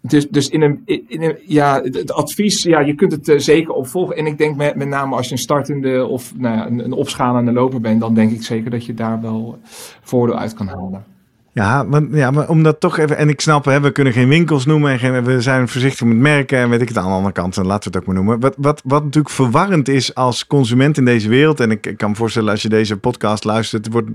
dus, 0.07 0.29
dus 0.29 0.49
in 0.49 0.63
een, 0.63 0.83
in 0.85 1.23
een, 1.23 1.39
ja, 1.47 1.83
het 1.83 2.13
advies, 2.13 2.63
ja, 2.63 2.81
je 2.81 2.95
kunt 2.95 3.13
het 3.13 3.29
uh, 3.29 3.39
zeker 3.39 3.73
opvolgen. 3.73 4.17
En 4.17 4.27
ik 4.27 4.39
denk 4.39 4.57
met, 4.57 4.75
met 4.75 4.89
name 4.89 5.17
als 5.17 5.27
je 5.27 5.33
een 5.33 5.39
startende 5.39 6.07
of 6.07 6.37
nou 6.37 6.67
een, 6.67 6.85
een 6.85 6.93
opschalende 6.93 7.53
loper 7.53 7.81
bent, 7.81 8.01
dan 8.01 8.15
denk 8.15 8.31
ik 8.31 8.43
zeker 8.43 8.71
dat 8.71 8.85
je 8.85 8.95
daar 8.95 9.21
wel 9.21 9.59
voordeel 10.03 10.39
uit 10.39 10.55
kan 10.55 10.67
halen. 10.67 11.16
Ja, 11.57 11.87
want, 11.87 12.09
ja, 12.13 12.31
maar 12.31 12.49
om 12.49 12.63
dat 12.63 12.81
toch 12.81 12.99
even. 12.99 13.17
En 13.17 13.29
ik 13.29 13.41
snap, 13.41 13.65
hè, 13.65 13.81
we 13.81 13.91
kunnen 13.91 14.13
geen 14.13 14.29
winkels 14.29 14.67
noemen. 14.67 15.01
En 15.01 15.25
we 15.25 15.41
zijn 15.41 15.69
voorzichtig 15.69 16.07
met 16.07 16.17
merken. 16.17 16.59
En 16.59 16.69
weet 16.69 16.81
ik 16.81 16.89
het 16.89 16.97
aan 16.99 17.05
de 17.05 17.11
andere 17.11 17.33
kant. 17.33 17.57
En 17.57 17.67
laten 17.67 17.91
we 17.91 17.97
het 17.97 17.97
ook 17.97 18.07
maar 18.07 18.25
noemen. 18.25 18.41
Wat, 18.41 18.55
wat, 18.59 18.81
wat 18.85 19.05
natuurlijk 19.05 19.35
verwarrend 19.35 19.89
is 19.89 20.15
als 20.15 20.47
consument 20.47 20.99
in 20.99 21.05
deze 21.05 21.29
wereld. 21.29 21.61
En 21.61 21.71
ik, 21.71 21.87
ik 21.87 21.97
kan 21.97 22.11
me 22.11 22.17
voorstellen, 22.17 22.51
als 22.51 22.63
je 22.63 22.69
deze 22.69 22.97
podcast 22.97 23.45
luistert. 23.45 23.89
Wordt, 23.93 24.11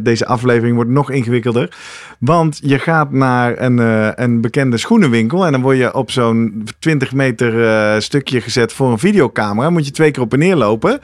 deze 0.00 0.26
aflevering 0.26 0.74
wordt 0.74 0.90
nog 0.90 1.10
ingewikkelder. 1.10 1.76
Want 2.18 2.60
je 2.62 2.78
gaat 2.78 3.12
naar 3.12 3.58
een, 3.58 3.78
uh, 3.78 4.08
een 4.14 4.40
bekende 4.40 4.76
schoenenwinkel. 4.76 5.46
En 5.46 5.52
dan 5.52 5.62
word 5.62 5.76
je 5.76 5.94
op 5.94 6.10
zo'n 6.10 6.64
20 6.78 7.12
meter 7.12 7.54
uh, 7.54 8.00
stukje 8.00 8.40
gezet 8.40 8.72
voor 8.72 8.90
een 8.90 8.98
videocamera. 8.98 9.70
Moet 9.70 9.86
je 9.86 9.92
twee 9.92 10.10
keer 10.10 10.22
op 10.22 10.32
en 10.32 10.38
neer 10.38 10.56
lopen. 10.56 11.00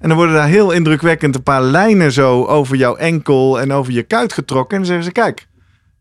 En 0.00 0.08
dan 0.08 0.16
worden 0.16 0.34
daar 0.34 0.48
heel 0.48 0.70
indrukwekkend 0.70 1.34
een 1.34 1.42
paar 1.42 1.62
lijnen 1.62 2.12
zo 2.12 2.44
over 2.44 2.76
jouw 2.76 2.96
enkel 2.96 3.60
en 3.60 3.72
over 3.72 3.92
je 3.92 4.02
kuit 4.02 4.32
getrokken. 4.32 4.76
En 4.76 4.82
dan 4.82 4.92
zeggen 4.92 5.04
ze: 5.04 5.12
Kijk, 5.12 5.27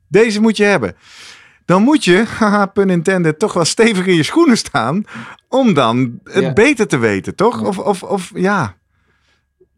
deze 0.07 0.41
moet 0.41 0.57
je 0.57 0.63
hebben. 0.63 0.95
Dan 1.65 1.83
moet 1.83 2.03
je, 2.03 2.23
haha, 2.39 2.65
pun 2.65 2.89
intended, 2.89 3.39
toch 3.39 3.53
wel 3.53 3.65
stevig 3.65 4.05
in 4.05 4.15
je 4.15 4.23
schoenen 4.23 4.57
staan. 4.57 5.03
Om 5.49 5.73
dan 5.73 6.19
het 6.23 6.53
beter 6.53 6.87
te 6.87 6.97
weten, 6.97 7.35
toch? 7.35 7.63
Of, 7.63 7.77
of, 7.79 8.03
of 8.03 8.31
ja. 8.33 8.75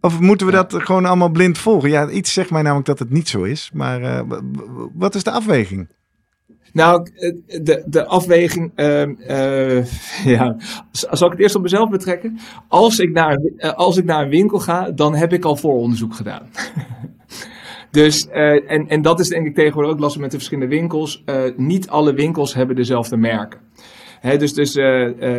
Of 0.02 0.20
moeten 0.20 0.46
we 0.48 0.54
dat 0.54 0.74
gewoon 0.78 1.06
allemaal 1.06 1.30
blind 1.30 1.58
volgen? 1.58 1.90
Ja, 1.90 2.10
iets 2.10 2.34
zegt 2.34 2.50
mij 2.50 2.62
namelijk 2.62 2.88
dat 2.88 3.00
het 3.00 3.10
niet 3.10 3.30
zo 3.30 3.44
is. 3.44 3.70
Maar 3.74 4.02
uh, 4.02 4.22
wat 4.94 5.16
is 5.16 5.24
de 5.24 5.32
afweging? 5.32 5.90
Nou, 6.74 7.10
de, 7.62 7.84
de 7.86 8.06
afweging, 8.06 8.72
uh, 8.76 9.08
uh, 9.08 9.86
ja, 10.36 10.56
zal 10.92 11.26
ik 11.26 11.32
het 11.32 11.42
eerst 11.42 11.56
op 11.56 11.62
mezelf 11.62 11.90
betrekken? 11.90 12.40
Als 12.68 13.00
ik, 13.00 13.12
naar, 13.12 13.40
als 13.76 13.98
ik 13.98 14.06
naar 14.06 14.24
een 14.24 14.30
winkel 14.30 14.60
ga, 14.60 14.92
dan 14.92 15.16
heb 15.16 15.34
ik 15.34 15.46
al 15.46 15.56
vooronderzoek 15.56 16.16
gedaan. 16.16 16.50
dus, 17.92 18.28
uh, 18.28 18.72
en, 18.72 18.88
en 18.88 19.02
dat 19.02 19.20
is 19.20 19.28
denk 19.28 19.48
ik 19.48 19.56
tegenwoordig 19.56 19.92
ook 19.92 20.00
lastig 20.00 20.22
met 20.22 20.32
de 20.32 20.38
verschillende 20.38 20.76
winkels. 20.76 21.24
niet 21.56 21.90
alle 21.90 22.14
winkels 22.14 22.54
hebben 22.54 22.76
dezelfde 22.76 23.18
merken. 23.18 23.60
Dus 24.22 24.54
dus 24.54 24.76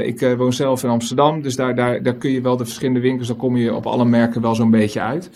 ik 0.05 0.35
woon 0.37 0.53
zelf 0.53 0.83
in 0.83 0.91
Amsterdam, 0.91 1.43
dus 1.43 1.57
daar, 1.57 1.75
daar, 1.75 2.03
daar 2.03 2.17
kun 2.17 2.31
je 2.31 2.41
wel 2.41 2.57
de 2.57 2.65
verschillende 2.65 3.01
winkels, 3.01 3.29
dan 3.29 3.37
kom 3.37 3.57
je 3.57 3.75
op 3.75 3.87
alle 3.87 4.05
merken 4.05 4.43
wel 4.43 4.55
zo'n 4.55 4.71
beetje 4.71 5.01
uit. 5.01 5.31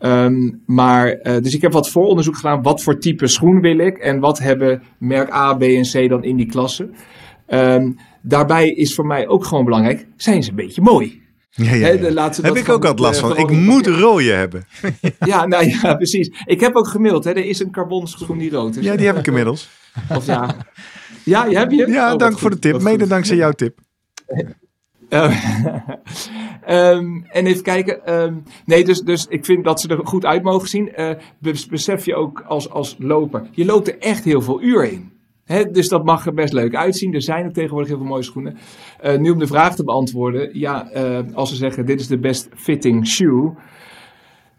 Ehm, 0.00 0.50
maar, 0.66 1.08
eh, 1.08 1.42
dus 1.42 1.54
ik 1.54 1.62
heb 1.62 1.72
wat 1.72 1.90
vooronderzoek 1.90 2.36
gedaan. 2.36 2.62
Wat 2.62 2.82
voor 2.82 2.98
type 2.98 3.26
schoen 3.26 3.60
wil 3.60 3.78
ik? 3.78 3.98
En 3.98 4.20
wat 4.20 4.38
hebben 4.38 4.82
merk 4.98 5.32
A, 5.32 5.54
B 5.54 5.62
en 5.62 5.82
C 5.82 6.08
dan 6.08 6.24
in 6.24 6.36
die 6.36 6.46
klasse? 6.46 6.90
Ehm, 7.46 7.92
daarbij 8.22 8.68
is 8.68 8.94
voor 8.94 9.06
mij 9.06 9.28
ook 9.28 9.44
gewoon 9.44 9.64
belangrijk, 9.64 10.06
zijn 10.16 10.42
ze 10.42 10.50
een 10.50 10.56
beetje 10.56 10.82
mooi? 10.82 11.22
Ja, 11.50 11.74
ja, 11.74 12.10
laatste 12.10 12.42
Heb 12.42 12.56
ik 12.56 12.68
ook 12.68 12.84
altijd 12.84 12.98
last 12.98 13.20
eh, 13.20 13.28
van. 13.28 13.36
Ik 13.36 13.50
moet 13.50 13.86
rode 13.86 14.30
hebben. 14.32 14.66
Ja, 15.18 15.46
nou 15.46 15.66
ja, 15.68 15.94
precies. 15.94 16.30
Ik 16.44 16.60
heb 16.60 16.74
ook 16.76 16.88
gemaild, 16.88 17.24
hè. 17.24 17.30
er 17.30 17.44
is 17.44 17.60
een 17.60 17.70
carbon 17.70 18.06
schoen 18.08 18.38
die 18.38 18.50
rood 18.50 18.76
is. 18.76 18.84
Ja, 18.84 18.96
die 18.96 19.06
heb 19.06 19.18
ik 19.18 19.26
inmiddels. 19.26 19.68
Of 20.16 20.26
ja. 20.26 20.56
Ja, 21.24 21.44
je 21.44 21.56
hebt 21.56 21.72
je? 21.74 21.86
Ja, 21.86 22.12
Oh, 22.12 22.18
dank 22.18 22.32
goed, 22.32 22.40
voor 22.40 22.50
de 22.50 22.58
tip. 22.58 22.82
Mede 22.82 23.00
goed. 23.00 23.08
dankzij 23.08 23.36
jouw 23.36 23.52
tip. 23.52 23.78
Eh, 25.08 25.44
ehm, 26.64 27.20
en 27.28 27.46
even 27.46 27.62
kijken. 27.62 28.06
ehm, 28.06 28.34
nee, 28.64 28.84
dus, 28.84 29.00
dus 29.00 29.26
ik 29.28 29.44
vind 29.44 29.64
dat 29.64 29.80
ze 29.80 29.88
er 29.88 30.06
goed 30.06 30.24
uit 30.24 30.42
mogen 30.42 30.68
zien. 30.68 30.92
Bes- 31.38 31.66
besef 31.66 32.04
je 32.04 32.14
ook 32.14 32.40
als, 32.46 32.70
als 32.70 32.96
loper. 32.98 33.48
Je 33.52 33.64
loopt 33.64 33.88
er 33.88 33.98
echt 33.98 34.24
heel 34.24 34.42
veel 34.42 34.62
uur 34.62 34.84
in. 34.84 35.12
Dus 35.72 35.88
dat 35.88 36.04
mag 36.04 36.26
er 36.26 36.34
best 36.34 36.52
leuk 36.52 36.74
uitzien. 36.74 37.14
Er 37.14 37.22
zijn 37.22 37.46
ook 37.46 37.52
tegenwoordig 37.52 37.88
heel 37.88 37.98
veel 37.98 38.06
mooie 38.06 38.22
schoenen. 38.22 38.58
Eh, 39.00 39.18
nu 39.18 39.30
om 39.30 39.38
de 39.38 39.46
vraag 39.46 39.76
te 39.76 39.84
beantwoorden. 39.84 40.58
Ja, 40.58 40.90
eh, 40.90 41.18
als 41.34 41.48
ze 41.50 41.56
zeggen 41.56 41.86
dit 41.86 42.00
is 42.00 42.06
de 42.06 42.18
best 42.18 42.48
fitting 42.54 43.06
shoe. 43.06 43.54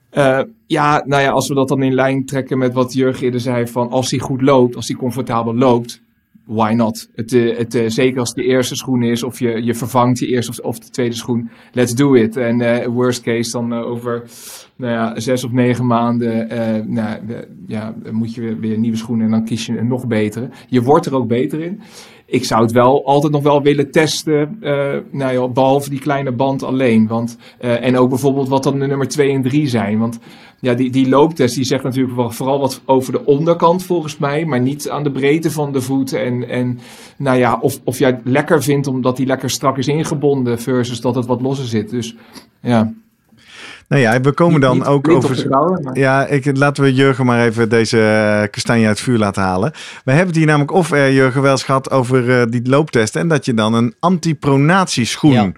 Eh, 0.10 0.41
ja, 0.67 1.04
nou 1.06 1.21
ja, 1.21 1.30
als 1.30 1.47
we 1.47 1.54
dat 1.54 1.67
dan 1.67 1.84
in 1.84 1.93
lijn 1.93 2.25
trekken 2.25 2.58
met 2.58 2.73
wat 2.73 2.93
Jurgen 2.93 3.23
eerder 3.23 3.39
zei. 3.39 3.67
Van 3.67 3.89
als 3.89 4.12
hij 4.12 4.19
goed 4.19 4.41
loopt, 4.41 4.75
als 4.75 4.88
hij 4.88 4.97
comfortabel 4.97 5.56
loopt 5.56 6.01
why 6.51 6.73
not? 6.73 7.09
Het, 7.15 7.33
eh, 7.33 7.57
het, 7.57 7.75
eh, 7.75 7.83
zeker 7.87 8.19
als 8.19 8.33
de 8.33 8.43
eerste 8.43 8.75
schoen 8.75 9.03
is, 9.03 9.23
of 9.23 9.39
je, 9.39 9.63
je 9.63 9.73
vervangt 9.73 10.19
je 10.19 10.27
eerste 10.27 10.51
of, 10.51 10.59
of 10.59 10.79
de 10.79 10.89
tweede 10.89 11.15
schoen, 11.15 11.49
let's 11.71 11.95
do 11.95 12.13
it. 12.13 12.37
En 12.37 12.61
eh, 12.61 12.87
worst 12.87 13.21
case 13.21 13.51
dan 13.51 13.73
over 13.73 14.23
nou 14.75 14.93
ja, 14.93 15.19
zes 15.19 15.43
of 15.43 15.51
negen 15.51 15.85
maanden 15.85 16.49
eh, 16.49 16.85
nou, 16.85 17.19
ja, 17.67 17.95
moet 18.11 18.33
je 18.33 18.41
weer, 18.41 18.59
weer 18.59 18.77
nieuwe 18.77 18.97
schoenen 18.97 19.25
en 19.25 19.31
dan 19.31 19.45
kies 19.45 19.65
je 19.65 19.77
een 19.77 19.87
nog 19.87 20.07
betere. 20.07 20.49
Je 20.67 20.81
wordt 20.81 21.05
er 21.05 21.15
ook 21.15 21.27
beter 21.27 21.61
in. 21.61 21.81
Ik 22.32 22.46
zou 22.46 22.62
het 22.62 22.72
wel 22.72 23.06
altijd 23.06 23.34
nog 23.34 23.44
wel 23.44 23.62
willen 23.62 23.91
testen, 23.91 24.58
eh, 24.62 24.98
nou 25.12 25.34
ja, 25.34 25.48
behalve 25.48 25.89
die 25.89 26.00
kleine 26.00 26.32
band 26.32 26.63
alleen. 26.63 27.08
Want, 27.08 27.38
eh, 27.60 27.84
en 27.84 27.98
ook 27.98 28.10
bijvoorbeeld 28.10 28.50
wat 28.50 28.63
dan 28.63 28.80
de 28.80 28.88
nummer 28.88 29.08
2 29.08 29.32
en 29.32 29.41
3 29.41 29.67
zijn. 29.67 30.00
Want 30.00 30.20
ja, 30.60 30.74
die, 30.74 30.91
die 30.91 31.10
looptest 31.10 31.56
die 31.56 31.63
zegt 31.63 31.84
natuurlijk 31.84 32.34
vooral 32.34 32.60
wat 32.60 32.82
over 32.86 33.12
de 33.12 33.26
onderkant 33.26 33.84
volgens 33.84 34.17
mij, 34.17 34.46
maar 34.46 34.62
niet 34.62 34.89
aan 34.89 35.04
de 35.04 35.12
breedte 35.12 35.52
van 35.52 35.72
de 35.72 35.82
voeten. 35.82 36.24
En, 36.24 36.50
en 36.50 36.80
nou 37.17 37.38
ja, 37.38 37.58
of, 37.62 37.80
of 37.84 38.00
jij 38.00 38.10
het 38.10 38.22
lekker 38.24 38.63
vindt 38.63 38.88
omdat 38.88 39.17
die 39.17 39.26
lekker 39.26 39.50
strak 39.50 39.78
is 39.78 39.88
ingebonden 39.88 40.60
versus 40.60 41.02
dat 41.02 41.15
het 41.15 41.26
wat 41.26 41.41
losser 41.41 41.67
zit. 41.67 41.89
Dus 41.89 42.15
ja. 42.62 42.94
Nou 43.91 44.04
ja, 44.04 44.21
we 44.21 44.32
komen 44.32 44.62
dan 44.62 44.77
niet 44.77 44.86
ook 44.86 45.08
over... 45.10 45.49
maar- 45.49 45.97
Ja, 45.97 46.25
ik, 46.27 46.58
laten 46.58 46.84
we 46.84 46.93
Jurgen 46.93 47.25
maar 47.25 47.45
even 47.45 47.69
deze 47.69 47.99
eh, 48.01 48.49
kastanje 48.51 48.88
uit 48.88 48.95
het 48.95 49.06
vuur 49.06 49.17
laten 49.17 49.41
halen. 49.43 49.71
We 50.04 50.12
hebben 50.12 50.27
het 50.27 50.36
hier 50.36 50.45
namelijk 50.45 50.71
of 50.71 50.91
er 50.91 51.12
Jurgen 51.12 51.41
wel 51.41 51.51
eens 51.51 51.63
gehad 51.63 51.91
over 51.91 52.39
eh, 52.39 52.45
die 52.49 52.62
looptesten. 52.69 53.21
En 53.21 53.27
dat 53.27 53.45
je 53.45 53.54
dan 53.54 53.73
een 53.73 53.95
antipronatieschoen 53.99 55.32
Ja. 55.32 55.51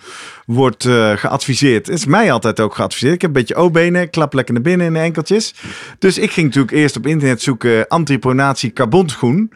wordt 0.46 0.86
eh, 0.86 1.12
geadviseerd. 1.12 1.90
is 1.90 2.06
mij 2.06 2.32
altijd 2.32 2.60
ook 2.60 2.76
geadviseerd. 2.76 3.14
Ik 3.14 3.22
heb 3.22 3.30
een 3.30 3.36
beetje 3.40 3.56
O-benen, 3.56 4.10
klap 4.10 4.34
lekker 4.34 4.54
naar 4.54 4.64
binnen 4.64 4.88
in 4.88 4.94
de 4.94 5.00
enkeltjes. 5.00 5.56
Dus 6.00 6.18
ik 6.18 6.32
ging 6.32 6.46
natuurlijk 6.48 6.74
eerst 6.74 6.98
op 6.98 7.06
internet 7.08 7.42
zoeken 7.42 7.88
antipronatie 7.88 8.74
carbonschoen. 8.74 9.52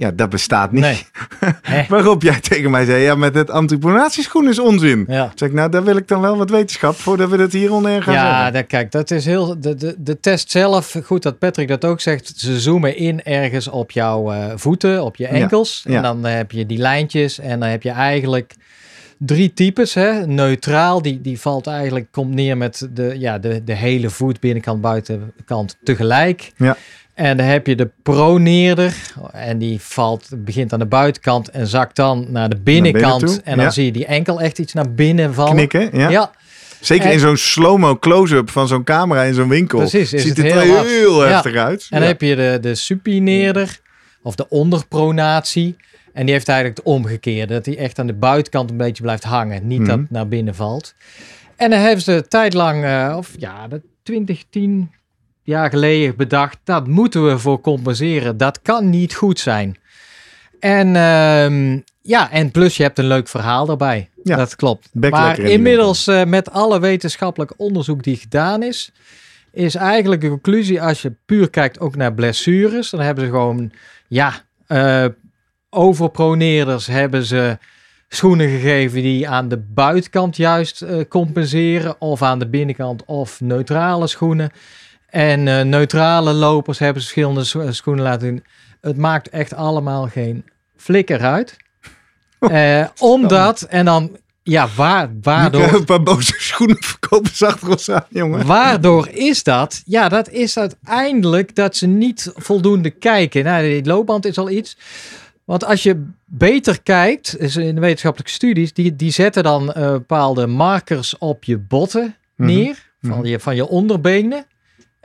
Ja, 0.00 0.10
dat 0.10 0.30
bestaat 0.30 0.72
niet. 0.72 0.82
Nee. 0.82 1.06
Waarop 1.88 2.22
jij 2.22 2.40
tegen 2.40 2.70
mij 2.70 2.84
zei, 2.84 3.02
ja, 3.02 3.14
met 3.14 3.34
het 3.34 3.50
antipronatieschoen 3.50 4.48
is 4.48 4.58
onzin. 4.58 5.04
Ja. 5.08 5.32
Zeg 5.34 5.48
ik, 5.48 5.54
nou, 5.54 5.70
daar 5.70 5.84
wil 5.84 5.96
ik 5.96 6.08
dan 6.08 6.20
wel 6.20 6.36
wat 6.36 6.50
wetenschap 6.50 6.94
voordat 6.94 7.30
we 7.30 7.36
het 7.36 7.52
hier 7.52 7.72
oneer 7.72 8.02
gaan 8.02 8.14
Ja, 8.14 8.50
dat, 8.50 8.66
kijk, 8.66 8.92
dat 8.92 9.10
is 9.10 9.24
heel. 9.24 9.60
De, 9.60 9.74
de, 9.74 9.94
de 9.98 10.20
test 10.20 10.50
zelf, 10.50 10.96
goed 11.04 11.22
dat 11.22 11.38
Patrick 11.38 11.68
dat 11.68 11.84
ook 11.84 12.00
zegt. 12.00 12.32
Ze 12.36 12.60
zoomen 12.60 12.96
in 12.96 13.22
ergens 13.22 13.68
op 13.68 13.90
jouw 13.90 14.32
eh, 14.32 14.44
voeten, 14.54 15.04
op 15.04 15.16
je 15.16 15.26
enkels. 15.26 15.84
ja. 15.88 15.96
En 15.96 16.02
dan 16.02 16.26
eh, 16.26 16.34
heb 16.34 16.52
je 16.52 16.66
die 16.66 16.78
lijntjes. 16.78 17.38
En 17.38 17.60
dan 17.60 17.68
heb 17.68 17.82
je 17.82 17.90
eigenlijk 17.90 18.54
drie 19.18 19.52
types. 19.52 19.94
Hè? 19.94 20.26
Neutraal, 20.26 21.02
die, 21.02 21.20
die 21.20 21.40
valt 21.40 21.66
eigenlijk, 21.66 22.06
komt 22.10 22.34
neer 22.34 22.56
met 22.56 22.88
de, 22.92 23.14
ja, 23.18 23.38
de, 23.38 23.64
de 23.64 23.74
hele 23.74 24.10
voet, 24.10 24.40
binnenkant, 24.40 24.80
buitenkant 24.80 25.76
tegelijk. 25.82 26.52
Ja. 26.56 26.76
En 27.14 27.36
dan 27.36 27.46
heb 27.46 27.66
je 27.66 27.76
de 27.76 27.90
proneerder. 28.02 28.94
En 29.32 29.58
die 29.58 29.80
valt, 29.80 30.28
begint 30.36 30.72
aan 30.72 30.78
de 30.78 30.86
buitenkant 30.86 31.50
en 31.50 31.66
zakt 31.66 31.96
dan 31.96 32.26
naar 32.28 32.48
de 32.48 32.56
binnenkant. 32.60 33.42
en 33.42 33.56
dan 33.56 33.64
ja. 33.64 33.70
zie 33.70 33.84
je 33.84 33.92
die 33.92 34.06
enkel 34.06 34.40
echt 34.40 34.58
iets 34.58 34.72
naar 34.72 34.90
binnen 34.94 35.34
vallen. 35.34 35.52
Knikken, 35.54 35.98
ja. 35.98 36.08
ja. 36.08 36.30
Zeker 36.80 37.06
En- 37.06 37.12
in 37.12 37.18
zo'n 37.18 37.36
slow-mo 37.36 37.96
close-up 37.98 38.50
van 38.50 38.68
zo'n 38.68 38.84
camera 38.84 39.22
in 39.22 39.34
zo'n 39.34 39.48
winkel. 39.48 39.78
Precies, 39.78 40.12
is 40.12 40.22
Ziet 40.22 40.36
het 40.36 40.46
het 40.52 40.62
heel 40.62 40.76
er 40.76 40.84
heel 40.84 41.24
Ja. 41.24 41.30
heftig 41.30 41.54
uit. 41.54 41.86
En 41.90 41.98
dan 41.98 42.08
heb 42.08 42.20
je 42.20 42.36
de, 42.36 42.58
de 42.60 42.74
supineerder 42.74 43.78
of 44.22 44.34
de 44.34 44.48
onderpronatie. 44.48 45.76
En 46.12 46.24
die 46.24 46.34
heeft 46.34 46.48
eigenlijk 46.48 46.78
het 46.78 46.86
omgekeerde. 46.86 47.52
Dat 47.54 47.64
die 47.64 47.76
echt 47.76 47.98
aan 47.98 48.06
de 48.06 48.12
buitenkant 48.14 48.70
een 48.70 48.76
beetje 48.76 49.02
blijft 49.02 49.24
hangen. 49.24 49.66
Niet 49.66 49.86
dat 49.86 49.96
Mhm. 49.98 50.06
naar 50.08 50.28
binnen 50.28 50.54
valt. 50.54 50.94
En 51.56 51.70
dan 51.70 51.78
hebben 51.80 52.04
ze 52.04 52.24
tijdlang, 52.28 52.84
eh, 52.84 53.14
of 53.16 53.30
ja, 53.38 53.68
de 53.68 53.80
20, 54.02 54.42
10 54.50 54.90
jaar 55.42 55.70
geleden 55.70 56.16
bedacht. 56.16 56.58
Dat 56.64 56.86
moeten 56.86 57.26
we 57.26 57.38
voor 57.38 57.60
compenseren. 57.60 58.36
Dat 58.36 58.62
kan 58.62 58.90
niet 58.90 59.14
goed 59.14 59.38
zijn. 59.38 59.76
En 60.60 60.96
ehm, 60.96 61.78
ja, 62.02 62.30
en 62.30 62.50
plus 62.50 62.76
je 62.76 62.82
hebt 62.82 62.98
een 62.98 63.06
leuk 63.06 63.28
verhaal 63.28 63.66
daarbij. 63.66 64.08
Ja. 64.22 64.36
Dat 64.36 64.56
klopt. 64.56 64.88
Maar 64.92 65.38
inmiddels 65.38 66.06
eh, 66.06 66.24
met 66.24 66.50
alle 66.50 66.80
wetenschappelijk 66.80 67.52
onderzoek 67.56 68.02
die 68.02 68.16
gedaan 68.16 68.62
is, 68.62 68.92
is 69.52 69.74
eigenlijk 69.74 70.20
de 70.20 70.28
conclusie 70.28 70.82
als 70.82 71.02
je 71.02 71.12
puur 71.26 71.50
kijkt 71.50 71.80
ook 71.80 71.96
naar 71.96 72.14
blessures, 72.14 72.90
dan 72.90 73.00
hebben 73.00 73.24
ze 73.24 73.30
gewoon, 73.30 73.72
ja, 74.08 74.32
eh 74.66 75.04
overproneerders 75.70 76.86
hebben 76.86 77.24
ze 77.24 77.58
schoenen 78.08 78.48
gegeven 78.48 79.02
die 79.02 79.28
aan 79.28 79.48
de 79.48 79.56
buitenkant 79.56 80.36
juist 80.36 80.82
eh, 80.82 81.00
compenseren 81.08 82.00
of 82.00 82.22
aan 82.22 82.38
de 82.38 82.48
binnenkant 82.48 83.04
of 83.04 83.40
neutrale 83.40 84.06
schoenen. 84.06 84.50
En 85.10 85.48
eh, 85.48 85.64
neutrale 85.64 86.32
lopers 86.32 86.78
hebben 86.78 87.02
verschillende 87.02 87.44
scho- 87.44 87.72
schoenen 87.72 88.04
laten 88.04 88.28
doen. 88.28 88.44
Het 88.80 88.96
maakt 88.96 89.28
echt 89.28 89.54
allemaal 89.54 90.06
geen 90.08 90.44
flikker 90.76 91.20
uit. 91.20 91.56
Eh, 92.40 92.86
omdat, 92.98 93.62
en 93.62 93.84
dan, 93.84 94.16
ja, 94.42 94.68
waar, 94.76 95.10
waardoor... 95.22 95.72
een 95.74 95.84
paar 95.84 96.02
boze 96.02 96.34
schoenenverkopers 96.38 97.42
achter 97.42 97.68
ons 97.68 97.90
aan, 97.90 98.04
jongen. 98.08 98.46
Waardoor 98.46 99.08
is 99.08 99.42
dat? 99.42 99.82
Ja, 99.84 100.08
dat 100.08 100.28
is 100.28 100.58
uiteindelijk 100.58 101.54
dat 101.54 101.76
ze 101.76 101.86
niet 101.86 102.32
voldoende 102.34 102.90
kijken. 102.90 103.44
Nou, 103.44 103.62
die 103.62 103.84
loopband 103.84 104.26
is 104.26 104.38
al 104.38 104.50
iets. 104.50 104.76
Want 105.44 105.64
als 105.64 105.82
je 105.82 106.06
beter 106.24 106.82
kijkt, 106.82 107.38
is 107.38 107.56
in 107.56 107.74
de 107.74 107.80
wetenschappelijke 107.80 108.32
studies, 108.32 108.72
die, 108.72 108.96
die 108.96 109.10
zetten 109.12 109.42
dan 109.42 109.72
eh, 109.72 109.90
bepaalde 109.90 110.46
markers 110.46 111.18
op 111.18 111.44
je 111.44 111.58
botten 111.58 112.14
Mhm. 112.36 112.48
neer, 112.48 112.90
van, 113.02 113.24
je, 113.24 113.40
van 113.40 113.56
je 113.56 113.68
onderbenen 113.68 114.46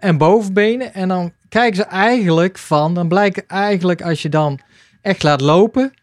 en 0.05 0.17
bovenbenen. 0.17 0.93
En 0.93 1.07
dan 1.07 1.31
kijken 1.49 1.75
ze 1.75 1.83
eigenlijk 1.83 2.57
van, 2.57 2.93
dan 2.93 3.07
blijkt 3.07 3.45
eigenlijk 3.45 4.01
als 4.01 4.21
je 4.21 4.29
dan 4.29 4.59
echt 5.01 5.23
laat 5.23 5.41
lopen, 5.41 5.93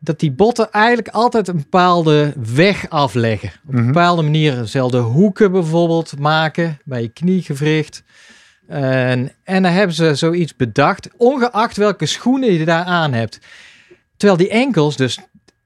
dat 0.00 0.20
die 0.20 0.32
botten 0.32 0.70
eigenlijk 0.70 1.08
altijd 1.08 1.48
een 1.48 1.56
bepaalde 1.56 2.32
weg 2.54 2.88
afleggen. 2.90 3.48
Op 3.48 3.74
een 3.74 3.78
Mhm. 3.78 3.86
bepaalde 3.86 4.22
manier 4.22 4.54
dezelfde 4.56 4.98
hoeken 4.98 5.52
bijvoorbeeld 5.52 6.18
maken 6.18 6.78
bij 6.84 7.02
je 7.02 7.08
kniegewricht. 7.08 8.02
En, 8.68 9.32
en 9.44 9.62
dan 9.62 9.72
hebben 9.72 9.96
ze 9.96 10.14
zoiets 10.14 10.56
bedacht, 10.56 11.08
ongeacht 11.16 11.76
welke 11.76 12.06
schoenen 12.06 12.52
je 12.52 12.64
daar 12.64 12.84
aan 12.84 13.12
hebt. 13.12 13.38
Terwijl 14.16 14.38
die 14.38 14.48
enkels 14.48 14.96
dus 14.96 15.18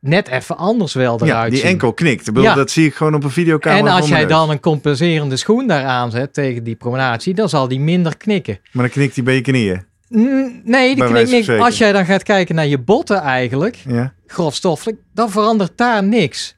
net 0.08 0.28
even 0.28 0.56
anders 0.56 0.94
wel 0.94 1.14
eruit 1.14 1.30
Ja, 1.30 1.48
die 1.48 1.58
zien. 1.58 1.68
enkel 1.68 1.92
knikt. 1.92 2.20
Ik 2.20 2.26
bedoel, 2.34 2.42
Ja. 2.48 2.54
Dat 2.54 2.70
zie 2.70 2.86
ik 2.86 2.94
gewoon 2.94 3.14
op 3.14 3.24
een 3.24 3.30
videocamera. 3.30 3.86
En 3.86 3.92
als 4.00 4.08
jij 4.08 4.26
dan 4.26 4.50
een 4.50 4.60
compenserende 4.60 5.36
schoen 5.36 5.66
daar 5.66 5.84
aanzet 5.84 6.32
tegen 6.34 6.64
die 6.64 6.74
pronatie, 6.74 7.34
dan 7.34 7.48
zal 7.48 7.68
die 7.68 7.80
minder 7.80 8.16
knikken. 8.16 8.58
Maar 8.72 8.82
dan 8.84 8.92
knikt 8.92 9.14
hij 9.14 9.24
bij 9.24 9.34
je 9.34 9.40
knieën. 9.40 9.86
Mm, 10.08 10.60
Nee, 10.64 10.94
die 10.94 11.04
knikt 11.04 11.30
niks. 11.30 11.48
Als 11.48 11.78
jij 11.78 11.92
dan 11.92 12.04
gaat 12.04 12.22
kijken 12.22 12.54
naar 12.54 12.66
je 12.66 12.78
botten 12.78 13.20
eigenlijk, 13.20 13.76
Ja. 13.88 14.12
grofstoffelijk, 14.26 14.98
dan 15.14 15.30
verandert 15.30 15.72
daar 15.76 16.04
niks. 16.04 16.56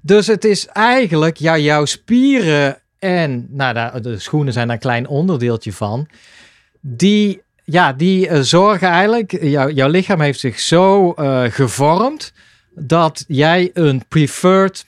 Dus 0.00 0.26
het 0.26 0.44
is 0.44 0.66
eigenlijk, 0.66 1.36
ja, 1.36 1.58
jouw 1.58 1.84
spieren 1.84 2.78
en, 2.98 3.46
nou, 3.50 4.00
de 4.00 4.18
schoenen 4.18 4.52
zijn 4.52 4.66
daar 4.66 4.76
een 4.76 4.82
klein 4.82 5.08
onderdeeltje 5.08 5.72
van, 5.72 6.08
die, 6.80 7.42
ja, 7.64 7.92
die 7.92 8.28
eh, 8.28 8.40
zorgen 8.40 8.88
eigenlijk, 8.88 9.38
jou, 9.42 9.72
jouw 9.72 9.88
lichaam 9.88 10.20
heeft 10.20 10.40
zich 10.40 10.60
zo 10.60 11.12
eh, 11.12 11.42
gevormd, 11.48 12.32
dat 12.78 13.24
jij 13.28 13.70
een 13.74 14.04
preferred 14.08 14.86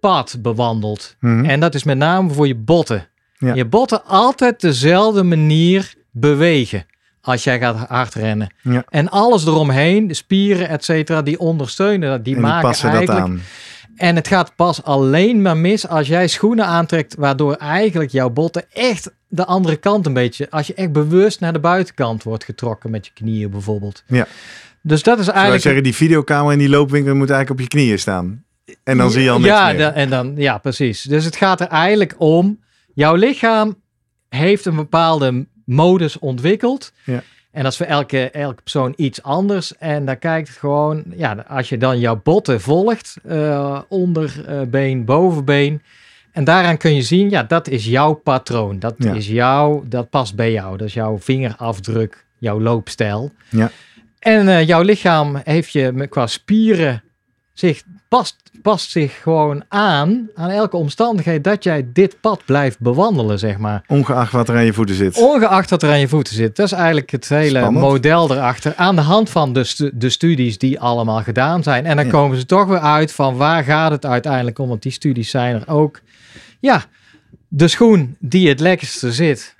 pad 0.00 0.36
bewandelt. 0.38 1.16
Mhm. 1.20 1.44
En 1.44 1.60
dat 1.60 1.74
is 1.74 1.84
met 1.84 1.98
name 1.98 2.30
voor 2.30 2.46
je 2.46 2.54
botten. 2.54 3.08
Ja. 3.38 3.54
Je 3.54 3.64
botten 3.64 4.04
altijd 4.04 4.60
dezelfde 4.60 5.22
manier 5.22 5.94
bewegen 6.10 6.86
als 7.20 7.44
jij 7.44 7.58
gaat 7.58 7.76
hard 7.76 8.14
rennen. 8.14 8.54
Ja. 8.62 8.84
En 8.88 9.08
alles 9.08 9.46
eromheen, 9.46 10.06
de 10.06 10.14
spieren, 10.14 10.68
et 10.68 10.84
cetera, 10.84 11.22
die 11.22 11.38
ondersteunen 11.38 12.10
dat. 12.10 12.24
Die 12.24 12.34
en 12.34 12.40
die 12.40 12.50
maken 12.50 12.68
passen 12.68 12.90
dat 12.90 12.96
eigenlijk. 12.96 13.24
aan. 13.24 13.42
En 13.96 14.16
het 14.16 14.28
gaat 14.28 14.56
pas 14.56 14.82
alleen 14.82 15.42
maar 15.42 15.56
mis 15.56 15.88
als 15.88 16.06
jij 16.06 16.28
schoenen 16.28 16.66
aantrekt, 16.66 17.14
waardoor 17.14 17.54
eigenlijk 17.54 18.10
jouw 18.10 18.30
botten 18.30 18.64
echt 18.72 19.10
de 19.28 19.44
andere 19.44 19.76
kant 19.76 20.06
een 20.06 20.12
beetje, 20.12 20.50
als 20.50 20.66
je 20.66 20.74
echt 20.74 20.92
bewust 20.92 21.40
naar 21.40 21.52
de 21.52 21.58
buitenkant 21.58 22.22
wordt 22.22 22.44
getrokken 22.44 22.90
met 22.90 23.06
je 23.06 23.12
knieën 23.12 23.50
bijvoorbeeld. 23.50 24.02
Ja. 24.06 24.26
Dus 24.86 25.02
dat 25.02 25.18
is 25.18 25.24
Zou 25.24 25.34
eigenlijk. 25.36 25.64
zeggen, 25.64 25.82
die 25.82 25.94
videokamer 25.94 26.52
in 26.52 26.58
die 26.58 26.68
loopwinkel 26.68 27.14
moet 27.14 27.30
eigenlijk 27.30 27.60
op 27.60 27.66
je 27.70 27.78
knieën 27.78 27.98
staan. 27.98 28.44
En 28.84 28.96
dan 28.98 29.10
zie 29.10 29.22
je 29.22 29.30
al 29.30 29.38
niks 29.38 29.48
ja, 29.48 29.72
meer. 29.72 29.80
en 29.86 30.10
dan, 30.10 30.32
ja, 30.36 30.58
precies. 30.58 31.02
Dus 31.02 31.24
het 31.24 31.36
gaat 31.36 31.60
er 31.60 31.66
eigenlijk 31.66 32.14
om, 32.18 32.60
jouw 32.94 33.14
lichaam 33.14 33.76
heeft 34.28 34.64
een 34.66 34.76
bepaalde 34.76 35.46
modus 35.64 36.18
ontwikkeld. 36.18 36.92
Ja. 37.04 37.22
En 37.50 37.62
dat 37.62 37.72
is 37.72 37.78
voor 37.78 37.86
elke, 37.86 38.30
elke 38.30 38.62
persoon 38.62 38.92
iets 38.96 39.22
anders. 39.22 39.76
En 39.78 40.04
daar 40.04 40.16
kijkt 40.16 40.48
het 40.48 40.56
gewoon, 40.56 41.04
ja, 41.16 41.44
als 41.48 41.68
je 41.68 41.78
dan 41.78 41.98
jouw 41.98 42.20
botten 42.22 42.60
volgt, 42.60 43.16
eh, 43.24 43.80
onderbeen, 43.88 45.04
bovenbeen. 45.04 45.82
En 46.32 46.44
daaraan 46.44 46.76
kun 46.76 46.94
je 46.94 47.02
zien, 47.02 47.30
ja, 47.30 47.42
dat 47.42 47.68
is 47.68 47.84
jouw 47.84 48.12
patroon. 48.12 48.78
Dat 48.78 48.94
Ja. 48.98 49.12
is 49.12 49.28
jouw, 49.28 49.84
dat 49.88 50.10
past 50.10 50.34
bij 50.36 50.52
jou. 50.52 50.76
Dat 50.76 50.86
is 50.86 50.94
jouw 50.94 51.18
vingerafdruk, 51.18 52.24
jouw 52.38 52.60
loopstijl. 52.60 53.32
Ja. 53.48 53.70
En 54.18 54.48
eh, 54.48 54.66
jouw 54.66 54.82
lichaam 54.82 55.40
heeft 55.44 55.72
je 55.72 56.06
qua 56.10 56.26
spieren 56.26 57.02
zich 57.52 57.82
past, 58.08 58.36
past 58.62 58.90
zich 58.90 59.22
gewoon 59.22 59.64
aan 59.68 60.28
aan 60.34 60.50
elke 60.50 60.76
omstandigheid 60.76 61.44
dat 61.44 61.64
jij 61.64 61.88
dit 61.92 62.20
pad 62.20 62.42
blijft 62.44 62.78
bewandelen, 62.80 63.38
zeg 63.38 63.58
maar. 63.58 63.84
Ongeacht 63.86 64.32
wat 64.32 64.48
er 64.48 64.56
aan 64.56 64.64
je 64.64 64.72
voeten 64.72 64.94
zit. 64.94 65.16
Ongeacht 65.18 65.70
wat 65.70 65.82
er 65.82 65.90
aan 65.90 66.00
je 66.00 66.08
voeten 66.08 66.34
zit. 66.34 66.56
Dat 66.56 66.66
is 66.66 66.72
eigenlijk 66.72 67.10
het 67.10 67.28
hele 67.28 67.58
Spannend. 67.58 67.84
model 67.84 68.30
erachter. 68.32 68.74
Aan 68.76 68.94
de 68.96 69.02
hand 69.02 69.30
van 69.30 69.52
de, 69.52 69.64
stu- 69.64 69.90
de 69.94 70.10
studies 70.10 70.58
die 70.58 70.80
allemaal 70.80 71.22
gedaan 71.22 71.62
zijn. 71.62 71.86
En 71.86 71.96
dan 71.96 72.04
Ja. 72.04 72.10
komen 72.10 72.38
ze 72.38 72.46
toch 72.46 72.66
weer 72.66 72.78
uit 72.78 73.12
van 73.12 73.36
waar 73.36 73.64
gaat 73.64 73.90
het 73.90 74.06
uiteindelijk 74.06 74.58
om. 74.58 74.68
Want 74.68 74.82
die 74.82 74.92
studies 74.92 75.30
zijn 75.30 75.54
er 75.54 75.68
ook. 75.68 76.00
Ja, 76.60 76.84
de 77.48 77.68
schoen 77.68 78.16
die 78.20 78.48
het 78.48 78.60
lekkerste 78.60 79.12
zit. 79.12 79.55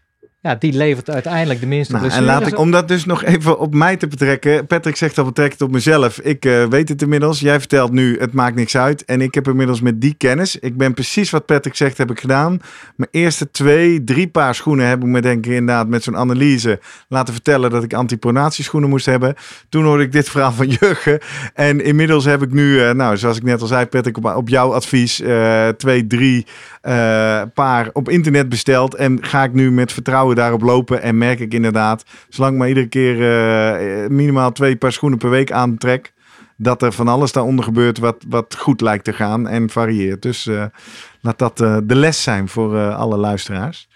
Ja, 0.46 0.54
die 0.54 0.72
levert 0.72 1.10
uiteindelijk 1.10 1.60
de 1.60 1.66
minste 1.66 1.92
Nou, 1.92 2.10
en 2.10 2.24
laat 2.24 2.46
ik, 2.46 2.58
om 2.58 2.70
dat 2.70 2.88
dus 2.88 3.04
nog 3.04 3.24
even 3.24 3.58
op 3.58 3.74
mij 3.74 3.96
te 3.96 4.06
betrekken. 4.06 4.66
Patrick 4.66 4.96
zegt 4.96 5.18
al, 5.18 5.24
betrek 5.24 5.52
het 5.52 5.62
op 5.62 5.70
mezelf. 5.70 6.18
Ik 6.18 6.44
eh, 6.44 6.64
weet 6.64 6.88
het 6.88 7.02
inmiddels. 7.02 7.40
Jij 7.40 7.58
vertelt 7.58 7.92
nu, 7.92 8.18
het 8.18 8.32
maakt 8.32 8.56
niks 8.56 8.76
uit. 8.76 9.04
En 9.04 9.20
ik 9.20 9.34
heb 9.34 9.48
inmiddels 9.48 9.80
met 9.80 10.00
die 10.00 10.14
kennis. 10.14 10.58
Ik 10.58 10.76
ben 10.76 10.94
precies 10.94 11.30
wat 11.30 11.46
Patrick 11.46 11.74
zegt, 11.74 11.98
heb 11.98 12.10
ik 12.10 12.20
gedaan. 12.20 12.60
Mijn 12.96 13.10
eerste 13.12 13.50
twee, 13.50 14.04
drie 14.04 14.28
paar 14.28 14.54
schoenen 14.54 14.86
heb 14.86 14.98
ik 14.98 15.06
me 15.06 15.20
denk 15.20 15.46
ik 15.46 15.52
inderdaad 15.52 15.88
met 15.88 16.02
zo'n 16.02 16.16
analyse 16.16 16.80
laten 17.08 17.34
vertellen 17.34 17.70
dat 17.70 17.84
ik 17.84 17.94
antipronatieschoenen 17.94 18.88
moest 18.88 19.06
hebben. 19.06 19.34
Toen 19.68 19.84
hoorde 19.84 20.02
ik 20.02 20.12
dit 20.12 20.28
verhaal 20.28 20.52
van 20.52 20.68
Jurgen. 20.80 21.20
En 21.54 21.84
inmiddels 21.84 22.24
heb 22.24 22.42
ik 22.42 22.52
nu, 22.52 22.80
eh, 22.80 22.90
nou 22.90 23.16
zoals 23.16 23.36
ik 23.36 23.42
net 23.42 23.60
al 23.60 23.66
zei 23.66 23.86
Patrick, 23.86 24.16
op, 24.16 24.24
op 24.24 24.48
jouw 24.48 24.72
advies 24.72 25.20
eh, 25.20 25.68
twee, 25.68 26.06
drie 26.06 26.46
eh, 26.86 27.42
paar 27.54 27.90
op 27.92 28.08
internet 28.08 28.48
besteld. 28.48 28.94
En 28.94 29.24
ga 29.24 29.44
ik 29.44 29.52
nu 29.52 29.72
met 29.72 29.92
vertrouwen 29.92 30.36
daarop 30.36 30.62
lopen. 30.62 31.02
En 31.02 31.18
merk 31.18 31.40
ik 31.40 31.54
inderdaad, 31.54 32.04
zolang 32.28 32.52
ik 32.52 32.58
maar 32.58 32.68
iedere 32.68 32.86
keer 32.86 33.14
eh, 33.14 34.08
minimaal 34.08 34.52
twee 34.52 34.76
paar 34.76 34.92
schoenen 34.92 35.18
per 35.18 35.30
week 35.30 35.52
aantrek. 35.52 36.12
Dat 36.56 36.82
er 36.82 36.92
van 36.92 37.08
alles 37.08 37.32
daaronder 37.32 37.64
gebeurt 37.64 37.98
wat, 37.98 38.24
wat 38.28 38.56
goed 38.58 38.80
lijkt 38.80 39.04
te 39.04 39.12
gaan 39.12 39.48
en 39.48 39.70
varieert. 39.70 40.22
Dus 40.22 40.46
eh, 40.46 40.64
laat 41.20 41.38
dat 41.38 41.56
de 41.58 41.96
les 41.96 42.22
zijn 42.22 42.48
voor 42.48 42.92
alle 42.92 43.16
luisteraars. 43.16 43.88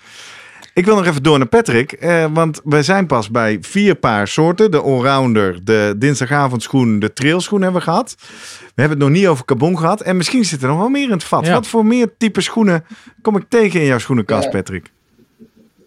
Ik 0.81 0.87
wil 0.87 0.95
nog 0.97 1.07
even 1.07 1.23
door 1.23 1.39
naar 1.39 1.47
Patrick. 1.49 1.93
eh, 1.93 2.25
want 2.33 2.61
we 2.65 2.83
zijn 2.83 3.07
pas 3.07 3.31
bij 3.31 3.59
vier 3.61 3.95
paar 3.95 4.29
soorten. 4.29 4.71
De 4.71 4.81
allrounder, 4.81 5.65
de 5.65 5.95
dinsdagavondschoen, 5.99 6.99
de 6.99 7.13
trailschoen 7.13 7.63
hebben 7.63 7.81
we 7.81 7.87
gehad. 7.87 8.15
We 8.59 8.81
hebben 8.81 8.99
het 8.99 9.09
nog 9.09 9.17
niet 9.17 9.27
over 9.27 9.45
carbon 9.45 9.79
gehad. 9.79 10.01
En 10.01 10.17
misschien 10.17 10.45
zit 10.45 10.63
er 10.63 10.69
nog 10.69 10.79
wel 10.79 10.89
meer 10.89 11.05
in 11.05 11.11
het 11.11 11.25
vat. 11.25 11.47
Ja. 11.47 11.53
Wat 11.53 11.67
voor 11.67 11.87
meer 11.87 12.13
type 12.19 12.41
schoenen 12.41 12.85
kom 13.23 13.37
ik 13.37 13.45
tegen 13.49 13.81
in 13.81 13.87
jouw 13.87 13.99
schoenenkast, 13.99 14.45
Ja. 14.45 14.51
Patrick? 14.51 14.91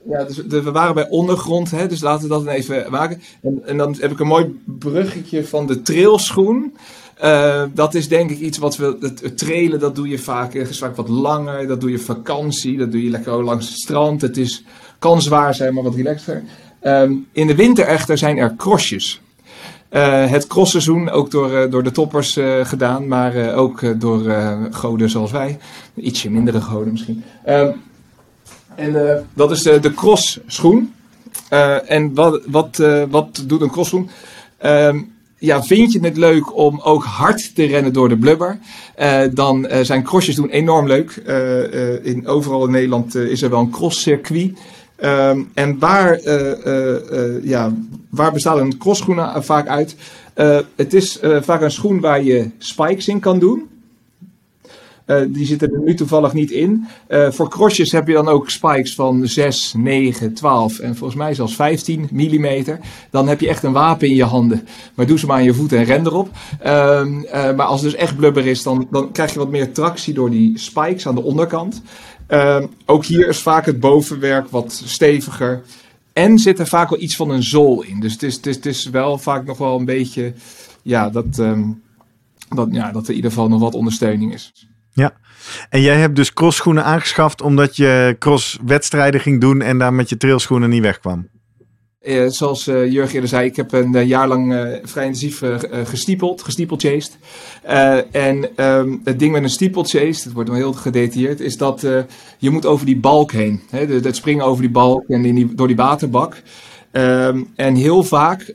Ja, 0.09 0.23
dus 0.23 0.35
de- 0.35 0.61
we 0.63 0.71
waren 0.71 0.93
bij 0.95 1.09
ondergrond, 1.09 1.71
hè, 1.71 1.87
dus 1.87 2.01
laten 2.01 2.23
we 2.23 2.29
dat 2.33 2.45
dan 2.45 2.53
even 2.53 2.85
maken. 2.91 3.21
En, 3.43 3.61
en 3.65 3.77
dan 3.77 3.95
heb 3.99 4.11
ik 4.11 4.19
een 4.19 4.27
mooi 4.27 4.61
bruggetje 4.65 5.45
van 5.45 5.67
de 5.67 5.81
trailschoen. 5.81 6.75
Eh, 7.13 7.63
dat 7.73 7.93
is 7.93 8.07
denk 8.07 8.29
ik 8.29 8.39
iets 8.39 8.57
wat 8.57 8.77
we. 8.77 8.97
Het, 8.99 9.21
het 9.21 9.37
trailen, 9.37 9.79
dat 9.79 9.95
doe 9.95 10.07
je 10.07 10.17
vaak, 10.19 10.53
eh, 10.53 10.69
is 10.69 10.77
vaak 10.77 10.95
wat 10.95 11.07
langer. 11.09 11.67
Dat 11.67 11.81
doe 11.81 11.91
je 11.91 11.99
vakantie, 11.99 12.77
dat 12.77 12.91
doe 12.91 13.03
je 13.03 13.09
lekker 13.09 13.43
langs 13.43 13.67
het 13.69 13.77
strand. 13.77 14.21
Het 14.21 14.37
is, 14.37 14.63
kan 15.03 15.21
zwaar 15.21 15.55
zijn, 15.55 15.73
maar 15.73 15.83
wat 15.83 15.95
relaxter. 15.95 16.43
Ehm, 16.79 17.13
in 17.31 17.47
de 17.47 17.55
winter 17.55 17.85
echter 17.85 18.17
zijn 18.17 18.37
er 18.37 18.55
crossjes. 18.55 19.21
Eh, 19.89 20.29
het 20.29 20.47
crossseizoen, 20.47 21.09
ook 21.09 21.31
door, 21.31 21.53
eh, 21.53 21.71
door 21.71 21.83
de 21.83 21.91
toppers 21.91 22.37
eh, 22.37 22.65
gedaan, 22.65 23.07
maar 23.07 23.53
ook 23.53 23.99
door 23.99 24.35
goden 24.71 25.09
zoals 25.09 25.31
wij. 25.31 25.57
Ietsje 25.95 26.29
mindere 26.29 26.61
goden 26.61 26.91
misschien. 26.91 27.23
Ehm, 27.45 27.71
en 28.75 29.25
dat 29.33 29.51
is 29.51 29.61
de, 29.61 29.79
de 29.79 29.93
crossschoen. 29.93 30.93
En 31.87 32.13
wat, 32.13 32.41
wat, 32.45 32.81
wat 33.09 33.43
doet 33.47 33.61
een 33.61 33.71
crossschoen? 33.71 34.09
Ehm, 34.57 35.01
ja, 35.37 35.63
vind 35.63 35.91
je 35.91 35.99
het 35.99 36.17
leuk 36.17 36.57
om 36.57 36.79
ook 36.83 37.03
hard 37.03 37.55
te 37.55 37.65
rennen 37.65 37.93
door 37.93 38.09
de 38.09 38.17
blubber? 38.17 38.59
Dan 39.33 39.67
zijn 39.81 40.03
crossjes 40.03 40.35
doen 40.35 40.49
enorm 40.49 40.87
leuk. 40.87 41.11
In, 42.03 42.27
overal 42.27 42.65
in 42.65 42.71
Nederland 42.71 43.15
is 43.15 43.41
er 43.41 43.49
wel 43.49 43.59
een 43.59 43.69
crosscircuit. 43.69 44.57
Ehm, 44.95 45.41
en 45.53 45.79
waar, 45.79 46.13
eh, 46.13 46.65
eh, 46.65 47.35
eh, 47.35 47.43
ja, 47.43 47.73
waar 48.09 48.31
bestaat 48.31 48.57
een 48.57 48.77
crossschoen 48.77 49.43
vaak 49.43 49.67
uit? 49.67 49.95
Het 50.75 50.93
is 50.93 51.19
vaak 51.41 51.61
een 51.61 51.71
schoen 51.71 51.99
waar 51.99 52.23
je 52.23 52.49
spikes 52.57 53.07
in 53.07 53.19
kan 53.19 53.39
doen. 53.39 53.67
Die 55.27 55.45
zitten 55.45 55.73
er 55.73 55.79
nu 55.79 55.95
toevallig 55.95 56.33
niet 56.33 56.51
in. 56.51 56.87
Voor 57.29 57.49
crossjes 57.49 57.91
heb 57.91 58.07
je 58.07 58.13
dan 58.13 58.27
ook 58.27 58.49
spikes 58.49 58.95
van 58.95 59.27
6, 59.27 59.73
9, 59.77 60.33
12 60.33 60.79
en 60.79 60.95
volgens 60.95 61.19
mij 61.19 61.33
zelfs 61.33 61.55
15 61.55 62.07
millimeter. 62.11 62.79
Dan 63.09 63.27
heb 63.27 63.39
je 63.39 63.47
echt 63.47 63.63
een 63.63 63.71
wapen 63.71 64.07
in 64.07 64.15
je 64.15 64.23
handen. 64.23 64.67
Maar 64.93 65.05
doe 65.05 65.19
ze 65.19 65.25
maar 65.25 65.37
aan 65.37 65.43
je 65.43 65.53
voeten 65.53 65.77
en 65.77 65.83
ren 65.83 66.05
erop. 66.05 66.29
Ehm, 66.59 67.23
eh, 67.23 67.55
maar 67.55 67.65
als 67.65 67.81
het 67.81 67.91
dus 67.91 67.99
echt 67.99 68.15
blubber 68.15 68.47
is, 68.47 68.63
dan, 68.63 68.87
dan 68.91 69.11
krijg 69.11 69.33
je 69.33 69.39
wat 69.39 69.49
meer 69.49 69.71
tractie 69.71 70.13
door 70.13 70.29
die 70.29 70.57
spikes 70.57 71.07
aan 71.07 71.15
de 71.15 71.23
onderkant. 71.23 71.81
Ehm, 72.27 72.67
ook 72.85 73.05
hier 73.05 73.27
is 73.27 73.39
vaak 73.39 73.65
het 73.65 73.79
bovenwerk 73.79 74.49
wat 74.49 74.81
steviger. 74.85 75.61
En 76.13 76.39
zit 76.39 76.59
er 76.59 76.67
vaak 76.67 76.89
wel 76.89 77.01
iets 77.01 77.15
van 77.15 77.29
een 77.29 77.43
zool 77.43 77.83
in. 77.83 77.99
Dus 77.99 78.13
het 78.13 78.23
is, 78.23 78.35
het 78.35 78.65
is, 78.65 78.89
wel 78.89 79.17
vaak 79.17 79.45
nog 79.45 79.57
wel 79.57 79.79
een 79.79 79.85
beetje... 79.85 80.33
Ja, 80.81 81.09
dat, 81.09 81.39
ehm, 81.39 81.63
dat, 82.49 82.67
ja, 82.71 82.91
dat 82.91 83.03
er 83.03 83.09
in 83.09 83.15
ieder 83.15 83.31
geval 83.31 83.47
nog 83.47 83.59
wat 83.59 83.73
ondersteuning 83.73 84.33
is. 84.33 84.67
En 85.69 85.81
jij 85.81 85.97
hebt 85.97 86.15
dus 86.15 86.33
crossschoenen 86.33 86.83
aangeschaft 86.83 87.41
omdat 87.41 87.75
je 87.75 88.15
crosswedstrijden 88.19 89.21
ging 89.21 89.41
doen 89.41 89.61
en 89.61 89.77
daar 89.77 89.93
met 89.93 90.09
je 90.09 90.17
trailschoenen 90.17 90.69
niet 90.69 90.81
wegkwam. 90.81 91.27
Eh, 92.03 92.25
zoals 92.27 92.67
eh 92.67 92.91
Jurgen 92.91 93.13
eerder 93.13 93.29
zei, 93.29 93.45
ik 93.45 93.55
heb 93.55 93.71
een 93.71 93.95
eh, 93.95 94.07
jaar 94.07 94.27
lang 94.27 94.77
vrij 94.83 95.05
intensief 95.05 95.41
gestiepeld, 95.83 96.41
gestiepelchased. 96.41 97.17
Eh 97.61 98.15
en 98.15 98.49
ehm, 98.55 98.95
het 99.03 99.19
ding 99.19 99.31
met 99.31 99.43
een 99.43 99.49
steeplechase, 99.49 100.23
het 100.23 100.33
wordt 100.33 100.49
wel 100.49 100.57
heel 100.57 100.73
gedetailleerd, 100.73 101.39
is 101.39 101.57
dat 101.57 101.87
je 102.37 102.49
moet 102.49 102.65
over 102.65 102.85
die 102.85 102.97
balk 102.97 103.31
heen. 103.31 103.61
Hè, 103.69 103.85
het 103.85 104.15
springen 104.15 104.45
over 104.45 104.61
die 104.61 104.71
balk 104.71 105.07
en 105.07 105.25
in 105.25 105.35
die, 105.35 105.53
door 105.55 105.67
die 105.67 105.75
waterbak. 105.75 106.41
Ehm, 106.91 107.43
en 107.55 107.75
heel 107.75 108.03
vaak, 108.03 108.53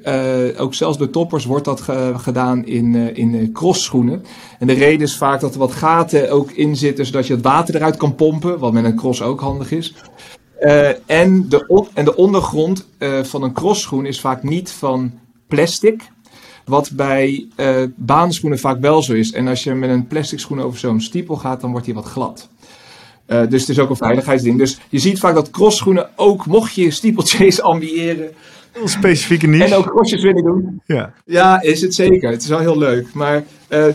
ook 0.57 0.75
zelfs 0.75 0.99
door 0.99 1.11
toppers, 1.11 1.45
wordt 1.45 1.65
dat 1.65 1.81
ge- 1.81 2.13
gedaan 2.17 2.67
in, 2.67 2.95
eh, 2.95 3.17
in 3.17 3.53
crossschoenen. 3.53 4.25
En 4.59 4.67
de 4.67 4.73
reden 4.73 5.07
is 5.07 5.17
vaak 5.17 5.41
dat 5.41 5.53
er 5.53 5.59
wat 5.59 5.73
gaten 5.73 6.31
ook 6.31 6.51
in 6.51 6.77
zitten, 6.77 7.07
zodat 7.07 7.27
je 7.27 7.35
het 7.35 7.43
water 7.43 7.75
eruit 7.75 7.97
kan 7.97 8.15
pompen, 8.15 8.59
wat 8.59 8.73
met 8.73 8.85
een 8.85 8.97
cross 8.97 9.23
ook 9.23 9.41
handig 9.41 9.71
is. 9.71 9.95
Eh, 10.59 10.89
en, 11.07 11.49
de 11.49 11.87
en 11.95 12.05
de 12.05 12.17
ondergrond 12.17 12.87
eh, 12.99 13.23
van 13.23 13.43
een 13.43 13.53
crossschoen 13.53 14.07
is 14.07 14.21
vaak 14.21 14.43
niet 14.43 14.71
van 14.71 15.13
plastic. 15.49 16.03
Wat 16.65 16.91
bij 16.91 17.49
eh 17.57 17.83
baanschoenen 17.97 18.59
vaak 18.59 18.81
wel 18.81 19.03
zo 19.03 19.13
is. 19.13 19.33
En 19.33 19.49
als 19.49 19.65
je 19.65 19.75
met 19.75 19.91
een 19.91 20.07
plastic 20.07 20.39
schoen 20.39 20.61
over 20.61 20.79
zo'n 20.79 21.01
stiepel 21.01 21.37
gaat, 21.37 21.61
dan 21.61 21.71
wordt 21.71 21.87
die 21.87 21.95
wat 21.95 22.05
glad. 22.05 22.49
Dus 23.27 23.61
het 23.61 23.69
is 23.69 23.79
ook 23.79 23.91
een 23.91 23.97
veiligheidsding. 23.97 24.59
Dus 24.59 24.79
je 24.89 24.99
ziet 24.99 25.19
vaak 25.19 25.35
dat 25.35 25.51
crossschoenen 25.51 26.11
ook, 26.17 26.47
mocht 26.47 26.75
je 26.75 26.91
steeplechase 26.91 27.63
ambiëren 27.73 28.31
Heel 28.73 28.89
specifieke 28.89 29.47
niche. 29.47 29.65
en 29.65 29.75
ook 29.75 29.87
crossjes 29.87 30.23
willen 30.23 30.45
doen. 30.45 30.83
Ja. 30.87 31.13
Ja, 31.25 31.63
is 31.63 31.81
het 31.81 31.95
zeker. 31.95 32.31
Het 32.31 32.43
is 32.43 32.49
wel 32.49 32.59
heel 32.59 32.79
leuk. 32.79 33.15
Maar, 33.15 33.45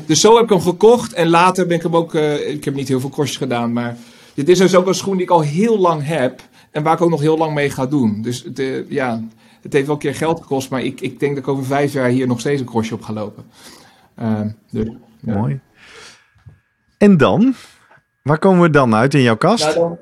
dus 0.05 0.19
zo 0.19 0.35
heb 0.35 0.43
ik 0.43 0.49
hem 0.49 0.61
gekocht. 0.61 1.13
En 1.13 1.29
later 1.29 1.67
ben 1.67 1.77
ik 1.77 1.83
hem 1.83 1.95
ook... 1.95 2.13
ik 2.47 2.63
heb 2.63 2.73
niet 2.73 2.87
heel 2.87 2.99
veel 2.99 3.09
crossjes 3.09 3.37
gedaan. 3.37 3.73
Maar 3.73 3.97
dit 4.33 4.49
is 4.49 4.57
dus 4.57 4.75
ook 4.75 4.87
een 4.87 4.95
schoen 4.95 5.13
die 5.13 5.23
ik 5.23 5.31
al 5.31 5.41
heel 5.41 5.79
lang 5.79 6.05
heb. 6.05 6.41
En 6.73 6.83
waar 6.83 6.93
ik 6.93 7.01
ook 7.01 7.09
nog 7.09 7.21
heel 7.21 7.37
lang 7.37 7.53
mee 7.53 7.69
ga 7.69 7.85
doen. 7.85 8.21
Dus 8.21 8.43
het, 8.43 8.59
eh, 8.59 8.89
ja, 8.89 9.23
het 9.61 9.73
heeft 9.73 9.85
wel 9.85 9.95
een 9.95 10.01
keer 10.01 10.15
geld 10.15 10.41
gekost. 10.41 10.69
Maar 10.69 10.81
ik, 10.81 11.01
ik 11.01 11.19
denk 11.19 11.35
dat 11.35 11.43
ik 11.43 11.49
over 11.49 11.65
vijf 11.65 11.93
jaar 11.93 12.09
hier 12.09 12.27
nog 12.27 12.39
steeds 12.39 12.61
een 12.61 12.67
crossje 12.67 12.93
op 12.93 13.01
ga 13.01 13.13
lopen. 13.13 13.43
Eh, 14.15 14.41
dus, 14.71 14.87
ja. 15.19 15.37
Mooi. 15.37 15.59
En 16.97 17.17
dan? 17.17 17.53
Waar 18.21 18.39
komen 18.39 18.61
we 18.61 18.69
dan 18.69 18.95
uit 18.95 19.13
in 19.13 19.21
jouw 19.21 19.37
kast? 19.37 19.63
Nou, 19.63 19.75
dan, 19.75 19.97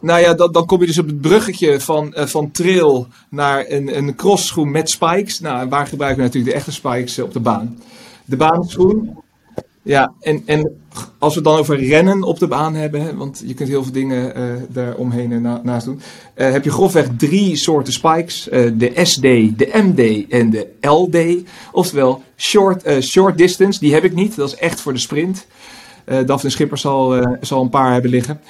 nou 0.00 0.20
ja, 0.20 0.34
dan, 0.34 0.52
dan 0.52 0.66
kom 0.66 0.80
je 0.80 0.86
dus 0.86 0.98
op 0.98 1.06
het 1.06 1.20
bruggetje 1.20 1.80
van, 1.80 2.14
eh, 2.14 2.26
van 2.26 2.50
trail 2.50 3.06
naar 3.28 3.64
een, 3.68 3.96
een 3.96 4.14
crossschoen 4.14 4.70
met 4.70 4.90
spikes. 4.90 5.40
Nou, 5.40 5.68
waar 5.68 5.86
gebruiken 5.86 6.20
we 6.20 6.26
natuurlijk 6.26 6.52
de 6.52 6.58
echte 6.58 6.72
spikes 6.72 7.18
eh, 7.18 7.24
op 7.24 7.32
de 7.32 7.40
baan? 7.40 7.78
De 8.24 8.36
baanschoen. 8.36 9.23
Ja, 9.84 10.12
en, 10.20 10.42
en 10.46 10.80
als 11.18 11.34
we 11.34 11.40
het 11.40 11.48
dan 11.48 11.58
over 11.58 11.86
rennen 11.86 12.22
op 12.22 12.38
de 12.38 12.46
baan 12.46 12.74
hebben, 12.74 13.02
hè, 13.02 13.16
want 13.16 13.42
je 13.46 13.54
kunt 13.54 13.68
heel 13.68 13.82
veel 13.82 13.92
dingen 13.92 14.38
uh, 14.38 14.62
daar 14.68 14.94
omheen 14.94 15.32
en 15.32 15.42
na, 15.42 15.60
naast 15.62 15.84
doen, 15.84 16.00
uh, 16.36 16.50
heb 16.50 16.64
je 16.64 16.70
grofweg 16.70 17.08
drie 17.16 17.56
soorten 17.56 17.92
spikes: 17.92 18.48
de 18.50 18.92
SD, 19.02 19.22
de 19.58 19.68
MD 19.72 20.30
en 20.32 20.50
de 20.50 20.68
LD. 20.80 21.48
Oftewel 21.72 22.22
short, 22.36 23.02
short 23.02 23.38
distance, 23.38 23.80
die 23.80 23.92
heb 23.92 24.04
ik 24.04 24.14
niet, 24.14 24.36
dat 24.36 24.48
is 24.48 24.58
echt 24.58 24.80
voor 24.80 24.92
de 24.92 24.98
sprint. 24.98 25.46
Daphne 26.26 26.50
Schipper 26.50 26.78
zal, 26.78 27.36
zal 27.40 27.62
een 27.62 27.68
paar 27.68 27.92
hebben 27.92 28.10
liggen. 28.10 28.40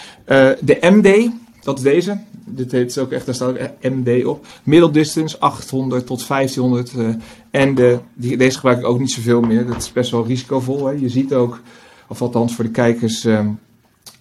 de 0.60 0.78
MD, 0.80 1.30
dat 1.64 1.76
is 1.76 1.82
deze. 1.82 2.18
Dit 2.44 2.72
heet 2.72 2.98
ook 2.98 3.12
echt, 3.12 3.26
daar 3.26 3.34
staat 3.34 3.50
ook 3.50 3.70
MD 3.80 4.24
op. 4.24 4.46
Middle 4.62 4.90
distance 4.90 5.38
800 5.38 6.06
tot 6.06 6.26
1500. 6.26 6.92
Uh, 6.92 7.14
en 7.50 7.74
de, 7.74 7.98
die, 8.14 8.36
deze 8.36 8.56
gebruik 8.56 8.78
ik 8.78 8.84
ook 8.84 8.98
niet 8.98 9.10
zoveel 9.10 9.40
meer. 9.40 9.66
Dat 9.66 9.76
is 9.76 9.92
best 9.92 10.10
wel 10.10 10.26
risicovol. 10.26 10.86
Hè. 10.86 10.92
Je 10.92 11.08
ziet 11.08 11.34
ook, 11.34 11.60
of 12.08 12.22
althans 12.22 12.54
voor 12.54 12.64
de 12.64 12.70
kijkers. 12.70 13.24
Um, 13.24 13.58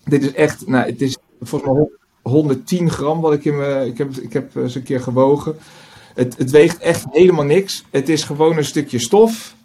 dit 0.04 0.24
is 0.24 0.34
echt, 0.34 0.68
nou, 0.68 0.86
het 0.86 1.02
is 1.02 1.18
volgens 1.42 1.72
mij 1.72 1.88
110 2.22 2.90
gram 2.90 3.22
wat 3.22 3.34
ik 3.34 3.46
in 3.46 3.58
mijn. 3.58 3.88
Ik 3.88 3.98
heb, 3.98 4.16
ik 4.16 4.34
heb 4.34 4.56
eens 4.56 4.76
een 4.76 4.84
keer 4.84 5.02
gewogen. 5.02 5.56
Het, 6.16 6.38
het 6.38 6.52
weegt 6.52 6.78
echt 6.78 7.06
helemaal 7.12 7.46
niks. 7.46 7.84
Het 7.90 8.10
is 8.10 8.24
gewoon 8.24 8.58
een 8.58 8.66
stukje 8.66 9.00
stof 9.00 9.56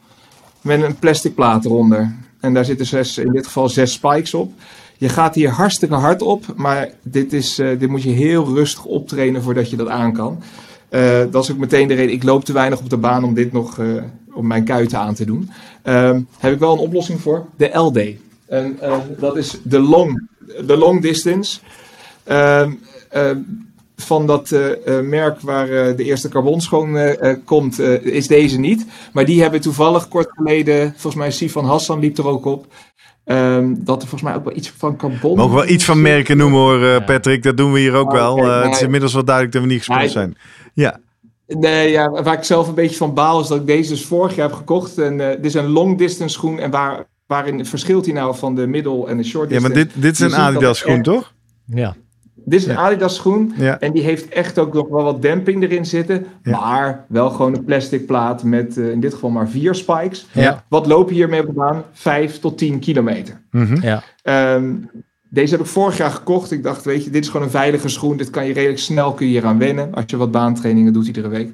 met 0.61 0.83
een 0.83 0.99
plastic 0.99 1.35
plaat 1.35 1.65
eronder. 1.65 2.17
En 2.41 2.55
daar 2.55 2.65
zitten 2.65 2.87
zes, 2.87 3.19
in 3.19 3.33
dit 3.33 3.47
geval 3.47 3.69
zes 3.69 3.93
spikes 3.93 4.35
op. 4.35 4.53
Je 4.99 5.09
gaat 5.09 5.35
hier 5.35 5.51
hartstikke 5.51 5.95
hard 5.95 6.23
op, 6.23 6.45
maar 6.57 6.91
dit, 7.03 7.33
is, 7.33 7.59
uh, 7.59 7.79
dit 7.79 7.89
moet 7.89 8.03
je 8.03 8.11
heel 8.11 8.45
rustig 8.55 8.85
optrainen 8.85 9.43
voordat 9.43 9.71
je 9.71 9.77
dat 9.77 9.89
aan 9.89 10.13
kan. 10.13 10.43
Uh, 10.91 11.19
dat 11.31 11.45
is 11.45 11.51
ook 11.51 11.59
meteen 11.59 11.89
de 11.89 11.95
reden. 11.95 12.15
Ik 12.15 12.23
loop 12.23 12.45
te 12.45 12.53
weinig 12.53 12.79
op 12.79 12.91
de 12.91 12.97
baan 12.97 13.25
om 13.25 13.35
dit 13.35 13.53
nog 13.53 13.79
uh, 13.79 14.03
op 14.33 14.43
mijn 14.43 14.65
kuiten 14.65 14.99
aan 14.99 15.15
te 15.15 15.25
doen. 15.25 15.51
Uh, 15.85 16.17
heb 16.39 16.53
ik 16.53 16.59
wel 16.59 16.73
een 16.73 16.79
oplossing 16.79 17.21
voor. 17.21 17.47
De 17.57 17.79
LD. 17.79 17.99
En 18.47 18.79
dat 19.19 19.37
is 19.37 19.59
de 19.63 19.81
long, 19.81 20.29
de 20.67 20.77
long 20.77 21.03
distance. 21.03 21.61
Ehm, 22.25 22.73
ehm, 23.09 23.39
van 23.97 24.27
dat 24.27 24.55
merk 25.03 25.41
waar 25.41 25.67
de 25.97 26.05
eerste 26.05 26.29
carbonschoon 26.29 27.17
komt, 27.45 27.79
is 28.03 28.27
deze 28.27 28.59
niet. 28.59 28.87
Maar 29.13 29.25
die 29.25 29.43
hebben 29.43 29.61
toevallig 29.61 30.09
kort 30.09 30.29
geleden, 30.31 30.91
volgens 30.91 31.15
mij 31.15 31.31
Sifan 31.31 31.65
Hassan 31.65 31.99
liep 31.99 32.19
er 32.19 32.27
ook 32.27 32.45
op. 32.45 32.67
Um, 33.31 33.85
dat 33.85 34.03
er 34.03 34.09
volgens 34.09 34.31
mij 34.31 34.35
ook 34.35 34.45
wel 34.45 34.57
iets 34.57 34.73
van 34.77 34.97
carbon. 34.97 35.37
Mogen 35.37 35.55
we 35.55 35.61
wel 35.61 35.69
iets 35.69 35.85
van 35.85 36.03
merken 36.03 36.37
noemen 36.37 36.59
hoor, 36.59 36.83
uh, 36.83 37.05
Patrick. 37.05 37.43
Dat 37.43 37.57
doen 37.57 37.73
we 37.73 37.79
hier 37.79 37.95
ook 37.95 38.07
oh, 38.07 38.13
wel. 38.13 38.39
Uh, 38.39 38.63
het 38.63 38.75
is 38.75 38.83
inmiddels 38.83 39.13
wel 39.13 39.25
duidelijk 39.25 39.55
dat 39.55 39.65
we 39.65 39.69
niet 39.69 39.79
gesponsord 39.79 40.11
zijn. 40.11 40.37
Ja. 40.75 41.01
Nee, 41.47 41.91
ja, 41.91 42.11
waar 42.11 42.35
ik 42.35 42.45
zelf 42.45 42.69
een 42.69 42.75
beetje 42.75 42.97
van 42.97 43.15
baal 43.15 43.41
is 43.41 43.47
dat 43.47 43.61
ik 43.61 43.67
deze 43.67 43.91
dus 43.91 44.05
vorig 44.05 44.35
jaar 44.35 44.49
heb 44.49 44.57
gekocht. 44.57 44.99
En 44.99 45.19
uh, 45.19 45.29
dit 45.29 45.45
is 45.45 45.55
een 45.55 45.69
long 45.69 45.99
distance 45.99 46.35
schoen. 46.35 46.59
En 46.59 46.71
waar, 46.71 47.05
waarin 47.27 47.67
verschilt 47.67 48.05
hij 48.05 48.15
nou 48.15 48.37
van 48.37 48.55
de 48.55 48.67
middle 48.67 49.07
en 49.07 49.17
de 49.17 49.25
short 49.25 49.49
distance? 49.49 49.73
Ja, 49.73 49.83
maar 49.83 49.93
dit, 49.93 50.03
dit 50.03 50.13
is 50.13 50.21
een 50.21 50.35
Adidas 50.35 50.79
schoen, 50.79 51.03
toch? 51.03 51.33
Ja. 51.65 51.97
Dit 52.45 52.61
is 52.61 52.67
een 52.67 52.77
Adidas 52.77 53.15
schoen. 53.15 53.53
Ja. 53.57 53.81
En 53.81 53.93
die 53.93 54.03
heeft 54.03 54.29
echt 54.29 54.59
ook 54.59 54.75
nog 54.75 54.89
wel 54.89 55.05
wat 55.05 55.23
demping 55.23 55.63
erin 55.63 55.87
zitten. 55.87 56.27
Ja. 56.43 56.61
Maar 56.61 57.05
wel 57.09 57.31
gewoon 57.31 57.55
een 57.55 57.65
plastic 57.65 58.07
plaat 58.07 58.43
met 58.43 58.77
uh, 58.77 58.91
in 58.91 59.01
dit 59.01 59.15
geval 59.15 59.31
maar 59.31 59.49
vier 59.49 59.75
spikes. 59.75 60.27
Ja. 60.33 60.65
Wat 60.69 60.87
loop 60.87 61.09
je 61.09 61.15
hiermee 61.15 61.41
op 61.41 61.47
de 61.47 61.53
baan? 61.53 61.83
Vijf 61.93 62.39
tot 62.39 62.59
tien 62.59 62.79
kilometer. 62.79 63.41
Mm 63.51 63.67
-hmm. 63.67 63.83
ja. 63.83 64.03
Um, 64.55 64.91
deze 65.29 65.53
heb 65.53 65.61
ik 65.61 65.71
vorig 65.71 65.97
jaar 65.97 66.11
gekocht. 66.11 66.51
Ik 66.51 66.63
dacht, 66.63 66.85
weet 66.85 67.05
je, 67.05 67.11
dit 67.11 67.23
is 67.23 67.31
gewoon 67.31 67.47
een 67.47 67.53
veilige 67.53 67.89
schoen. 67.89 68.17
Dit 68.17 68.31
kan 68.31 68.47
je 68.47 68.53
redelijk 68.53 68.79
snel 68.79 69.13
kun 69.13 69.27
je 69.27 69.33
hier 69.33 69.45
aan 69.45 69.59
wennen. 69.59 69.95
Als 69.95 70.05
je 70.07 70.17
wat 70.17 70.31
baantrainingen 70.31 70.93
doet 70.93 71.07
iedere 71.07 71.29
week. 71.29 71.51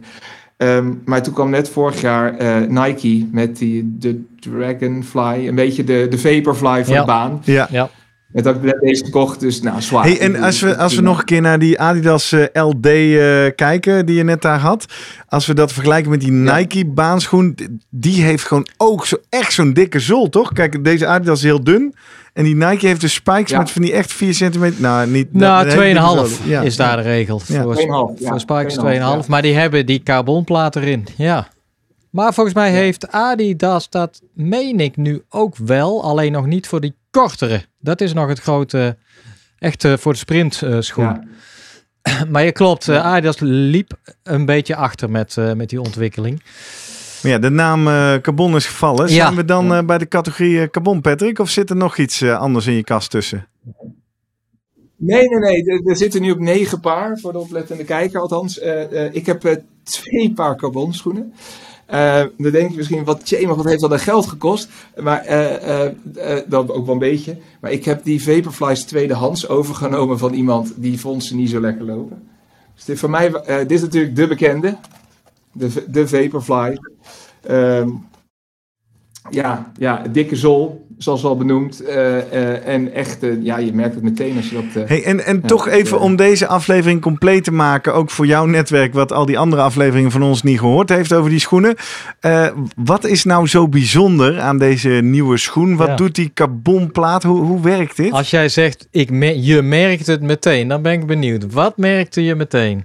Um, 0.57 1.03
maar 1.05 1.23
toen 1.23 1.35
kwam 1.35 1.51
net 1.51 1.69
vorig 1.69 2.01
jaar 2.01 2.43
uh, 2.43 2.69
Nike 2.69 3.27
met 3.33 3.57
die 3.57 3.97
de 3.99 4.25
Dragonfly. 4.41 5.49
Een 5.49 5.55
beetje 5.55 5.85
de, 5.85 6.07
de 6.11 6.19
Vaporfly 6.19 6.85
voor 6.85 6.95
ja. 6.95 7.01
de 7.01 7.07
baan. 7.07 7.41
Ja. 7.45 7.69
ja. 7.71 7.91
Het 8.35 8.45
had 8.45 8.55
ik 8.55 8.63
net 8.63 8.81
deze 8.81 9.05
gekocht, 9.05 9.41
dus 9.41 9.61
nou, 9.61 9.81
zwaar. 9.81 10.05
Hey, 10.05 10.21
en 10.21 10.43
als 10.43 10.61
we, 10.61 10.77
als 10.77 10.95
we 10.95 11.03
nog 11.03 11.19
een 11.19 11.25
keer 11.25 11.41
naar 11.41 11.59
die 11.59 11.81
Adidas 11.81 12.33
uh, 12.33 12.45
LD 12.53 12.87
uh, 12.87 13.47
kijken, 13.57 14.07
die 14.07 14.17
je 14.17 14.25
net 14.25 14.43
daar 14.43 14.59
had. 14.59 14.87
Als 15.29 15.47
we 15.47 15.55
dat 15.55 15.73
vergelijken 15.73 16.11
met 16.11 16.21
die 16.21 16.33
Nike 16.33 16.87
baanschoen, 16.87 17.59
die 17.91 18.23
heeft 18.23 18.45
gewoon 18.45 18.67
ook 18.77 19.07
zo, 19.07 19.17
echt 19.29 19.53
zo'n 19.53 19.73
dikke 19.73 19.99
zool, 19.99 20.29
toch? 20.29 20.53
Kijk, 20.53 20.85
deze 20.85 21.07
Adidas 21.07 21.39
is 21.39 21.45
heel 21.45 21.65
dun. 21.65 21.95
En 22.33 22.45
die 22.45 22.57
Nike 22.57 22.87
heeft 22.87 23.01
de 23.01 23.09
spikes 23.09 23.51
ja. 23.51 23.59
met 23.59 23.71
van 23.71 23.83
die 23.83 23.93
echt 23.93 24.13
4 24.13 24.35
centimeter. 24.35 24.81
Nou, 24.81 25.09
niet. 25.09 25.33
Nou, 25.33 25.71
2,5 26.31 26.45
ja. 26.45 26.61
is 26.61 26.77
daar 26.77 26.97
de 26.97 27.03
regel. 27.03 27.41
Ja. 27.47 27.63
Voor, 27.63 27.77
2,5, 27.77 28.27
voor 28.27 28.41
spikes 28.41 28.79
2,5. 29.23 29.29
Maar 29.29 29.43
die 29.43 29.55
hebben 29.55 29.87
die 29.87 30.03
carbonplaat 30.03 30.77
erin. 30.77 31.07
Ja. 31.17 31.49
Maar 32.15 32.35
volgens 32.35 32.55
mij 32.55 32.71
heeft 32.71 33.11
Adidas 33.11 33.91
dat, 33.91 34.23
meen 34.35 34.81
ik 34.81 34.97
nu 34.97 35.23
ook 35.29 35.57
wel. 35.57 36.03
Alleen 36.03 36.33
nog 36.33 36.47
niet 36.47 36.67
voor 36.67 36.81
die 36.81 36.95
kortere. 37.11 37.65
Dat 37.81 38.01
is 38.01 38.13
nog 38.13 38.29
het 38.29 38.41
grote, 38.41 38.97
echt 39.59 39.85
uh, 39.85 39.97
voor 39.97 40.13
de 40.13 40.19
sprint 40.19 40.61
uh, 40.65 40.81
schoen. 40.81 41.05
Ja. 42.03 42.25
Maar 42.31 42.45
je 42.45 42.53
klopt, 42.53 42.89
uh, 42.89 43.05
Adidas 43.05 43.37
liep 43.41 43.99
een 44.23 44.45
beetje 44.45 44.77
achter 44.77 45.11
met, 45.11 45.37
met 45.57 45.69
die 45.69 45.81
ontwikkeling. 45.81 46.43
Maar 47.23 47.33
ja, 47.33 47.39
de 47.39 47.51
naam 47.51 47.85
Carbon 48.21 48.57
is 48.57 48.67
gevallen. 48.67 49.09
Zijn 49.09 49.31
ja. 49.31 49.37
we 49.37 49.45
dan 49.45 49.87
bij 49.87 49.99
de 49.99 50.09
categorie 50.09 50.71
Carbon, 50.71 51.01
Patrick? 51.01 51.39
Of 51.39 51.51
zit 51.51 51.71
er 51.71 51.77
nog 51.77 51.97
iets 51.97 52.23
anders 52.23 52.67
in 52.67 52.75
je 52.75 52.85
kast 52.85 53.11
tussen? 53.11 53.47
Nee, 54.97 55.29
nee, 55.29 55.39
nee. 55.39 55.65
Er, 55.65 55.91
er 55.91 55.97
zitten 55.97 56.23
nu 56.23 56.31
op 56.31 56.39
negen 56.39 56.81
paar 56.81 57.19
voor 57.19 57.33
de 57.33 57.39
oplettende 57.39 57.85
kijker. 57.85 58.21
Althans, 58.21 58.59
ik 59.13 59.27
heb 59.27 59.63
twee 59.83 60.33
paar 60.33 60.57
Carbon 60.57 60.95
schoenen. 60.95 61.33
Uh, 61.91 62.23
dan 62.39 62.51
denk 62.53 62.71
je 62.71 62.77
misschien, 62.77 63.05
wat, 63.05 63.31
maar 63.47 63.57
wat 63.57 63.65
heeft 63.65 63.81
dat 63.81 63.91
dan 63.91 63.99
geld 63.99 64.27
gekost? 64.27 64.69
Maar 65.03 65.27
uh, 65.29 65.85
uh, 66.17 66.39
dat 66.47 66.71
ook 66.71 66.85
wel 66.85 66.95
een 66.95 67.01
beetje. 67.01 67.37
Maar 67.61 67.73
ik 67.73 67.85
heb 67.85 68.05
die 68.05 68.23
Vaporflies 68.23 68.85
tweedehands 68.85 69.49
overgenomen 69.49 70.19
van 70.19 70.33
iemand 70.33 70.73
die 70.77 71.01
vond 71.01 71.25
ze 71.25 71.37
niet 71.37 71.51
zo 71.51 71.61
lekker 71.61 71.85
lopen. 71.85 72.29
Dus 72.75 72.85
dit, 72.85 72.99
voor 72.99 73.11
mij, 73.11 73.31
dit 73.47 73.71
is 73.71 73.81
natuurlijk 73.81 74.17
de 74.17 74.27
bekende. 74.27 74.77
De, 75.53 75.85
de 75.89 76.09
Vaporfly. 76.09 76.79
ja, 79.31 79.73
ja, 79.79 80.03
dikke 80.13 80.37
zool, 80.37 80.84
zoals 80.99 81.25
al 81.25 81.37
benoemd. 81.37 81.83
Uh, 81.83 81.89
uh, 81.89 82.67
en 82.67 82.95
echt, 82.95 83.25
uh, 83.25 83.43
ja, 83.43 83.59
je 83.59 83.73
merkt 83.73 83.95
het 83.95 84.05
meteen 84.05 84.37
als 84.37 84.51
je 84.51 84.55
dat... 84.55 84.89
hey, 84.89 85.05
en 85.05 85.25
en 85.25 85.39
ja, 85.43 85.49
toch 85.49 85.69
even 85.69 86.01
om 86.01 86.17
deze 86.17 86.47
aflevering 86.47 87.01
compleet 87.01 87.45
te 87.45 87.53
maken, 87.53 87.95
ook 87.95 88.11
voor 88.11 88.27
jouw 88.27 88.45
netwerk, 88.45 88.95
wat 88.95 89.13
al 89.13 89.27
die 89.27 89.39
andere 89.39 89.63
afleveringen 89.63 90.11
van 90.11 90.23
ons 90.23 90.43
niet 90.43 90.59
gehoord 90.59 90.89
heeft 90.89 91.13
over 91.13 91.31
die 91.31 91.39
schoenen. 91.39 91.75
wat 92.77 93.05
is 93.05 93.25
nou 93.25 93.47
zo 93.47 93.69
bijzonder 93.69 94.41
aan 94.41 94.59
deze 94.59 94.89
nieuwe 94.89 95.37
schoen? 95.37 95.77
Wat 95.77 95.89
ja. 95.89 95.97
doet 95.97 96.15
die 96.15 96.31
carbonplaat? 96.35 97.23
Hoe, 97.23 97.45
hoe 97.45 97.61
werkt 97.61 97.97
dit? 97.97 98.13
Als 98.13 98.31
jij 98.31 98.49
zegt, 98.49 98.89
ik 98.91 99.11
me 99.11 99.43
je 99.43 99.63
merkt 99.63 100.07
het 100.07 100.23
meteen, 100.23 100.69
dan 100.69 100.83
ben 100.83 100.93
ik 100.93 101.07
benieuwd. 101.07 101.53
Wat 101.53 101.77
merkte 101.77 102.25
je 102.25 102.35
meteen? 102.35 102.85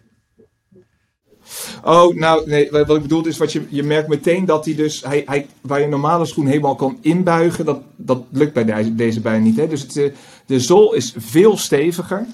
Oh, 1.84 2.16
nou, 2.16 2.50
nee, 2.50 2.70
wat 2.72 2.96
ik 2.96 3.02
bedoel 3.02 3.28
is, 3.28 3.38
wat 3.38 3.52
je, 3.52 3.62
je 3.70 3.84
merkt 3.84 4.08
meteen 4.08 4.46
dat 4.46 4.66
hij 4.66 4.76
dus, 4.76 5.04
hij, 5.04 5.24
hij, 5.26 5.48
waar 5.62 5.78
je 5.78 5.84
een 5.84 5.90
normale 5.90 6.26
schoen 6.26 6.46
helemaal 6.46 6.76
kan 6.76 6.98
inbuigen, 7.02 7.66
dat, 7.66 7.82
dat 7.96 8.24
lukt 8.30 8.54
bij 8.54 8.66
deze, 8.66 8.96
deze 8.96 9.22
bijna 9.22 9.44
niet. 9.44 9.58
Hè? 9.58 9.68
Dus 9.68 9.82
het, 9.82 10.14
de 10.46 10.60
zool 10.60 10.94
is 10.94 11.14
veel 11.18 11.58
steviger. 11.58 12.26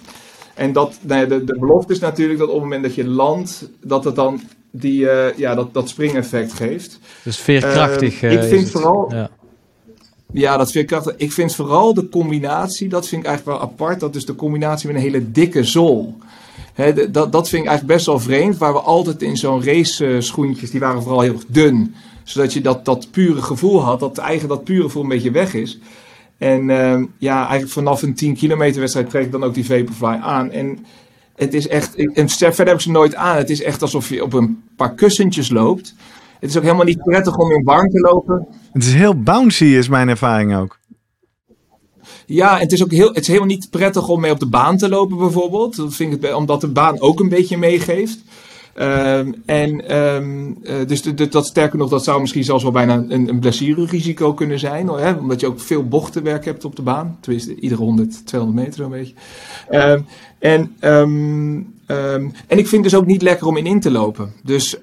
En 0.53 0.73
dat, 0.73 0.97
nou 1.01 1.21
ja, 1.21 1.27
de, 1.27 1.43
de 1.43 1.59
belofte 1.59 1.93
is 1.93 1.99
natuurlijk 1.99 2.39
dat 2.39 2.47
op 2.47 2.53
het 2.53 2.63
moment 2.63 2.83
dat 2.83 2.95
je 2.95 3.07
landt, 3.07 3.69
dat 3.81 4.03
het 4.03 4.15
dan 4.15 4.41
die, 4.71 5.01
uh, 5.01 5.37
ja, 5.37 5.55
dat, 5.55 5.73
dat 5.73 5.89
springeffect 5.89 6.53
geeft. 6.53 6.99
Dus 7.23 7.37
veerkrachtig. 7.37 8.21
Uh, 8.21 8.31
ik 8.31 8.43
vind 8.43 8.61
het. 8.61 8.71
vooral, 8.71 9.11
ja. 9.13 9.29
Ja, 10.31 10.57
dat 10.57 10.71
vind 10.71 10.83
ik 10.83 10.89
krachtig. 10.89 11.13
Ik 11.17 11.31
vind 11.31 11.55
vooral 11.55 11.93
de 11.93 12.09
combinatie, 12.09 12.89
dat 12.89 13.07
vind 13.07 13.21
ik 13.21 13.27
eigenlijk 13.27 13.57
wel 13.57 13.69
apart. 13.69 13.99
Dat 13.99 14.15
is 14.15 14.25
de 14.25 14.35
combinatie 14.35 14.87
met 14.87 14.95
een 14.95 15.01
hele 15.01 15.31
dikke 15.31 15.63
zool. 15.63 16.17
Dat, 16.75 17.31
dat 17.31 17.49
vind 17.49 17.63
ik 17.63 17.69
eigenlijk 17.69 17.97
best 17.97 18.05
wel 18.05 18.19
vreemd. 18.19 18.57
Waar 18.57 18.73
we 18.73 18.79
altijd 18.79 19.21
in 19.21 19.37
zo'n 19.37 19.63
race 19.63 20.21
schoentjes, 20.21 20.71
die 20.71 20.79
waren 20.79 21.01
vooral 21.01 21.21
heel 21.21 21.39
dun. 21.47 21.95
Zodat 22.23 22.53
je 22.53 22.61
dat, 22.61 22.85
dat 22.85 23.07
pure 23.11 23.41
gevoel 23.41 23.81
had, 23.81 23.99
dat 23.99 24.17
eigen 24.17 24.47
dat 24.47 24.63
pure 24.63 24.83
gevoel 24.83 25.03
een 25.03 25.09
beetje 25.09 25.31
weg 25.31 25.53
is. 25.53 25.79
En 26.37 26.69
uh, 26.69 27.03
ja, 27.17 27.39
eigenlijk 27.39 27.71
vanaf 27.71 28.01
een 28.01 28.13
10 28.13 28.35
kilometer 28.35 28.79
wedstrijd 28.79 29.09
trek 29.09 29.25
ik 29.25 29.31
dan 29.31 29.43
ook 29.43 29.53
die 29.53 29.65
Vaporfly 29.65 30.19
aan. 30.21 30.51
En 30.51 30.85
het 31.35 31.53
is 31.53 31.67
echt, 31.67 31.95
en 31.95 32.29
verder 32.29 32.65
heb 32.65 32.75
ik 32.75 32.81
ze 32.81 32.91
nooit 32.91 33.15
aan. 33.15 33.37
Het 33.37 33.49
is 33.49 33.63
echt 33.63 33.81
alsof 33.81 34.09
je 34.09 34.23
op 34.23 34.33
een 34.33 34.63
paar 34.75 34.93
kussentjes 34.93 35.49
loopt. 35.49 35.95
Het 36.39 36.49
is 36.49 36.57
ook 36.57 36.63
helemaal 36.63 36.85
niet 36.85 37.03
prettig 37.03 37.37
om 37.37 37.51
in 37.51 37.63
warm 37.63 37.89
te 37.89 37.99
lopen. 37.99 38.47
Het 38.71 38.83
is 38.83 38.93
heel 38.93 39.21
bouncy, 39.21 39.65
is 39.65 39.87
mijn 39.87 40.09
ervaring 40.09 40.55
ook. 40.55 40.79
Ja, 42.25 42.55
en 42.55 42.59
het 42.59 42.71
is 42.71 42.83
ook 42.83 42.91
heel, 42.91 43.07
het 43.07 43.17
is 43.17 43.27
helemaal 43.27 43.47
niet 43.47 43.69
prettig 43.69 44.07
om 44.07 44.19
mee 44.19 44.31
op 44.31 44.39
de 44.39 44.45
baan 44.45 44.77
te 44.77 44.89
lopen, 44.89 45.17
bijvoorbeeld. 45.17 45.75
Dat 45.75 45.93
vind 45.93 46.23
ik 46.23 46.35
omdat 46.35 46.61
de 46.61 46.67
baan 46.67 47.01
ook 47.01 47.19
een 47.19 47.29
beetje 47.29 47.57
meegeeft. 47.57 48.19
Um, 48.79 49.35
en 49.45 49.97
um, 49.97 50.57
uh, 50.63 50.73
dus 50.87 51.01
de, 51.01 51.27
dat 51.27 51.45
sterker 51.45 51.77
nog, 51.77 51.89
dat 51.89 52.03
zou 52.03 52.21
misschien 52.21 52.43
zelfs 52.43 52.63
wel 52.63 52.71
bijna 52.71 53.05
een, 53.09 53.29
een 53.29 53.39
blessurerisico 53.39 54.33
kunnen 54.33 54.59
zijn. 54.59 54.87
Hè? 54.87 55.11
Omdat 55.13 55.39
je 55.39 55.47
ook 55.47 55.59
veel 55.59 55.87
bochtenwerk 55.87 56.45
hebt 56.45 56.65
op 56.65 56.75
de 56.75 56.81
baan. 56.81 57.17
Tenminste, 57.19 57.55
iedere 57.55 57.81
100, 57.81 58.27
200 58.27 58.65
meter 58.65 58.83
een 58.83 58.89
beetje. 58.89 59.13
Um, 59.71 60.05
en, 60.39 60.75
en 62.47 62.57
ik 62.57 62.67
vind 62.67 62.83
dus 62.83 62.95
ook 62.95 63.05
niet 63.05 63.21
lekker 63.21 63.47
om 63.47 63.57
in 63.57 63.65
in 63.65 63.79
te 63.79 63.91
lopen. 63.91 64.33
Dus 64.43 64.77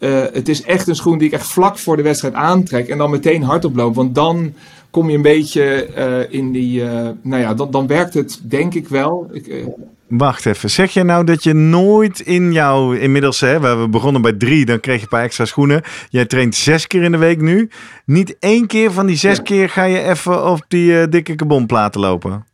uh, 0.00 0.24
het 0.32 0.48
is 0.48 0.62
echt 0.62 0.88
een 0.88 0.96
schoen 0.96 1.18
die 1.18 1.26
ik 1.26 1.34
echt 1.34 1.46
vlak 1.46 1.78
voor 1.78 1.96
de 1.96 2.02
wedstrijd 2.02 2.34
aantrek. 2.34 2.88
En 2.88 2.98
dan 2.98 3.10
meteen 3.10 3.42
hardop 3.42 3.76
loop. 3.76 3.94
Want 3.94 4.14
dan 4.14 4.52
kom 4.90 5.10
je 5.10 5.16
een 5.16 5.22
beetje 5.22 5.86
in 6.30 6.52
die. 6.52 6.82
nou 7.22 7.42
ja, 7.42 7.54
dan, 7.54 7.70
dan 7.70 7.86
werkt 7.86 8.14
het 8.14 8.40
denk 8.42 8.74
ik 8.74 8.88
wel. 8.88 9.28
Ik, 9.32 9.66
Wacht 10.10 10.46
even. 10.46 10.70
Zeg 10.70 10.92
je 10.92 11.02
nou 11.02 11.24
dat 11.24 11.42
je 11.42 11.52
nooit 11.52 12.20
in 12.20 12.52
jouw. 12.52 12.92
Inmiddels, 12.92 13.40
hè, 13.40 13.60
we 13.60 13.88
begonnen 13.88 14.22
bij 14.22 14.32
drie, 14.32 14.64
dan 14.64 14.80
kreeg 14.80 14.96
je 14.96 15.02
een 15.02 15.08
paar 15.08 15.22
extra 15.22 15.44
schoenen. 15.44 15.82
Jij 16.08 16.26
traint 16.26 16.54
zes 16.54 16.86
keer 16.86 17.02
in 17.02 17.12
de 17.12 17.18
week 17.18 17.40
nu. 17.40 17.70
Niet 18.04 18.36
één 18.38 18.66
keer 18.66 18.92
van 18.92 19.06
die 19.06 19.16
zes 19.16 19.42
keer 19.42 19.68
ga 19.68 19.84
je 19.84 20.02
even 20.02 20.50
op 20.50 20.64
die 20.68 21.08
dikke 21.08 21.34
carbonplaten 21.34 22.00
lopen? 22.00 22.46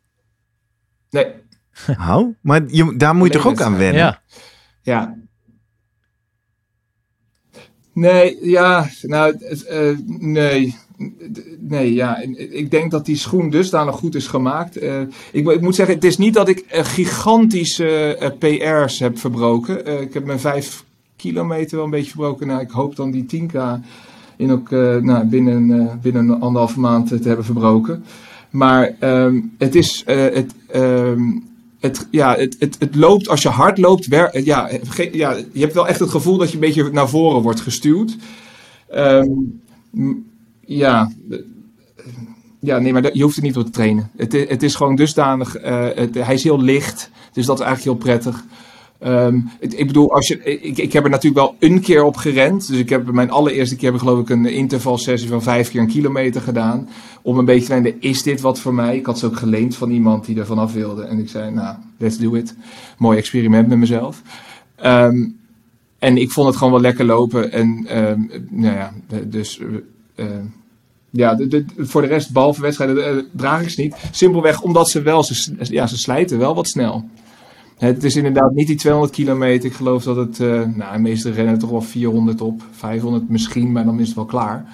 Nee. 1.11 1.26
Hou, 2.07 2.34
maar 2.41 2.62
je, 2.66 2.97
daar 2.97 3.14
moet 3.14 3.26
je 3.26 3.32
toch 3.32 3.47
ook 3.47 3.61
aan 3.61 3.76
wennen? 3.76 4.03
Ja. 4.03 4.22
Ja. 4.82 5.16
Nee, 7.93 8.39
ja, 8.43 8.89
nou, 9.03 9.37
uh, 9.70 9.99
nee. 10.07 10.76
Nee, 11.59 11.94
ja, 11.94 12.18
ik 12.36 12.70
denk 12.70 12.90
dat 12.90 13.07
die 13.07 13.16
schoen 13.16 13.51
dusdanig 13.51 13.94
goed 13.94 14.14
is 14.14 14.26
gemaakt. 14.26 14.82
Uh, 14.82 15.01
ik, 15.32 15.49
ik, 15.49 15.61
moet 15.61 15.74
zeggen, 15.74 15.94
het 15.94 16.05
is 16.05 16.18
niet 16.18 16.34
dat 16.34 16.49
ik 16.49 16.64
uh, 16.74 16.84
gigantische 16.84 18.34
PR's 18.38 18.99
heb 18.99 19.18
verbroken. 19.18 20.01
ik 20.01 20.14
heb 20.14 20.24
mijn 20.24 20.40
vijf 20.40 20.84
kilometer 21.16 21.76
wel 21.76 21.84
een 21.84 21.90
beetje 21.90 22.11
verbroken. 22.11 22.47
Nou, 22.47 22.61
ik 22.61 22.70
hoop 22.70 22.97
dan 22.97 23.11
die 23.11 23.26
10k 23.34 23.61
in 24.36 24.51
ook, 24.51 24.70
nou, 24.70 25.24
binnen, 25.24 25.99
binnen 26.03 26.28
een 26.28 26.40
anderhalve 26.40 26.80
maand 26.80 27.09
te 27.09 27.28
hebben 27.28 27.44
verbroken. 27.44 28.05
Maar 28.51 28.97
um, 29.01 29.55
het 29.59 29.74
is, 29.74 30.03
het, 30.07 30.55
um, 30.74 31.44
het, 31.80 32.09
ja, 32.11 32.36
het, 32.36 32.57
het, 32.59 32.76
het 32.78 32.94
loopt 32.94 33.28
als 33.28 33.42
je 33.42 33.49
hard 33.49 33.78
loopt. 33.78 34.05
Ja, 34.32 34.70
ja, 35.12 35.36
je 35.53 35.61
hebt 35.61 35.74
wel 35.74 35.88
echt 35.88 36.01
het 36.01 36.11
gevoel 36.11 36.36
dat 36.36 36.49
je 36.49 36.55
een 36.55 36.61
beetje 36.61 36.90
naar 36.90 37.09
voren 37.09 37.42
wordt 37.42 37.61
gestuurd. 37.61 38.16
Um, 38.94 39.61
ja, 40.66 41.10
ja, 42.60 42.78
nee, 42.78 42.92
maar 42.92 43.16
je 43.16 43.22
hoeft 43.22 43.36
er 43.36 43.42
niet 43.42 43.54
door 43.54 43.64
te 43.64 43.70
trainen. 43.70 44.10
Het, 44.16 44.32
het 44.32 44.62
is 44.62 44.74
gewoon 44.74 44.96
dusdanig. 44.96 45.56
Het, 45.62 46.14
hij 46.14 46.34
is 46.34 46.42
heel 46.42 46.60
licht, 46.60 47.10
dus 47.32 47.46
dat 47.46 47.58
is 47.58 47.64
eigenlijk 47.64 47.98
heel 47.98 48.12
prettig. 48.12 48.44
Um, 49.04 49.50
ik 49.58 49.86
bedoel, 49.86 50.12
als 50.12 50.28
je, 50.28 50.42
ik, 50.42 50.78
ik 50.78 50.92
heb 50.92 51.04
er 51.04 51.10
natuurlijk 51.10 51.42
wel 51.42 51.56
een 51.58 51.80
keer 51.80 52.04
op 52.04 52.16
gerend. 52.16 52.68
Dus 52.68 52.78
ik 52.78 52.88
heb 52.88 53.10
mijn 53.10 53.30
allereerste 53.30 53.76
keer, 53.76 53.90
heb 53.90 54.00
geloof 54.00 54.20
ik, 54.20 54.30
een 54.30 54.46
intervalsessie 54.46 55.28
van 55.28 55.42
vijf 55.42 55.70
keer 55.70 55.80
een 55.80 55.86
kilometer 55.86 56.40
gedaan. 56.40 56.88
Om 57.22 57.38
een 57.38 57.44
beetje 57.44 57.66
te 57.66 57.80
weten, 57.80 58.00
is 58.00 58.22
dit 58.22 58.40
wat 58.40 58.60
voor 58.60 58.74
mij? 58.74 58.96
Ik 58.96 59.06
had 59.06 59.18
ze 59.18 59.26
ook 59.26 59.36
geleend 59.36 59.76
van 59.76 59.90
iemand 59.90 60.26
die 60.26 60.38
er 60.38 60.46
vanaf 60.46 60.72
wilde. 60.72 61.02
En 61.02 61.18
ik 61.18 61.28
zei, 61.28 61.50
nou, 61.50 61.76
let's 61.98 62.18
do 62.18 62.34
it. 62.34 62.54
Mooi 62.98 63.18
experiment 63.18 63.68
met 63.68 63.78
mezelf. 63.78 64.22
Um, 64.84 65.38
en 65.98 66.16
ik 66.16 66.30
vond 66.30 66.46
het 66.46 66.56
gewoon 66.56 66.72
wel 66.72 66.82
lekker 66.82 67.04
lopen. 67.04 67.52
En 67.52 67.98
um, 67.98 68.30
nou 68.50 68.74
ja, 68.74 68.92
dus... 69.26 69.60
Uh, 70.16 70.26
ja, 71.10 71.34
de, 71.34 71.48
de, 71.48 71.64
voor 71.76 72.02
de 72.02 72.08
rest, 72.08 72.32
behalve 72.32 72.60
wedstrijden, 72.60 73.16
uh, 73.16 73.22
draag 73.32 73.62
ik 73.62 73.68
ze 73.68 73.80
niet. 73.80 73.96
Simpelweg 74.10 74.60
omdat 74.60 74.90
ze 74.90 75.02
wel, 75.02 75.24
ze, 75.24 75.54
ja, 75.58 75.86
ze 75.86 75.98
slijten 75.98 76.38
wel 76.38 76.54
wat 76.54 76.68
snel. 76.68 77.04
Het 77.78 78.04
is 78.04 78.16
inderdaad 78.16 78.52
niet 78.52 78.66
die 78.66 78.76
200 78.76 79.12
kilometer. 79.14 79.68
Ik 79.68 79.74
geloof 79.74 80.02
dat 80.02 80.16
het, 80.16 80.38
uh, 80.38 80.62
nou, 80.62 80.92
de 80.92 80.98
meeste 80.98 81.30
rennen 81.30 81.58
toch 81.58 81.70
wel 81.70 81.80
400 81.80 82.40
op, 82.40 82.62
500 82.70 83.28
misschien, 83.28 83.72
maar 83.72 83.84
dan 83.84 84.00
is 84.00 84.06
het 84.06 84.16
wel 84.16 84.24
klaar. 84.24 84.64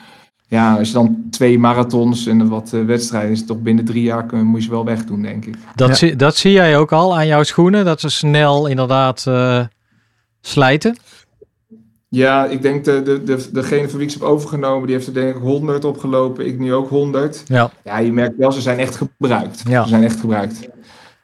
Ja, 0.49 0.77
als 0.79 0.89
je 0.89 0.95
dan 0.95 1.17
twee 1.31 1.59
marathons 1.59 2.27
en 2.27 2.49
wat 2.49 2.73
uh, 2.75 2.85
wedstrijden 2.85 3.31
is, 3.31 3.45
toch 3.45 3.61
binnen 3.61 3.85
drie 3.85 4.03
jaar 4.03 4.27
kun, 4.27 4.47
moet 4.47 4.65
je 4.65 4.71
wel 4.71 4.85
wegdoen, 4.85 5.23
denk 5.23 5.45
ik. 5.45 5.57
Dat, 5.75 5.89
ja. 5.89 5.95
zie, 5.95 6.17
dat 6.17 6.37
zie 6.37 6.53
jij 6.53 6.77
ook 6.79 6.93
al 6.93 7.17
aan 7.17 7.27
jouw 7.27 7.43
schoenen, 7.43 7.85
dat 7.85 8.01
ze 8.01 8.09
snel 8.09 8.67
inderdaad 8.67 9.25
uh, 9.29 9.65
slijten? 10.41 10.97
Ja, 12.15 12.47
ik 12.47 12.63
denk 12.63 12.85
de, 12.85 13.03
de, 13.03 13.23
de, 13.23 13.49
degene 13.53 13.89
van 13.89 13.99
wie 13.99 14.07
ik 14.07 14.13
ze 14.13 14.19
heb 14.19 14.29
overgenomen, 14.29 14.87
die 14.87 14.95
heeft 14.97 15.07
er 15.07 15.15
denk 15.15 15.37
ik 15.37 15.43
100 15.43 15.85
opgelopen. 15.85 16.47
Ik 16.47 16.59
nu 16.59 16.75
ook 16.75 16.89
100. 16.89 17.43
Ja, 17.47 17.71
ja 17.85 17.99
je 17.99 18.13
merkt 18.13 18.37
wel, 18.37 18.53
ze 18.53 18.61
zijn 18.61 18.79
echt 18.79 18.97
gebruikt. 18.97 19.63
Ja. 19.69 19.83
Ze 19.83 19.89
zijn 19.89 20.05
echt 20.05 20.21
gebruikt. 20.21 20.69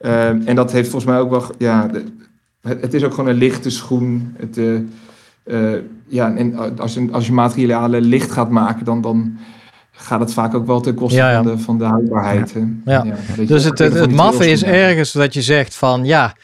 Uh, 0.01 0.29
en 0.29 0.55
dat 0.55 0.73
heeft 0.73 0.91
volgens 0.91 1.11
mij 1.11 1.21
ook 1.21 1.31
wel, 1.31 1.45
ja, 1.59 1.87
de, 1.87 2.05
het, 2.61 2.81
het, 2.81 2.95
is 2.95 3.05
ook 3.05 3.15
gewoon 3.15 3.31
een 3.31 3.37
lichte 3.37 3.71
schoen. 3.71 4.35
Het, 4.37 4.57
uh, 4.57 4.81
uh, 5.45 5.79
ja, 6.07 6.35
en 6.35 6.79
als, 6.79 6.95
je, 6.95 7.09
als 7.13 7.27
je 7.27 7.33
materialen 7.33 8.03
licht 8.03 8.31
gaat 8.31 8.51
maken, 8.51 8.85
dan, 8.85 9.01
dan 9.01 9.39
gaat 9.93 10.21
het 10.21 10.33
vaak 10.33 10.55
ook 10.55 10.67
wel 10.67 10.81
ten 10.81 10.95
koste 10.95 11.19
ja, 11.19 11.31
ja. 11.31 11.43
Van, 11.43 11.47
de, 11.47 11.59
van 11.59 11.79
de 11.79 11.85
houdbaarheid. 11.85 12.55
Ja. 12.85 13.05
ja. 13.05 13.45
dus 13.45 13.65
het, 13.65 13.79
het, 13.79 13.95
het 13.95 14.13
maffe 14.13 14.51
is 14.51 14.65
ergens 14.65 15.13
dat 15.13 15.35
je 15.35 15.43
zegt 15.43 15.75
van, 15.75 16.05
ja, 16.05 16.35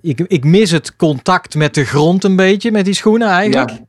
ik, 0.00 0.20
ik 0.20 0.44
mis 0.44 0.70
het 0.70 0.96
contact 0.96 1.54
met 1.54 1.74
de 1.74 1.84
grond 1.84 2.24
een 2.24 2.36
beetje 2.36 2.70
met 2.70 2.84
die 2.84 2.94
schoenen 2.94 3.28
eigenlijk. 3.28 3.88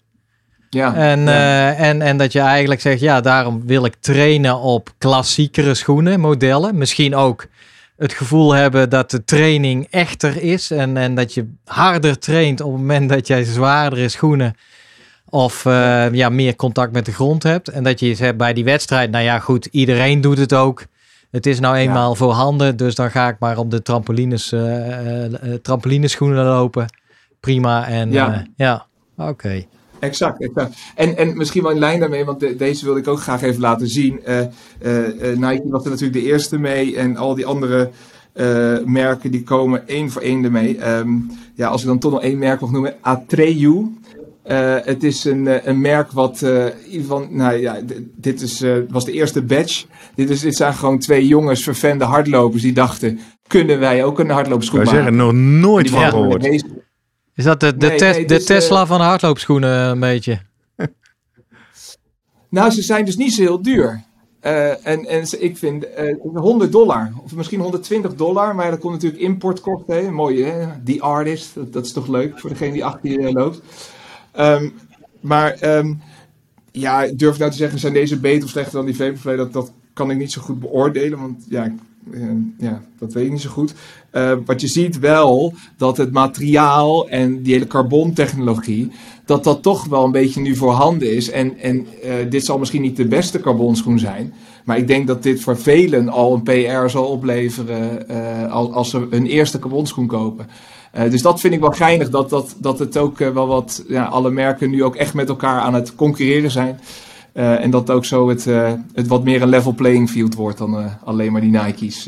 Ja. 0.71 0.95
En, 0.95 1.19
ja. 1.19 1.27
Uh, 1.27 1.79
en, 1.79 2.01
en 2.01 2.17
dat 2.17 2.31
je 2.31 2.39
eigenlijk 2.39 2.81
zegt, 2.81 2.99
ja, 2.99 3.21
daarom 3.21 3.65
wil 3.65 3.85
ik 3.85 3.95
trainen 3.99 4.59
op 4.59 4.89
klassiekere 4.97 5.73
schoenen, 5.73 6.19
modellen. 6.19 6.77
Misschien 6.77 7.15
ook 7.15 7.47
het 7.97 8.13
gevoel 8.13 8.53
hebben 8.53 8.89
dat 8.89 9.11
de 9.11 9.23
training 9.23 9.87
echter 9.89 10.43
is. 10.43 10.71
En, 10.71 10.97
en 10.97 11.15
dat 11.15 11.33
je 11.33 11.47
harder 11.65 12.19
traint 12.19 12.61
op 12.61 12.71
het 12.71 12.81
moment 12.81 13.09
dat 13.09 13.27
jij 13.27 13.43
zwaardere 13.43 14.09
schoenen 14.09 14.55
of 15.29 15.65
uh, 15.65 16.13
ja, 16.13 16.29
meer 16.29 16.55
contact 16.55 16.91
met 16.91 17.05
de 17.05 17.11
grond 17.11 17.43
hebt. 17.43 17.67
En 17.67 17.83
dat 17.83 17.99
je 17.99 18.15
zegt 18.15 18.37
bij 18.37 18.53
die 18.53 18.63
wedstrijd, 18.63 19.11
nou 19.11 19.23
ja, 19.23 19.39
goed, 19.39 19.65
iedereen 19.65 20.21
doet 20.21 20.37
het 20.37 20.53
ook. 20.53 20.85
Het 21.31 21.45
is 21.45 21.59
nou 21.59 21.75
eenmaal 21.75 22.09
ja. 22.09 22.15
voorhanden, 22.15 22.77
dus 22.77 22.95
dan 22.95 23.11
ga 23.11 23.27
ik 23.27 23.35
maar 23.39 23.57
op 23.57 23.71
de 23.71 23.81
trampolines, 23.81 24.51
uh, 24.53 25.23
trampolineschoenen 25.61 26.45
lopen. 26.45 26.85
Prima. 27.39 27.87
En 27.87 28.11
ja, 28.11 28.45
ja. 28.55 28.85
oké. 29.17 29.29
Okay. 29.29 29.67
Exact, 30.01 30.41
exact. 30.41 30.75
En, 30.95 31.17
en 31.17 31.37
misschien 31.37 31.63
wel 31.63 31.71
in 31.71 31.79
lijn 31.79 31.99
daarmee, 31.99 32.25
want 32.25 32.39
de, 32.39 32.55
deze 32.55 32.85
wilde 32.85 32.99
ik 32.99 33.07
ook 33.07 33.19
graag 33.19 33.41
even 33.41 33.61
laten 33.61 33.87
zien. 33.87 34.19
Uh, 34.27 34.39
uh, 34.39 35.07
uh, 35.07 35.37
Nike 35.37 35.69
was 35.69 35.83
er 35.83 35.89
natuurlijk 35.89 36.19
de 36.19 36.29
eerste 36.29 36.57
mee 36.57 36.97
en 36.97 37.17
al 37.17 37.35
die 37.35 37.45
andere 37.45 37.91
merken 38.85 39.31
die 39.31 39.43
komen 39.43 39.87
één 39.87 40.11
voor 40.11 40.21
één 40.21 40.43
ermee. 40.43 40.89
Um, 40.89 41.31
ja, 41.55 41.67
als 41.67 41.81
ik 41.81 41.87
dan 41.87 41.99
toch 41.99 42.11
nog 42.11 42.21
één 42.21 42.37
merk 42.37 42.59
mag 42.59 42.71
noemen, 42.71 42.95
Atreu. 43.01 43.85
het 44.83 45.03
is 45.03 45.25
een, 45.25 45.69
een 45.69 45.81
merk 45.81 46.11
wat, 46.11 46.45
van, 47.07 47.27
nou 47.29 47.55
ja, 47.55 47.79
dit 48.15 48.41
is, 48.41 48.63
was 48.89 49.05
de 49.05 49.11
eerste 49.11 49.41
batch. 49.41 49.85
Dit, 50.15 50.29
is, 50.29 50.39
dit 50.39 50.55
zijn 50.55 50.73
gewoon 50.73 50.99
twee 50.99 51.27
jongens, 51.27 51.63
vervende 51.63 52.03
hardlopers, 52.03 52.61
die 52.61 52.73
dachten, 52.73 53.19
kunnen 53.47 53.79
wij 53.79 54.03
ook 54.03 54.19
een 54.19 54.29
hardloopschoen 54.29 54.79
maken? 54.79 54.95
zeggen, 54.95 55.15
nog 55.15 55.33
nooit 55.33 55.89
van 55.89 56.09
gehoord. 56.09 56.63
Is 57.35 57.43
dat 57.43 57.59
de, 57.59 57.77
de, 57.77 57.87
nee, 57.87 57.99
nee, 57.99 58.25
dus, 58.25 58.39
de 58.39 58.53
Tesla 58.53 58.85
van 58.85 58.97
de 58.97 59.03
hardloopschoenen 59.03 59.89
een 59.89 59.99
beetje? 59.99 60.39
nou, 62.49 62.71
ze 62.71 62.81
zijn 62.81 63.05
dus 63.05 63.17
niet 63.17 63.33
zo 63.33 63.41
heel 63.41 63.61
duur. 63.61 64.03
Uh, 64.45 64.87
en, 64.87 65.05
en 65.05 65.25
ik 65.39 65.57
vind 65.57 65.85
uh, 65.99 66.15
100 66.33 66.71
dollar, 66.71 67.11
of 67.23 67.35
misschien 67.35 67.59
120 67.59 68.15
dollar, 68.15 68.55
maar 68.55 68.69
dat 68.69 68.79
komt 68.79 68.93
natuurlijk 68.93 69.21
importkosten. 69.21 69.95
Hè? 69.95 70.11
Mooi, 70.11 70.43
hè? 70.43 70.67
Die 70.83 71.01
artist, 71.01 71.55
dat, 71.55 71.73
dat, 71.73 71.85
is 71.85 71.93
toch 71.93 72.07
leuk 72.07 72.39
voor 72.39 72.49
degene 72.49 72.71
die 72.71 72.85
achter 72.85 73.09
je 73.09 73.31
loopt. 73.31 73.61
Um, 74.39 74.73
maar 75.19 75.77
um, 75.77 76.01
ja, 76.71 77.07
durf 77.07 77.37
nou 77.37 77.51
te 77.51 77.57
zeggen, 77.57 77.79
zijn 77.79 77.93
deze 77.93 78.19
beter 78.19 78.43
of 78.43 78.49
slechter 78.49 78.73
dan 78.73 78.85
die 78.85 78.95
Vaporfly? 78.95 79.35
Dat, 79.35 79.53
dat 79.53 79.71
kan 79.93 80.11
ik 80.11 80.17
niet 80.17 80.31
zo 80.31 80.41
goed 80.41 80.59
beoordelen, 80.59 81.19
want 81.19 81.45
ja, 81.49 81.73
ja, 82.57 82.81
dat 82.99 83.13
weet 83.13 83.25
ik 83.25 83.31
niet 83.31 83.41
zo 83.41 83.49
goed. 83.49 83.73
Uh, 84.11 84.31
wat 84.45 84.61
je 84.61 84.67
ziet 84.67 84.99
wel, 84.99 85.53
dat 85.77 85.97
het 85.97 86.11
materiaal 86.11 87.09
en 87.09 87.41
die 87.41 87.53
hele 87.53 87.67
carbontechnologie, 87.67 88.91
dat 89.25 89.43
dat 89.43 89.61
toch 89.63 89.85
wel 89.85 90.03
een 90.03 90.11
beetje 90.11 90.41
nu 90.41 90.55
voorhanden 90.55 91.15
is. 91.15 91.29
En, 91.29 91.57
en 91.57 91.87
uh, 92.05 92.13
dit 92.29 92.45
zal 92.45 92.59
misschien 92.59 92.81
niet 92.81 92.97
de 92.97 93.07
beste 93.07 93.39
carbonschoen 93.39 93.99
zijn, 93.99 94.33
maar 94.65 94.77
ik 94.77 94.87
denk 94.87 95.07
dat 95.07 95.23
dit 95.23 95.41
voor 95.41 95.57
velen 95.57 96.09
al 96.09 96.33
een 96.33 96.43
PR 96.43 96.89
zal 96.89 97.05
opleveren 97.05 98.07
als, 98.49 98.71
als 98.71 98.89
ze 98.89 99.07
hun 99.09 99.25
eerste 99.25 99.59
carbonschoen 99.59 100.07
kopen. 100.07 100.47
dus 101.09 101.21
dat 101.21 101.39
vind 101.39 101.53
ik 101.53 101.59
wel 101.59 101.71
geinig, 101.71 102.09
dat, 102.09 102.29
dat, 102.29 102.55
dat 102.59 102.79
het 102.79 102.97
ook 102.97 103.17
wel 103.17 103.47
wat, 103.47 103.83
ja, 103.87 104.05
alle 104.05 104.31
merken 104.31 104.69
nu 104.69 104.83
ook 104.83 104.95
echt 104.95 105.13
met 105.13 105.29
elkaar 105.29 105.59
aan 105.59 105.73
het 105.73 105.95
concurreren 105.95 106.51
zijn. 106.51 106.79
Uh, 107.33 107.63
en 107.63 107.71
dat 107.71 107.89
ook 107.89 108.05
zo 108.05 108.29
het, 108.29 108.45
uh, 108.45 108.71
het 108.93 109.07
wat 109.07 109.23
meer 109.23 109.41
een 109.41 109.49
level 109.49 109.73
playing 109.73 110.09
field 110.09 110.35
wordt 110.35 110.57
dan 110.57 110.79
uh, 110.79 110.85
alleen 111.03 111.31
maar 111.31 111.41
die 111.41 111.51
Nike's 111.51 112.03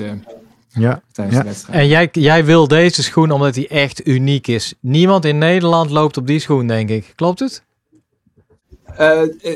ja. 0.70 1.02
tijdens 1.12 1.38
ja. 1.38 1.42
de 1.42 1.48
wedstrijd. 1.48 1.80
En 1.80 1.88
jij, 1.88 2.10
jij 2.12 2.46
wil 2.46 2.68
deze 2.68 3.04
schoen 3.04 3.32
omdat 3.32 3.56
hij 3.56 3.68
echt 3.68 4.08
uniek 4.08 4.48
is. 4.48 4.74
Niemand 4.80 5.26
in 5.26 5.38
Nederland 5.38 5.90
loopt 5.90 6.18
op 6.18 6.28
die 6.28 6.40
schoen, 6.40 6.68
denk 6.68 6.90
ik. 6.90 7.14
Klopt 7.16 7.40
het? 7.40 7.64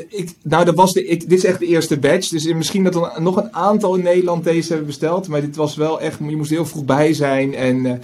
ik, 0.08 0.34
nou, 0.42 0.64
dat 0.64 0.74
was 0.74 0.92
de, 0.92 1.06
ik, 1.06 1.20
dit 1.28 1.38
is 1.38 1.44
echt 1.44 1.58
de 1.58 1.66
eerste 1.66 1.98
batch. 1.98 2.28
Dus 2.28 2.52
misschien 2.52 2.84
dat 2.84 2.94
er 2.94 3.22
nog 3.22 3.36
een 3.36 3.54
aantal 3.54 3.94
in 3.94 4.02
Nederland 4.02 4.44
deze 4.44 4.68
hebben 4.68 4.86
besteld. 4.86 5.28
Maar 5.28 5.40
dit 5.40 5.56
was 5.56 5.76
wel 5.76 6.00
echt, 6.00 6.18
je 6.18 6.36
moest 6.36 6.50
heel 6.50 6.66
vroeg 6.66 6.84
bij 6.84 7.12
zijn. 7.12 7.54
En 7.54 8.02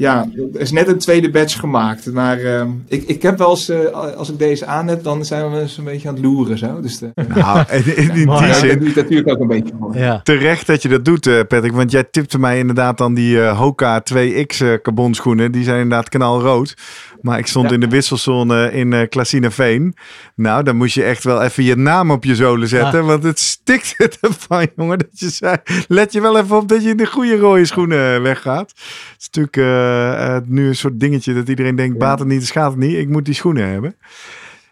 ja, 0.00 0.28
er 0.54 0.60
is 0.60 0.72
net 0.72 0.88
een 0.88 0.98
tweede 0.98 1.30
batch 1.30 1.58
gemaakt. 1.58 2.12
Maar 2.12 2.40
uh, 2.40 2.62
ik, 2.88 3.02
ik 3.02 3.22
heb 3.22 3.38
wel 3.38 3.50
eens, 3.50 3.70
uh, 3.70 3.90
als 4.16 4.30
ik 4.30 4.38
deze 4.38 4.66
aan 4.66 4.88
heb, 4.88 5.02
dan 5.02 5.24
zijn 5.24 5.50
we 5.50 5.60
eens 5.60 5.78
een 5.78 5.84
beetje 5.84 6.08
aan 6.08 6.14
het 6.14 6.24
loeren. 6.24 6.58
Zo. 6.58 6.80
Dus 6.80 6.98
de, 6.98 7.10
nou, 7.34 7.64
in, 7.70 7.96
in 7.96 8.12
die 8.12 8.30
ja, 8.30 8.52
zin, 8.52 8.68
dat 8.68 8.78
doe 8.78 8.88
ik 8.88 8.94
natuurlijk 8.94 9.28
ook 9.28 9.40
een 9.40 9.46
beetje 9.46 9.74
voor. 9.80 9.96
Ja. 9.96 10.20
terecht 10.22 10.66
dat 10.66 10.82
je 10.82 10.88
dat 10.88 11.04
doet, 11.04 11.26
eh, 11.26 11.40
Patrick. 11.48 11.72
Want 11.72 11.90
jij 11.90 12.04
tipte 12.04 12.38
mij 12.38 12.58
inderdaad 12.58 12.98
dan 12.98 13.14
die 13.14 13.42
eh, 13.42 13.58
Hoka 13.58 14.02
2X 14.12 14.58
eh, 14.58 14.74
carbon 14.82 15.14
schoenen. 15.14 15.52
Die 15.52 15.64
zijn 15.64 15.80
inderdaad 15.80 16.08
knalrood. 16.08 16.74
Maar 17.22 17.38
ik 17.38 17.46
stond 17.46 17.68
Ja. 17.68 17.74
in 17.74 17.80
de 17.80 17.88
wisselzone 17.88 18.72
in 18.72 18.92
eh 18.92 19.08
Klasinaveen. 19.08 19.94
Nou, 20.34 20.62
dan 20.62 20.76
moest 20.76 20.94
je 20.94 21.02
echt 21.04 21.24
wel 21.24 21.42
even 21.42 21.64
je 21.64 21.76
naam 21.76 22.10
op 22.10 22.24
je 22.24 22.34
zolen 22.34 22.68
zetten. 22.68 23.04
Want 23.06 23.22
het 23.22 23.38
stikt 23.38 23.94
ervan, 24.20 24.66
jongen. 24.76 24.98
Dat 24.98 25.08
je 25.12 25.28
zei, 25.30 25.56
let 25.88 26.12
je 26.12 26.20
wel 26.20 26.38
even 26.38 26.56
op 26.56 26.68
dat 26.68 26.82
je 26.82 26.88
in 26.90 26.96
de 26.96 27.06
goede 27.06 27.36
rode 27.36 27.64
schoenen 27.64 28.14
eh, 28.14 28.22
weggaat. 28.22 28.70
Het 28.70 29.16
is 29.18 29.28
natuurlijk 29.32 29.56
eh, 29.56 30.36
nu 30.44 30.68
een 30.68 30.76
soort 30.76 31.00
dingetje 31.00 31.34
dat 31.34 31.48
iedereen 31.48 31.76
denkt, 31.76 31.98
baat 31.98 32.18
het 32.18 32.28
niet, 32.28 32.46
schaadt 32.46 32.70
het 32.74 32.80
niet. 32.84 32.96
Ik 32.98 33.08
moet 33.08 33.24
die 33.24 33.34
schoenen 33.34 33.68
hebben. 33.68 33.96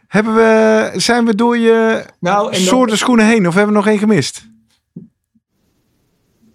Hebben 0.09 0.35
we, 0.35 0.91
zijn 0.97 1.25
we 1.25 1.35
door 1.35 1.59
je 1.59 2.05
Nou, 2.21 2.47
en 2.47 2.53
dan- 2.53 2.61
soorten 2.61 2.99
schoenen 2.99 3.27
heen 3.27 3.47
of 3.47 3.55
hebben 3.55 3.73
we 3.73 3.79
nog 3.79 3.89
één 3.89 3.99
gemist? 3.99 4.49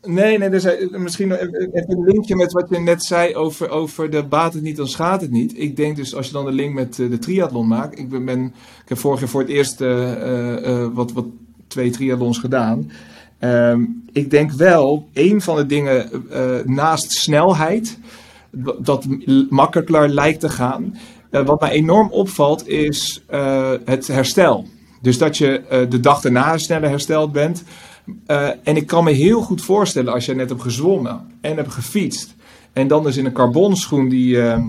Nee, 0.06 0.38
nee, 0.38 0.49
dus 0.49 0.64
eh, 0.64 0.89
misschien 0.89 1.32
even 1.32 1.97
een 1.97 2.04
linkje 2.04 2.36
met 2.36 2.51
wat 2.51 2.70
je 2.70 2.80
net 2.80 3.04
zei 3.04 3.36
over, 3.36 3.70
over 3.70 4.10
de 4.10 4.24
baat 4.24 4.54
het 4.54 4.64
niet, 4.64 4.78
dan 4.78 4.88
schaadt 4.88 5.22
het 5.22 5.32
niet. 5.32 5.60
Ik 5.60 5.76
denk 5.76 5.95
dus 5.95 6.16
als 6.16 6.28
je 6.28 6.34
dan 6.34 6.45
de 6.45 6.51
link 6.51 6.74
met 6.74 6.99
eh, 6.99 7.10
de 7.10 7.20
triathlon 7.20 7.68
maakt. 7.68 7.99
Ik, 7.99 8.26
ben, 8.26 8.43
ik 8.84 8.89
heb 8.89 8.97
vorig 8.97 9.20
jaar 9.20 9.30
voor 9.30 9.41
het 9.41 9.49
eerst 9.49 9.82
eh, 9.82 10.88
wat, 10.93 11.12
wat 11.12 11.26
twee 11.68 11.89
triathlons 11.89 12.38
gedaan. 12.38 12.91
Ehm, 13.39 13.82
ik 14.12 14.30
denk 14.30 14.51
wel, 14.51 15.08
een 15.14 15.41
van 15.41 15.56
de 15.56 15.66
dingen 15.66 16.10
naast 16.66 17.12
snelheid, 17.12 17.97
dat 18.80 19.06
makkelijker 19.49 20.10
lijkt 20.10 20.39
te 20.39 20.49
gaan. 20.49 20.97
wat 21.30 21.62
mij 21.62 21.72
enorm 21.72 22.12
opvalt 22.12 22.68
is 22.68 23.24
het 23.86 24.08
herstel. 24.08 24.66
Dus 25.01 25.18
dat 25.18 25.38
je 25.38 25.86
de 25.89 25.99
dag 25.99 26.22
daarna 26.22 26.58
sneller 26.58 26.89
hersteld 26.89 27.32
bent. 27.32 27.64
Eh, 28.26 28.47
en 28.64 28.76
ik 28.76 28.88
kan 28.88 29.04
me 29.04 29.12
heel 29.12 29.41
goed 29.41 29.62
voorstellen 29.62 30.14
als 30.14 30.26
je 30.26 30.36
net 30.36 30.49
hebt 30.49 30.62
gezwommen 30.62 31.22
en 31.41 31.56
hebt 31.56 31.74
gefietst. 31.74 32.36
En 32.74 32.88
dan 32.88 33.04
dus 33.04 33.18
in 33.18 33.26
een 33.26 33.32
carbonschoen 33.32 34.10
die, 34.10 34.41
eh, 34.41 34.60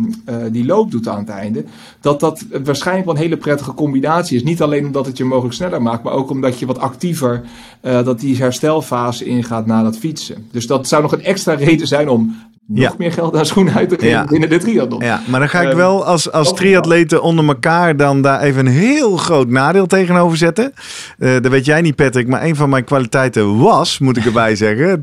die 0.50 0.64
loop 0.64 0.90
doet 0.90 1.08
aan 1.08 1.18
het 1.18 1.28
einde. 1.28 1.64
Dat 2.00 2.20
dat 2.20 2.44
waarschijnlijk 2.64 3.06
wel 3.06 3.14
een 3.14 3.20
hele 3.20 3.36
prettige 3.36 3.74
combinatie 3.74 4.36
is. 4.36 4.42
Niet 4.42 4.62
alleen 4.62 4.86
omdat 4.86 5.06
het 5.06 5.16
je 5.16 5.24
mogelijk 5.24 5.54
sneller 5.54 5.82
maakt. 5.82 6.02
Maar 6.02 6.12
ook 6.12 6.30
omdat 6.30 6.58
je 6.58 6.66
wat 6.66 6.78
actiever 6.78 7.42
eh, 7.80 8.04
dat 8.04 8.20
die 8.20 8.36
herstelfase 8.36 9.24
ingaat 9.24 9.66
na 9.66 9.82
dat 9.82 9.98
fietsen. 9.98 10.48
Dus 10.50 10.66
dat 10.66 10.88
zou 10.88 11.02
nog 11.02 11.12
een 11.12 11.22
extra 11.22 11.54
reden 11.64 11.86
zijn 11.86 12.08
om 12.08 12.36
nog 12.66 12.78
Ja. 12.82 12.94
meer 12.98 13.12
geld 13.12 13.36
aan 13.36 13.46
schoenen 13.46 13.74
uit 13.74 13.88
te 13.88 13.94
geven 13.94 14.08
Ja. 14.10 14.24
binnen 14.24 14.48
de 14.48 14.58
triathlon. 14.58 15.04
Ja, 15.04 15.20
maar 15.26 15.40
dan 15.40 15.48
ga 15.48 15.60
ik 15.60 15.68
Ehm, 15.68 15.76
wel 15.76 16.04
als, 16.04 16.32
als 16.32 16.54
triatleten 16.54 17.22
onder 17.22 17.44
elkaar 17.46 17.96
dan 17.96 18.22
daar 18.22 18.40
even 18.40 18.66
een 18.66 18.72
heel 18.72 19.16
groot 19.16 19.48
nadeel 19.48 19.86
tegenover 19.86 20.36
zetten. 20.36 20.72
Eh 21.18 21.32
dat 21.32 21.46
weet 21.48 21.64
jij 21.64 21.80
niet, 21.80 21.94
Patrick, 21.96 22.28
maar 22.28 22.42
een 22.44 22.56
van 22.56 22.68
mijn 22.68 22.84
kwaliteiten 22.84 23.58
was, 23.58 23.98
moet 23.98 24.16
ik 24.16 24.24
erbij 24.24 24.56
zeggen, 24.64 25.02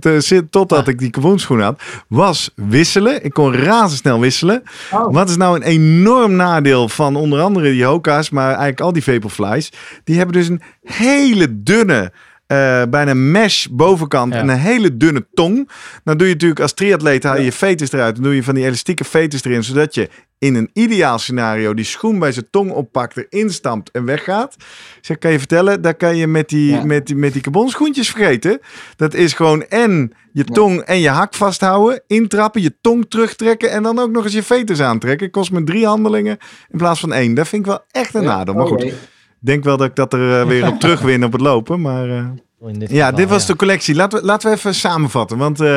totdat 0.50 0.88
ik 0.88 1.00
die 1.00 1.10
carbonschoen 1.10 1.62
had, 1.62 1.82
was 2.08 2.52
wisselen. 2.56 3.24
Ik 3.24 3.34
kon 3.34 3.54
razendsnel 3.56 4.20
wisselen. 4.20 4.64
Oh. 4.92 5.14
Wat 5.14 5.30
is 5.30 5.38
nou 5.38 5.56
een 5.56 5.64
enorm 5.64 6.36
nadeel 6.36 6.90
van 6.90 7.16
onder 7.16 7.42
andere 7.42 7.72
die 7.72 7.84
Hoka's, 7.86 8.30
maar 8.30 8.48
eigenlijk 8.48 8.82
al 8.82 8.94
die 8.94 9.04
Vaporflies? 9.04 9.72
Die 10.04 10.18
hebben 10.18 10.36
dus 10.36 10.48
een 10.50 10.62
hele 10.84 11.62
dunne... 11.64 12.12
eh, 12.52 12.82
bijna 12.90 13.14
mesh 13.14 13.66
bovenkant 13.72 14.34
Ja. 14.34 14.40
en 14.40 14.50
een 14.50 14.58
hele 14.58 14.98
dunne 14.98 15.28
tong. 15.34 15.70
Dan 16.04 16.18
doe 16.18 16.28
je 16.28 16.34
natuurlijk 16.34 16.60
als 16.62 16.74
triatleet 16.74 17.24
haal 17.24 17.38
je 17.38 17.44
je 17.60 17.88
eruit. 17.92 18.16
Dan 18.16 18.24
doe 18.24 18.36
je 18.36 18.44
van 18.44 18.56
die 18.56 18.66
elastieke 18.66 19.04
veters 19.04 19.44
erin, 19.44 19.64
zodat 19.64 19.96
je 19.96 20.10
in 20.40 20.56
een 20.56 20.70
ideaal 20.74 21.20
scenario 21.20 21.74
die 21.74 21.86
schoen 21.86 22.20
bij 22.20 22.32
zijn 22.32 22.48
tong 22.50 22.72
oppakt, 22.72 23.18
erin 23.18 23.50
stampt 23.50 23.92
en 23.92 24.06
weggaat. 24.06 24.56
Zeg, 25.02 25.18
kan 25.18 25.32
je 25.32 25.38
vertellen, 25.38 25.82
daar 25.82 25.94
kan 25.96 26.16
je 26.18 26.28
met 26.28 26.50
die, 26.50 26.72
Ja. 26.72 26.84
met 26.86 27.08
die, 27.08 27.16
met 27.16 27.34
die 27.34 27.42
carbonschoentjes 27.42 28.10
vergeten. 28.10 28.60
Dat 28.96 29.14
is 29.14 29.34
gewoon 29.34 29.64
en 29.64 30.12
je 30.34 30.44
tong 30.44 30.80
en 30.82 31.00
je 31.00 31.10
hak 31.10 31.34
vasthouden, 31.34 32.02
intrappen, 32.08 32.62
je 32.62 32.74
tong 32.82 33.06
terugtrekken 33.10 33.72
en 33.72 33.84
dan 33.84 34.00
ook 34.00 34.12
nog 34.12 34.24
eens 34.24 34.34
je 34.34 34.44
veters 34.44 34.82
aantrekken. 34.82 35.32
Kost 35.32 35.52
me 35.52 35.64
drie 35.64 35.86
handelingen 35.86 36.38
in 36.72 36.78
plaats 36.78 37.00
van 37.00 37.14
één. 37.14 37.34
Dat 37.34 37.48
vind 37.48 37.62
ik 37.66 37.72
wel 37.72 37.84
echt 37.92 38.14
een 38.14 38.22
Ja, 38.24 38.28
nadeel. 38.36 38.54
Maar 38.54 38.68
goed, 38.68 38.84
ik 38.84 38.94
denk 39.42 39.64
wel 39.64 39.78
dat 39.78 39.88
ik 39.88 39.96
dat 39.96 40.14
er 40.14 40.42
eh, 40.42 40.48
weer 40.48 40.68
op 40.68 40.80
terugwin 40.82 41.24
op 41.24 41.32
het 41.32 41.42
lopen. 41.42 41.82
Maar 41.82 42.10
eh, 42.10 42.26
dit 42.70 42.90
ja, 42.90 43.04
geval, 43.04 43.20
dit 43.20 43.30
was 43.30 43.42
ja. 43.42 43.48
de 43.48 43.56
collectie. 43.56 43.96
Laten 43.96 44.20
we, 44.20 44.26
laten 44.26 44.50
we 44.50 44.56
even 44.56 44.76
samenvatten. 44.76 45.38
Want 45.38 45.60
eh, 45.60 45.68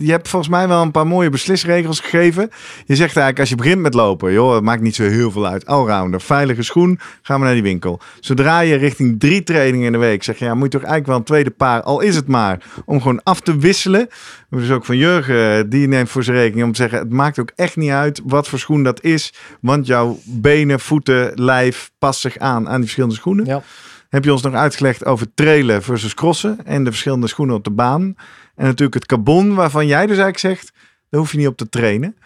je 0.00 0.10
hebt 0.10 0.28
volgens 0.28 0.50
mij 0.50 0.68
wel 0.68 0.82
een 0.82 0.90
paar 0.90 1.06
mooie 1.06 1.30
beslisregels 1.30 2.00
gegeven. 2.00 2.42
Je 2.86 2.96
zegt 2.96 3.16
eigenlijk 3.16 3.38
als 3.38 3.48
je 3.48 3.54
begint 3.54 3.80
met 3.80 3.94
lopen, 3.94 4.32
joh, 4.32 4.54
het 4.54 4.62
maakt 4.62 4.82
niet 4.82 4.94
zo 4.94 5.02
heel 5.02 5.30
veel 5.30 5.46
uit. 5.46 5.66
Allrounder, 5.66 6.20
veilige 6.20 6.62
schoen, 6.62 6.98
gaan 7.22 7.38
we 7.38 7.44
naar 7.44 7.54
die 7.54 7.62
winkel. 7.62 8.00
Zodra 8.20 8.60
je 8.60 8.74
richting 8.74 9.20
drie 9.20 9.42
trainingen 9.42 9.86
in 9.86 9.92
de 9.92 9.98
week 9.98 10.22
zegt, 10.22 10.38
ja, 10.38 10.54
moet 10.54 10.72
je 10.72 10.78
toch 10.78 10.88
eigenlijk 10.88 11.06
wel 11.06 11.16
een 11.16 11.24
tweede 11.24 11.50
paar, 11.50 11.82
al 11.82 12.00
is 12.00 12.16
het 12.16 12.26
maar, 12.26 12.62
om 12.84 13.00
gewoon 13.00 13.22
af 13.22 13.40
te 13.40 13.56
wisselen. 13.56 14.08
Dus 14.50 14.70
ook 14.70 14.84
van 14.84 14.96
Jurgen, 14.96 15.58
eh, 15.58 15.64
die 15.66 15.88
neemt 15.88 16.10
voor 16.10 16.24
zijn 16.24 16.36
rekening 16.36 16.66
om 16.66 16.72
te 16.72 16.80
zeggen, 16.80 16.98
het 16.98 17.12
maakt 17.12 17.38
ook 17.38 17.52
echt 17.56 17.76
niet 17.76 17.90
uit 17.90 18.20
wat 18.24 18.48
voor 18.48 18.58
schoen 18.58 18.82
dat 18.82 19.02
is. 19.02 19.34
Want 19.60 19.86
jouw 19.86 20.18
benen, 20.24 20.80
voeten, 20.80 21.32
lijf 21.34 21.90
past 21.98 22.20
zich 22.20 22.38
aan 22.38 22.66
aan 22.66 22.74
die 22.74 22.80
verschillende 22.80 23.14
schoenen 23.14 23.44
Ja. 23.44 23.62
Heb 24.12 24.24
je 24.24 24.32
ons 24.32 24.42
nog 24.42 24.54
uitgelegd 24.54 25.04
over 25.04 25.34
trailen 25.34 25.82
versus 25.82 26.14
crossen 26.14 26.58
en 26.64 26.84
de 26.84 26.90
verschillende 26.90 27.26
schoenen 27.26 27.54
op 27.54 27.64
de 27.64 27.70
baan. 27.70 28.14
En 28.54 28.64
natuurlijk 28.64 28.94
het 28.94 29.06
carbon, 29.06 29.54
waarvan 29.54 29.86
jij 29.86 30.06
dus 30.06 30.18
eigenlijk 30.18 30.38
zegt, 30.38 30.72
daar 31.10 31.20
hoef 31.20 31.32
je 31.32 31.38
niet 31.38 31.46
op 31.46 31.56
te 31.56 31.68
trainen. 31.68 32.16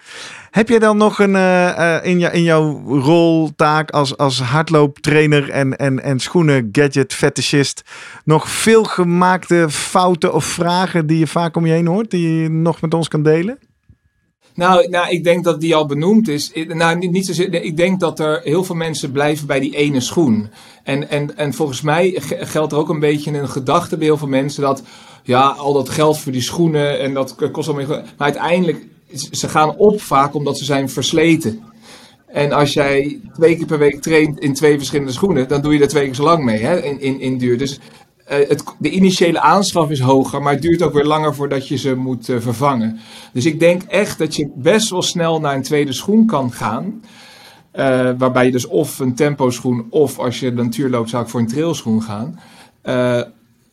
Heb 0.50 0.68
jij 0.68 0.78
dan 0.78 0.96
nog 0.96 1.18
een, 1.18 1.36
eh, 1.36 1.96
eh, 1.96 2.04
in, 2.04 2.18
jou, 2.18 2.34
in 2.34 2.42
jouw 2.42 2.82
rol, 3.00 3.54
taak 3.56 3.90
als, 3.90 4.16
als 4.16 4.40
hardlooptrainer 4.40 5.50
en, 5.50 5.76
en, 5.76 6.02
en 6.02 6.18
schoenen 6.18 6.68
gadget 6.72 7.14
fetishist 7.14 7.82
nog 8.24 8.50
veel 8.50 8.84
gemaakte 8.84 9.66
fouten 9.70 10.32
of 10.32 10.44
vragen 10.44 11.06
die 11.06 11.18
je 11.18 11.26
vaak 11.26 11.56
om 11.56 11.66
je 11.66 11.72
heen 11.72 11.86
hoort, 11.86 12.10
die 12.10 12.42
je 12.42 12.48
nog 12.48 12.80
met 12.80 12.94
ons 12.94 13.08
kan 13.08 13.22
delen? 13.22 13.58
Nou, 14.56 14.88
nou, 14.88 15.08
ik 15.10 15.24
denk 15.24 15.44
dat 15.44 15.60
die 15.60 15.74
al 15.74 15.86
benoemd 15.86 16.28
is. 16.28 16.52
Nou, 16.68 16.98
niet, 16.98 17.10
niet 17.10 17.26
zozeer. 17.26 17.54
Ik 17.62 17.76
denk 17.76 18.00
dat 18.00 18.18
er 18.20 18.40
heel 18.44 18.64
veel 18.64 18.74
mensen 18.74 19.12
blijven 19.12 19.46
bij 19.46 19.60
die 19.60 19.76
ene 19.76 20.00
schoen. 20.00 20.50
En, 20.82 21.10
en, 21.10 21.36
en 21.36 21.54
volgens 21.54 21.80
mij 21.80 22.14
ge- 22.16 22.46
geldt 22.46 22.72
er 22.72 22.78
ook 22.78 22.88
een 22.88 23.00
beetje 23.00 23.38
een 23.38 23.48
gedachte 23.48 23.96
bij 23.96 24.06
heel 24.06 24.16
veel 24.16 24.28
mensen 24.28 24.62
dat. 24.62 24.82
Ja, 25.22 25.40
al 25.48 25.72
dat 25.72 25.88
geld 25.88 26.18
voor 26.18 26.32
die 26.32 26.40
schoenen 26.42 27.00
en 27.00 27.14
dat 27.14 27.34
kost 27.52 27.68
allemaal. 27.68 27.86
Maar 27.96 28.04
uiteindelijk, 28.16 28.86
ze 29.30 29.48
gaan 29.48 29.76
op 29.76 30.00
vaak 30.00 30.34
omdat 30.34 30.58
ze 30.58 30.64
zijn 30.64 30.90
versleten. 30.90 31.60
En 32.26 32.52
als 32.52 32.72
jij 32.72 33.20
twee 33.34 33.56
keer 33.56 33.66
per 33.66 33.78
week 33.78 34.02
traint 34.02 34.40
in 34.40 34.54
twee 34.54 34.76
verschillende 34.78 35.12
schoenen, 35.12 35.48
dan 35.48 35.62
doe 35.62 35.72
je 35.74 35.80
er 35.80 35.88
twee 35.88 36.04
keer 36.04 36.14
zo 36.14 36.22
lang 36.22 36.44
mee 36.44 36.58
hè, 36.58 36.82
in, 36.82 37.00
in, 37.00 37.20
in 37.20 37.38
duur. 37.38 37.58
Dus 37.58 37.78
eh, 38.26 38.48
het, 38.48 38.64
de 38.78 38.90
initiële 38.90 39.40
aanschaf 39.40 39.90
is 39.90 40.00
hoger, 40.00 40.42
maar 40.42 40.52
het 40.52 40.62
duurt 40.62 40.82
ook 40.82 40.92
weer 40.92 41.04
langer 41.04 41.34
voordat 41.34 41.68
je 41.68 41.76
ze 41.76 41.94
moet 41.94 42.28
eh, 42.28 42.36
vervangen. 42.38 42.98
Dus 43.32 43.46
ik 43.46 43.60
denk 43.60 43.82
echt 43.82 44.18
dat 44.18 44.36
je 44.36 44.50
best 44.54 44.90
wel 44.90 45.02
snel 45.02 45.40
naar 45.40 45.54
een 45.54 45.62
tweede 45.62 45.92
schoen 45.92 46.26
kan 46.26 46.52
gaan. 46.52 47.02
Eh, 47.70 48.10
waarbij 48.18 48.44
je 48.44 48.52
dus 48.52 48.66
of 48.66 48.98
een 48.98 49.14
tempo 49.14 49.50
schoen 49.50 49.86
of 49.90 50.18
als 50.18 50.40
je 50.40 50.54
de 50.54 50.62
natuur 50.62 50.90
loopt 50.90 51.10
zou 51.10 51.22
ik 51.22 51.28
voor 51.28 51.40
een 51.40 51.46
trailschoen 51.46 52.02
gaan. 52.02 52.40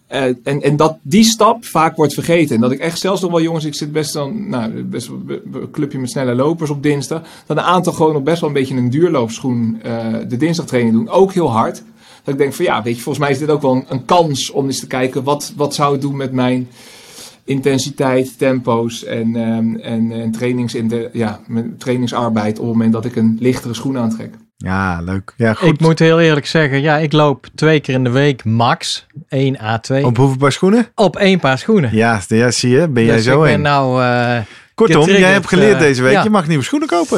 En, 0.07 0.61
en 0.61 0.75
dat 0.75 0.97
die 1.01 1.23
stap 1.23 1.65
vaak 1.65 1.95
wordt 1.95 2.13
vergeten. 2.13 2.55
En 2.55 2.61
dat 2.61 2.71
ik 2.71 2.79
echt 2.79 2.99
zelfs 2.99 3.21
nog 3.21 3.31
wel 3.31 3.41
jongens, 3.41 3.65
ik 3.65 3.75
zit 3.75 3.91
best 3.91 4.13
wel, 4.13 4.29
nou, 4.29 4.83
best 4.83 5.07
wel 5.07 5.21
een 5.27 5.71
clubje 5.71 5.99
met 5.99 6.09
snelle 6.09 6.35
lopers 6.35 6.69
op 6.69 6.83
dinsdag. 6.83 7.21
Dat 7.45 7.57
een 7.57 7.63
aantal 7.63 7.93
gewoon 7.93 8.13
nog 8.13 8.23
best 8.23 8.39
wel 8.41 8.49
een 8.49 8.55
beetje 8.55 8.75
een 8.75 8.89
duurloopschoen 8.89 9.79
de 10.27 10.37
dinsdagtraining 10.37 10.95
doen. 10.95 11.09
Ook 11.09 11.33
heel 11.33 11.51
hard. 11.51 11.83
Dat 12.23 12.33
ik 12.33 12.39
denk 12.39 12.53
van 12.53 12.65
ja, 12.65 12.83
weet 12.83 12.95
je, 12.95 13.01
volgens 13.01 13.25
mij 13.25 13.33
is 13.33 13.39
dit 13.39 13.49
ook 13.49 13.61
wel 13.61 13.75
een, 13.75 13.85
een 13.87 14.05
kans 14.05 14.51
om 14.51 14.65
eens 14.65 14.79
te 14.79 14.87
kijken 14.87 15.23
wat, 15.23 15.53
wat 15.55 15.75
zou 15.75 15.91
het 15.91 16.01
doen 16.01 16.17
met 16.17 16.31
mijn 16.31 16.67
intensiteit, 17.43 18.37
tempo's 18.37 19.03
en, 19.03 19.35
ehm, 19.35 19.75
en, 19.75 20.11
en 20.11 20.31
trainings 20.31 20.75
in 20.75 20.87
de, 20.87 21.09
ja, 21.13 21.39
mijn 21.47 21.77
trainingsarbeid 21.77 22.59
op 22.59 22.65
het 22.65 22.73
moment 22.73 22.93
dat 22.93 23.05
ik 23.05 23.15
een 23.15 23.37
lichtere 23.39 23.73
schoen 23.73 23.97
aantrek. 23.97 24.33
Ja, 24.57 25.01
leuk. 25.01 25.33
Ja, 25.37 25.53
goed. 25.53 25.69
Ik 25.69 25.79
moet 25.79 25.99
heel 25.99 26.19
eerlijk 26.19 26.45
zeggen, 26.45 26.81
ja, 26.81 26.97
ik 26.97 27.11
loop 27.11 27.47
twee 27.55 27.79
keer 27.79 27.93
in 27.93 28.03
de 28.03 28.09
week 28.09 28.43
max 28.43 29.05
1 29.27 29.61
à 29.61 29.77
2 29.77 30.05
Op 30.05 30.17
hoeveel 30.17 30.37
paar 30.37 30.51
schoenen? 30.51 30.87
op 30.95 31.15
één 31.15 31.39
paar 31.39 31.57
schoenen. 31.57 31.95
Ja, 31.95 32.21
ja 32.27 32.51
zie 32.51 32.69
je, 32.69 32.87
ben 32.87 33.03
jij 33.03 33.15
dus 33.15 33.25
zo 33.25 33.43
ik 33.43 33.51
ben 33.51 33.61
nou, 33.61 34.03
eh, 34.03 34.39
Kortom, 34.75 35.09
jij 35.09 35.31
hebt 35.31 35.47
geleerd 35.47 35.73
eh, 35.73 35.79
deze 35.79 36.01
week, 36.01 36.13
ja. 36.13 36.23
je 36.23 36.29
mag 36.29 36.47
nieuwe 36.47 36.63
schoenen 36.63 36.87
kopen. 36.87 37.17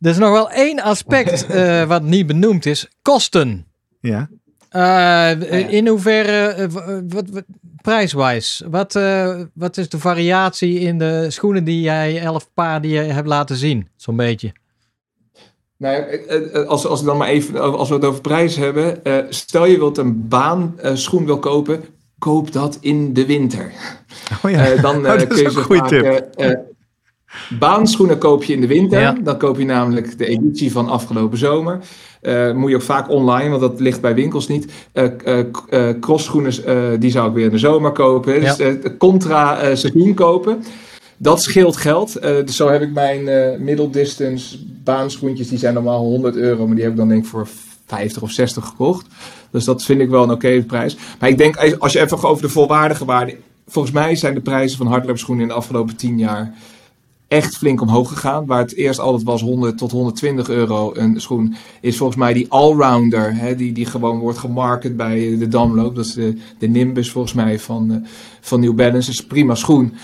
er 0.00 0.10
is 0.10 0.18
nog 0.18 0.30
wel 0.30 0.50
één 0.50 0.82
aspect 0.82 1.46
eh, 1.48 1.84
wat 1.84 2.02
niet 2.02 2.26
benoemd 2.26 2.66
is: 2.66 2.88
kosten. 3.02 3.66
Ja. 4.08 4.28
Eh, 4.68 5.72
In 5.72 5.86
hoeverre, 5.88 6.46
eh, 6.46 6.66
w- 6.68 7.12
wat, 7.14 7.28
wat, 7.30 7.44
prijswijs, 7.82 8.62
wat, 8.70 8.94
eh, 8.96 9.40
wat 9.54 9.76
is 9.76 9.88
de 9.88 9.98
variatie 9.98 10.78
in 10.80 10.98
de 10.98 11.26
schoenen 11.30 11.64
die 11.64 11.80
jij, 11.80 12.20
elf 12.20 12.50
paar 12.54 12.80
die 12.80 12.92
je 12.92 12.98
hebt 13.00 13.28
laten 13.28 13.56
zien? 13.56 13.88
Zo'n 13.96 14.16
beetje. 14.16 14.52
Nou 15.76 15.96
ja, 15.96 16.02
eh, 16.06 16.54
eh, 16.60 16.66
als, 16.68 16.86
als 16.86 17.00
ik 17.00 17.06
dan 17.06 17.16
maar 17.16 17.28
even, 17.28 17.60
als 17.78 17.88
we 17.88 17.94
het 17.94 18.04
over 18.04 18.20
prijs 18.20 18.56
hebben. 18.56 19.04
eh, 19.04 19.16
stel 19.28 19.64
je 19.66 19.76
wilt 19.78 19.98
een 19.98 20.28
baanschoen 20.28 21.26
wil 21.26 21.38
kopen, 21.38 21.84
koop 22.18 22.52
dat 22.52 22.78
in 22.80 23.12
de 23.12 23.26
winter. 23.26 23.72
Oh 24.44 24.50
ja, 24.50 24.66
Eh, 24.66 24.82
dan 24.82 24.96
Oh, 25.06 25.12
eh, 25.12 25.18
dat 25.18 25.20
is 25.20 25.26
kun 25.42 25.50
je 25.50 25.58
een 25.58 25.64
goede 25.64 25.82
tip. 26.36 26.73
Baanschoenen 27.58 28.18
koop 28.18 28.44
je 28.44 28.52
in 28.52 28.60
de 28.60 28.66
winter. 28.66 29.00
Ja. 29.00 29.16
Dan 29.22 29.38
koop 29.38 29.58
je 29.58 29.64
namelijk 29.64 30.18
de 30.18 30.26
editie 30.26 30.72
van 30.72 30.88
afgelopen 30.88 31.38
zomer. 31.38 31.78
Eh, 32.20 32.52
moet 32.52 32.70
je 32.70 32.76
ook 32.76 32.82
vaak 32.82 33.10
online, 33.10 33.48
want 33.48 33.60
dat 33.60 33.80
ligt 33.80 34.00
bij 34.00 34.14
winkels 34.14 34.48
niet. 34.48 34.72
Eh 34.92 35.04
eh, 35.04 35.44
k- 35.52 35.64
eh, 35.68 35.88
crossschoenen, 36.00 37.00
die 37.00 37.10
zou 37.10 37.28
ik 37.28 37.34
weer 37.34 37.44
in 37.44 37.50
de 37.50 37.58
zomer 37.58 37.92
kopen. 37.92 38.40
Dus 38.40 38.56
Ja. 38.56 38.64
eh, 38.64 38.74
contra 38.98 39.56
seizoen 39.76 40.14
kopen. 40.14 40.64
Dat 41.16 41.42
scheelt 41.42 41.76
geld. 41.76 42.22
Dus 42.22 42.56
zo 42.56 42.68
heb 42.68 42.82
ik 42.82 42.92
mijn 42.92 43.28
eh 43.28 43.58
middeldistance 43.58 44.56
baanschoentjes. 44.84 45.48
Die 45.48 45.58
zijn 45.58 45.74
normaal 45.74 46.00
100 46.04 46.36
euro, 46.36 46.66
maar 46.66 46.74
die 46.74 46.82
heb 46.84 46.92
ik 46.92 46.98
dan 46.98 47.08
denk 47.08 47.22
ik 47.22 47.28
voor 47.28 47.48
50 47.86 48.22
of 48.22 48.30
60 48.30 48.64
gekocht. 48.64 49.06
Dus 49.50 49.64
dat 49.64 49.82
vind 49.84 50.00
ik 50.00 50.08
wel 50.08 50.22
een 50.22 50.30
oké 50.30 50.62
prijs. 50.66 50.96
Maar 51.20 51.28
ik 51.28 51.38
denk, 51.38 51.56
als- 51.56 51.78
als 51.78 51.92
je 51.92 52.00
even 52.00 52.22
over 52.22 52.42
de 52.42 52.48
volwaardige 52.48 53.04
waarde... 53.04 53.36
Volgens 53.68 53.94
mij 53.94 54.14
zijn 54.16 54.34
de 54.34 54.40
prijzen 54.40 54.78
van 54.78 54.86
hardloopschoenen 54.86 55.42
in 55.42 55.48
de 55.48 55.54
afgelopen 55.54 55.96
10 55.96 56.18
jaar 56.18 56.54
echt 57.28 57.56
flink 57.56 57.80
omhoog 57.80 58.08
gegaan. 58.08 58.46
Waar 58.46 58.58
het 58.58 58.74
eerst 58.74 59.00
altijd 59.00 59.22
was 59.22 59.40
100 59.40 59.78
tot 59.78 59.90
120 59.90 60.48
euro 60.48 60.94
een 60.94 61.20
schoen, 61.20 61.54
is 61.80 61.96
volgens 61.96 62.18
mij 62.18 62.32
die 62.32 62.46
allrounder, 62.48 63.36
hè, 63.36 63.56
die, 63.56 63.72
die 63.72 63.86
gewoon 63.86 64.18
wordt 64.18 64.38
gemarket 64.38 64.96
bij 64.96 65.36
de 65.38 65.48
Damloop. 65.48 65.94
Dat 65.94 66.04
is 66.04 66.12
de, 66.12 66.38
de 66.58 66.66
Nimbus 66.66 67.10
volgens 67.10 67.34
mij 67.34 67.58
van, 67.58 67.92
eh, 67.92 68.08
van 68.40 68.60
New 68.60 68.74
Balance. 68.74 69.06
Dat 69.06 69.14
is 69.14 69.20
een 69.20 69.26
prima 69.26 69.54
schoen. 69.54 69.94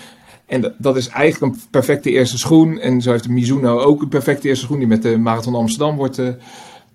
En 0.47 0.75
dat, 0.79 0.97
is 0.97 1.09
eigenlijk 1.09 1.55
een 1.55 1.61
perfecte 1.71 2.11
eerste 2.11 2.39
schoen. 2.39 2.79
En 2.79 3.03
zo 3.03 3.11
heeft 3.11 3.25
de 3.25 3.33
Mizuno 3.33 3.79
ook 3.79 4.03
een 4.03 4.09
perfecte 4.09 4.49
eerste 4.49 4.65
schoen, 4.65 4.79
die 4.79 4.87
met 4.87 5.03
de 5.03 5.19
Marathon 5.19 5.55
Amsterdam 5.55 5.97
wordt 5.97 6.19
eh, 6.19 6.29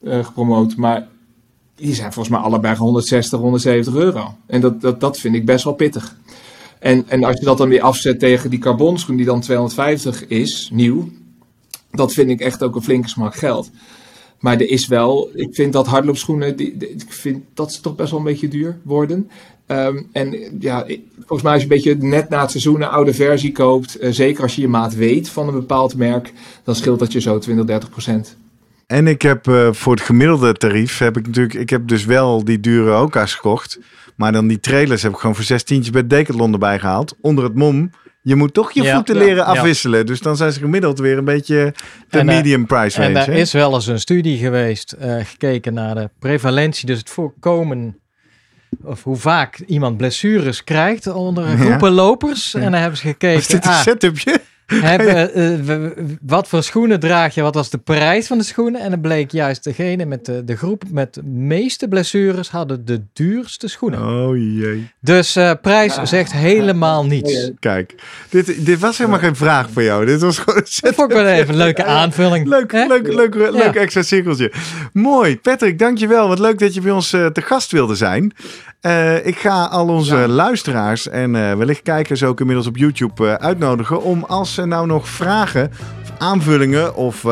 eh, 0.03 0.25
gepromoot. 0.25 0.75
Maar 0.75 1.07
die 1.75 1.93
zijn 1.93 2.13
volgens 2.13 2.35
mij 2.35 2.43
allebei 2.43 2.75
160, 2.75 3.39
170 3.39 3.95
euro. 3.95 4.35
En 4.45 4.61
dat, 4.61 4.81
dat, 4.81 4.99
dat 4.99 5.19
vind 5.19 5.35
ik 5.35 5.45
best 5.45 5.63
wel 5.63 5.73
pittig. 5.73 6.15
En, 6.79 7.05
en 7.07 7.23
als 7.23 7.39
je 7.39 7.45
dat 7.45 7.57
dan 7.57 7.69
weer 7.69 7.81
afzet 7.81 8.19
tegen 8.19 8.49
die 8.49 8.59
carbonschoen 8.59 9.15
die 9.15 9.25
dan 9.25 9.41
250 9.41 10.27
is, 10.27 10.69
nieuw, 10.73 11.09
dat 11.91 12.13
vind 12.13 12.29
ik 12.29 12.39
echt 12.39 12.63
ook 12.63 12.75
een 12.75 12.83
flinke 12.83 13.09
smak 13.09 13.35
geld. 13.35 13.69
Maar 14.39 14.53
er 14.53 14.69
is 14.69 14.87
wel, 14.87 15.29
ik 15.33 15.55
vind 15.55 15.73
dat 15.73 15.87
hardloopschoenen, 15.87 16.55
die, 16.55 16.77
ik 16.77 17.05
vind 17.07 17.43
dat 17.53 17.73
ze 17.73 17.81
toch 17.81 17.95
best 17.95 18.09
wel 18.11 18.19
een 18.19 18.25
beetje 18.25 18.47
duur 18.47 18.77
worden. 18.83 19.29
Ehm, 19.65 20.01
en 20.11 20.57
ja, 20.59 20.85
volgens 21.15 21.41
mij 21.41 21.53
als 21.53 21.63
je 21.63 21.69
een 21.69 21.75
beetje 21.75 21.95
net 21.95 22.29
na 22.29 22.41
het 22.41 22.51
seizoen 22.51 22.81
een 22.81 22.87
oude 22.87 23.13
versie 23.13 23.51
koopt, 23.51 23.95
eh, 23.95 24.11
zeker 24.11 24.43
als 24.43 24.55
je 24.55 24.61
je 24.61 24.67
maat 24.67 24.95
weet 24.95 25.29
van 25.29 25.47
een 25.47 25.53
bepaald 25.53 25.95
merk, 25.95 26.33
dan 26.63 26.75
scheelt 26.75 26.99
dat 26.99 27.11
je 27.11 27.21
zo 27.21 27.39
20, 27.39 27.65
30 27.65 27.89
procent. 27.89 28.37
En 28.87 29.07
ik 29.07 29.21
heb 29.21 29.47
eh, 29.47 29.67
voor 29.71 29.93
het 29.93 30.01
gemiddelde 30.03 30.53
tarief, 30.53 30.97
heb 30.97 31.17
ik 31.17 31.25
natuurlijk, 31.27 31.53
ik 31.53 31.69
heb 31.69 31.87
dus 31.87 32.05
wel 32.05 32.43
die 32.43 32.59
dure 32.59 32.97
Oka's 33.01 33.33
gekocht. 33.33 33.79
Maar 34.15 34.31
dan 34.31 34.47
die 34.47 34.59
trailers 34.59 35.01
heb 35.01 35.11
ik 35.11 35.17
gewoon 35.17 35.35
voor 35.35 35.43
zes 35.43 35.63
tientjes 35.63 35.91
bij 35.93 36.07
Decathlon 36.07 36.53
erbij 36.53 36.79
gehaald. 36.79 37.15
Onder 37.21 37.43
het 37.43 37.55
mom, 37.55 37.89
je 38.21 38.35
moet 38.35 38.53
toch 38.53 38.71
je 38.71 38.83
Ja. 38.83 38.95
voeten 38.95 39.15
Ja. 39.15 39.21
leren 39.21 39.35
Ja. 39.37 39.43
afwisselen. 39.43 40.05
Dus 40.05 40.19
dan 40.21 40.35
zijn 40.37 40.51
ze 40.51 40.59
gemiddeld 40.59 40.99
weer 40.99 41.17
een 41.17 41.25
beetje 41.25 41.73
de 42.09 42.19
En, 42.19 42.29
eh, 42.29 42.35
medium 42.35 42.65
price 42.65 42.97
range. 42.97 43.07
En 43.07 43.13
daar 43.13 43.25
hè? 43.25 43.39
is 43.41 43.51
wel 43.51 43.73
eens 43.73 43.87
een 43.87 43.99
studie 43.99 44.37
geweest, 44.37 44.91
eh, 44.91 45.15
gekeken 45.23 45.73
naar 45.73 45.95
de 45.95 46.09
prevalentie, 46.19 46.85
dus 46.87 46.97
het 46.99 47.09
voorkomen, 47.09 47.99
of 48.83 49.03
hoe 49.03 49.15
vaak 49.17 49.59
iemand 49.59 49.97
blessures 49.97 50.63
krijgt 50.63 51.07
onder 51.07 51.57
groepen 51.57 51.91
lopers. 51.91 52.53
En 52.53 52.61
dan 52.61 52.73
hebben 52.73 52.97
ze 52.97 53.05
Is 53.05 53.11
gekeken, 53.11 53.47
dit 53.47 53.65
een 53.65 53.71
ah, 53.71 53.81
setupje? 53.81 54.41
Hebben, 54.65 55.33
eh, 55.33 56.05
wat 56.21 56.47
voor 56.47 56.63
schoenen 56.63 56.99
draag 56.99 57.33
je, 57.35 57.41
wat 57.41 57.55
was 57.55 57.69
de 57.69 57.77
prijs 57.77 58.27
van 58.27 58.37
de 58.37 58.43
schoenen? 58.43 58.81
En 58.81 58.89
dan 58.89 59.01
bleek 59.01 59.31
juist 59.31 59.63
degene 59.63 60.05
met 60.05 60.25
de, 60.25 60.43
de 60.43 60.55
groep 60.55 60.83
met 60.91 61.13
de 61.13 61.23
meeste 61.23 61.87
blessures 61.87 62.49
hadden 62.49 62.85
de 62.85 63.01
duurste 63.13 63.67
schoenen. 63.67 63.99
Oh 63.99 64.37
jee. 64.37 64.89
Dus 65.01 65.35
eh, 65.35 65.51
prijs 65.61 65.95
Ja. 65.95 66.05
zegt 66.05 66.31
helemaal 66.33 67.05
niets. 67.05 67.33
Ja. 67.33 67.49
Kijk, 67.59 67.95
dit, 68.29 68.65
dit 68.65 68.79
was 68.79 68.97
helemaal 68.97 69.19
geen 69.19 69.35
vraag 69.35 69.69
voor 69.69 69.83
jou. 69.83 70.05
Dit 70.05 70.21
was 70.21 70.37
gewoon 70.37 70.55
een 70.59 70.67
Dat 70.81 70.95
vond 70.95 71.11
ik 71.11 71.17
wel 71.17 71.25
even 71.27 71.49
een 71.49 71.57
leuke 71.57 71.83
aanvulling. 71.85 72.47
Leuk, 72.47 72.71
leuk, 72.71 73.13
leuk, 73.13 73.35
leuk 73.35 73.53
Ja. 73.55 73.73
extra 73.73 74.01
cirkeltje. 74.01 74.51
Mooi. 74.93 75.39
Patrick, 75.39 75.79
dankjewel. 75.79 76.27
Wat 76.27 76.39
leuk 76.39 76.59
dat 76.59 76.73
je 76.73 76.81
bij 76.81 76.91
ons 76.91 77.13
eh, 77.13 77.25
te 77.25 77.41
gast 77.41 77.71
wilde 77.71 77.95
zijn. 77.95 78.33
Eh, 78.85 79.25
ik 79.25 79.37
ga 79.37 79.63
al 79.63 79.87
onze 79.87 80.15
Ja. 80.15 80.27
luisteraars 80.27 81.09
en 81.09 81.35
eh, 81.35 81.53
wellicht 81.53 81.81
kijkers 81.81 82.23
ook 82.23 82.39
inmiddels 82.39 82.67
op 82.67 82.77
YouTube 82.77 83.27
eh, 83.27 83.33
uitnodigen 83.33 84.01
om 84.01 84.23
als 84.23 84.53
ze 84.53 84.65
nou 84.65 84.87
nog 84.87 85.09
vragen 85.09 85.71
of 86.01 86.11
aanvullingen 86.17 86.95
of 86.95 87.25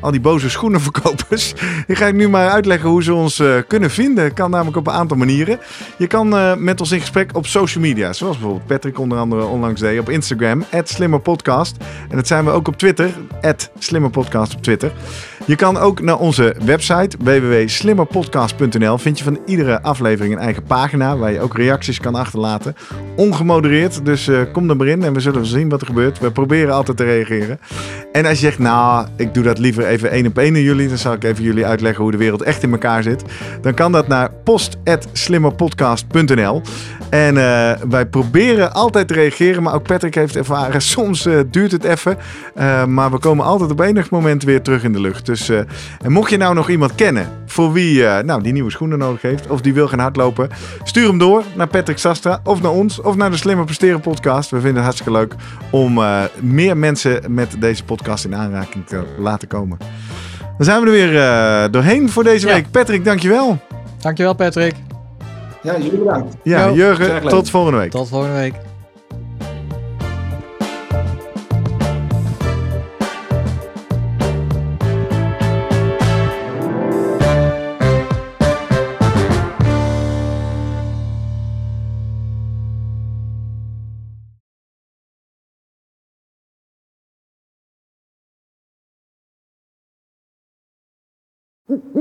al 0.00 0.10
die 0.10 0.20
boze 0.20 0.50
schoenenverkopers. 0.50 1.54
Die 1.86 1.96
ga 1.96 2.06
ik 2.06 2.14
nu 2.14 2.28
maar 2.28 2.48
uitleggen 2.50 2.88
hoe 2.88 3.02
ze 3.02 3.14
ons 3.14 3.42
kunnen 3.66 3.90
vinden. 3.90 4.34
Kan 4.34 4.50
namelijk 4.50 4.76
op 4.76 4.86
een 4.86 4.92
aantal 4.92 5.16
manieren. 5.16 5.58
Je 5.98 6.06
kan 6.06 6.28
met 6.64 6.80
ons 6.80 6.92
in 6.92 7.00
gesprek 7.00 7.36
op 7.36 7.46
social 7.46 7.84
media. 7.84 8.12
Zoals 8.12 8.36
bijvoorbeeld 8.36 8.66
Patrick 8.66 8.98
onder 8.98 9.18
andere 9.18 9.44
onlangs 9.44 9.80
deed 9.80 10.00
op 10.00 10.08
Instagram. 10.10 10.64
@slimmerpodcast. 10.84 11.76
En 12.08 12.16
dat 12.16 12.26
zijn 12.26 12.44
we 12.44 12.50
ook 12.50 12.68
op 12.68 12.76
Twitter. 12.76 13.10
@slimmerpodcast 13.78 14.54
op 14.54 14.62
Twitter. 14.62 14.92
Je 15.46 15.56
kan 15.56 15.76
ook 15.76 16.00
naar 16.00 16.18
onze 16.18 16.56
website 16.64 17.16
www.slimmerpodcast.nl. 17.20 18.98
Vind 18.98 19.18
je 19.18 19.24
van 19.24 19.38
iedere 19.44 19.82
aflevering 19.82 20.34
een 20.34 20.40
eigen 20.40 20.62
pagina 20.62 21.16
waar 21.16 21.32
je 21.32 21.40
ook 21.40 21.56
reacties 21.56 22.00
kan 22.00 22.14
achterlaten. 22.14 22.76
Ongemodereerd, 23.16 24.04
dus 24.04 24.28
eh, 24.28 24.40
kom 24.52 24.70
er 24.70 24.76
maar 24.76 24.86
in 24.86 25.02
en 25.02 25.12
we 25.12 25.20
zullen 25.20 25.46
zien 25.46 25.68
wat 25.68 25.80
er 25.80 25.86
gebeurt. 25.86 26.18
We 26.18 26.30
proberen 26.30 26.74
altijd 26.74 26.96
te 26.96 27.04
reageren. 27.04 27.60
En 28.12 28.26
als 28.26 28.40
je 28.40 28.46
zegt, 28.46 28.58
nou, 28.58 29.06
ik 29.16 29.34
doe 29.34 29.44
dat 29.44 29.58
liever 29.58 29.86
even 29.86 30.10
één 30.10 30.26
op 30.26 30.38
één 30.38 30.54
aan 30.54 30.60
jullie, 30.60 30.88
dan 30.88 30.98
zal 30.98 31.12
ik 31.12 31.24
even 31.24 31.44
jullie 31.44 31.66
uitleggen 31.66 32.02
hoe 32.02 32.12
de 32.12 32.18
wereld 32.18 32.42
echt 32.42 32.62
in 32.62 32.72
elkaar 32.72 33.02
zit. 33.02 33.22
Dan 33.60 33.74
kan 33.74 33.92
dat 33.92 34.08
naar 34.08 34.30
post.slimmerpodcast.nl. 34.44 36.62
En 37.10 37.36
eh, 37.36 37.72
wij 37.88 38.06
proberen 38.06 38.72
altijd 38.72 39.08
te 39.08 39.14
reageren, 39.14 39.62
maar 39.62 39.74
ook 39.74 39.86
Patrick 39.86 40.14
heeft 40.14 40.36
ervaren, 40.36 40.82
soms 40.96 41.26
eh, 41.26 41.38
duurt 41.50 41.72
het 41.72 41.84
even. 41.84 42.16
Maar 42.86 43.10
we 43.10 43.18
komen 43.18 43.44
altijd 43.44 43.70
op 43.70 43.80
enig 43.80 44.10
moment 44.10 44.42
weer 44.42 44.62
terug 44.62 44.84
in 44.84 44.92
de 44.92 45.00
lucht. 45.00 45.28
Dus 45.36 45.48
eh, 45.48 45.58
en 46.02 46.12
mocht 46.12 46.30
je 46.30 46.36
nou 46.36 46.54
nog 46.54 46.68
iemand 46.70 46.94
kennen 46.94 47.28
voor 47.46 47.72
wie 47.72 48.06
eh, 48.06 48.24
nou, 48.24 48.42
die 48.42 48.52
nieuwe 48.52 48.70
schoenen 48.70 48.98
nodig 48.98 49.22
heeft, 49.22 49.46
of 49.46 49.60
die 49.60 49.74
wil 49.74 49.88
gaan 49.88 49.98
hardlopen, 49.98 50.48
stuur 50.84 51.08
hem 51.08 51.18
door 51.18 51.42
naar 51.56 51.66
Patrick 51.68 51.98
Sastra, 51.98 52.40
of 52.44 52.62
naar 52.62 52.70
ons, 52.70 53.00
of 53.00 53.16
naar 53.16 53.30
de 53.30 53.36
Slimmer 53.36 53.64
Presteren 53.64 54.00
podcast. 54.00 54.50
We 54.50 54.56
vinden 54.56 54.74
het 54.76 54.84
hartstikke 54.84 55.12
leuk 55.12 55.34
om 55.70 55.98
eh, 55.98 56.22
meer 56.40 56.76
mensen 56.76 57.20
met 57.28 57.56
deze 57.58 57.84
podcast 57.84 58.24
in 58.24 58.34
aanraking 58.36 58.86
te 58.86 59.02
laten 59.18 59.48
komen. 59.48 59.78
Dan 60.56 60.64
zijn 60.66 60.80
we 60.80 60.86
er 60.86 60.92
weer 60.92 61.20
eh, 61.22 61.64
doorheen 61.72 62.10
voor 62.10 62.24
deze 62.24 62.46
Ja. 62.46 62.52
week. 62.54 62.70
Patrick, 62.70 63.04
dankjewel. 63.04 63.58
Dankjewel 64.00 64.34
Patrick. 64.34 64.74
Ja, 65.62 65.76
jullie 65.76 65.98
bedankt. 65.98 66.34
Ja, 66.42 66.70
Jurgen, 66.72 67.28
tot 67.28 67.50
volgende 67.50 67.78
week. 67.78 67.90
Tot 67.90 68.08
volgende 68.08 68.36
week. 68.36 68.54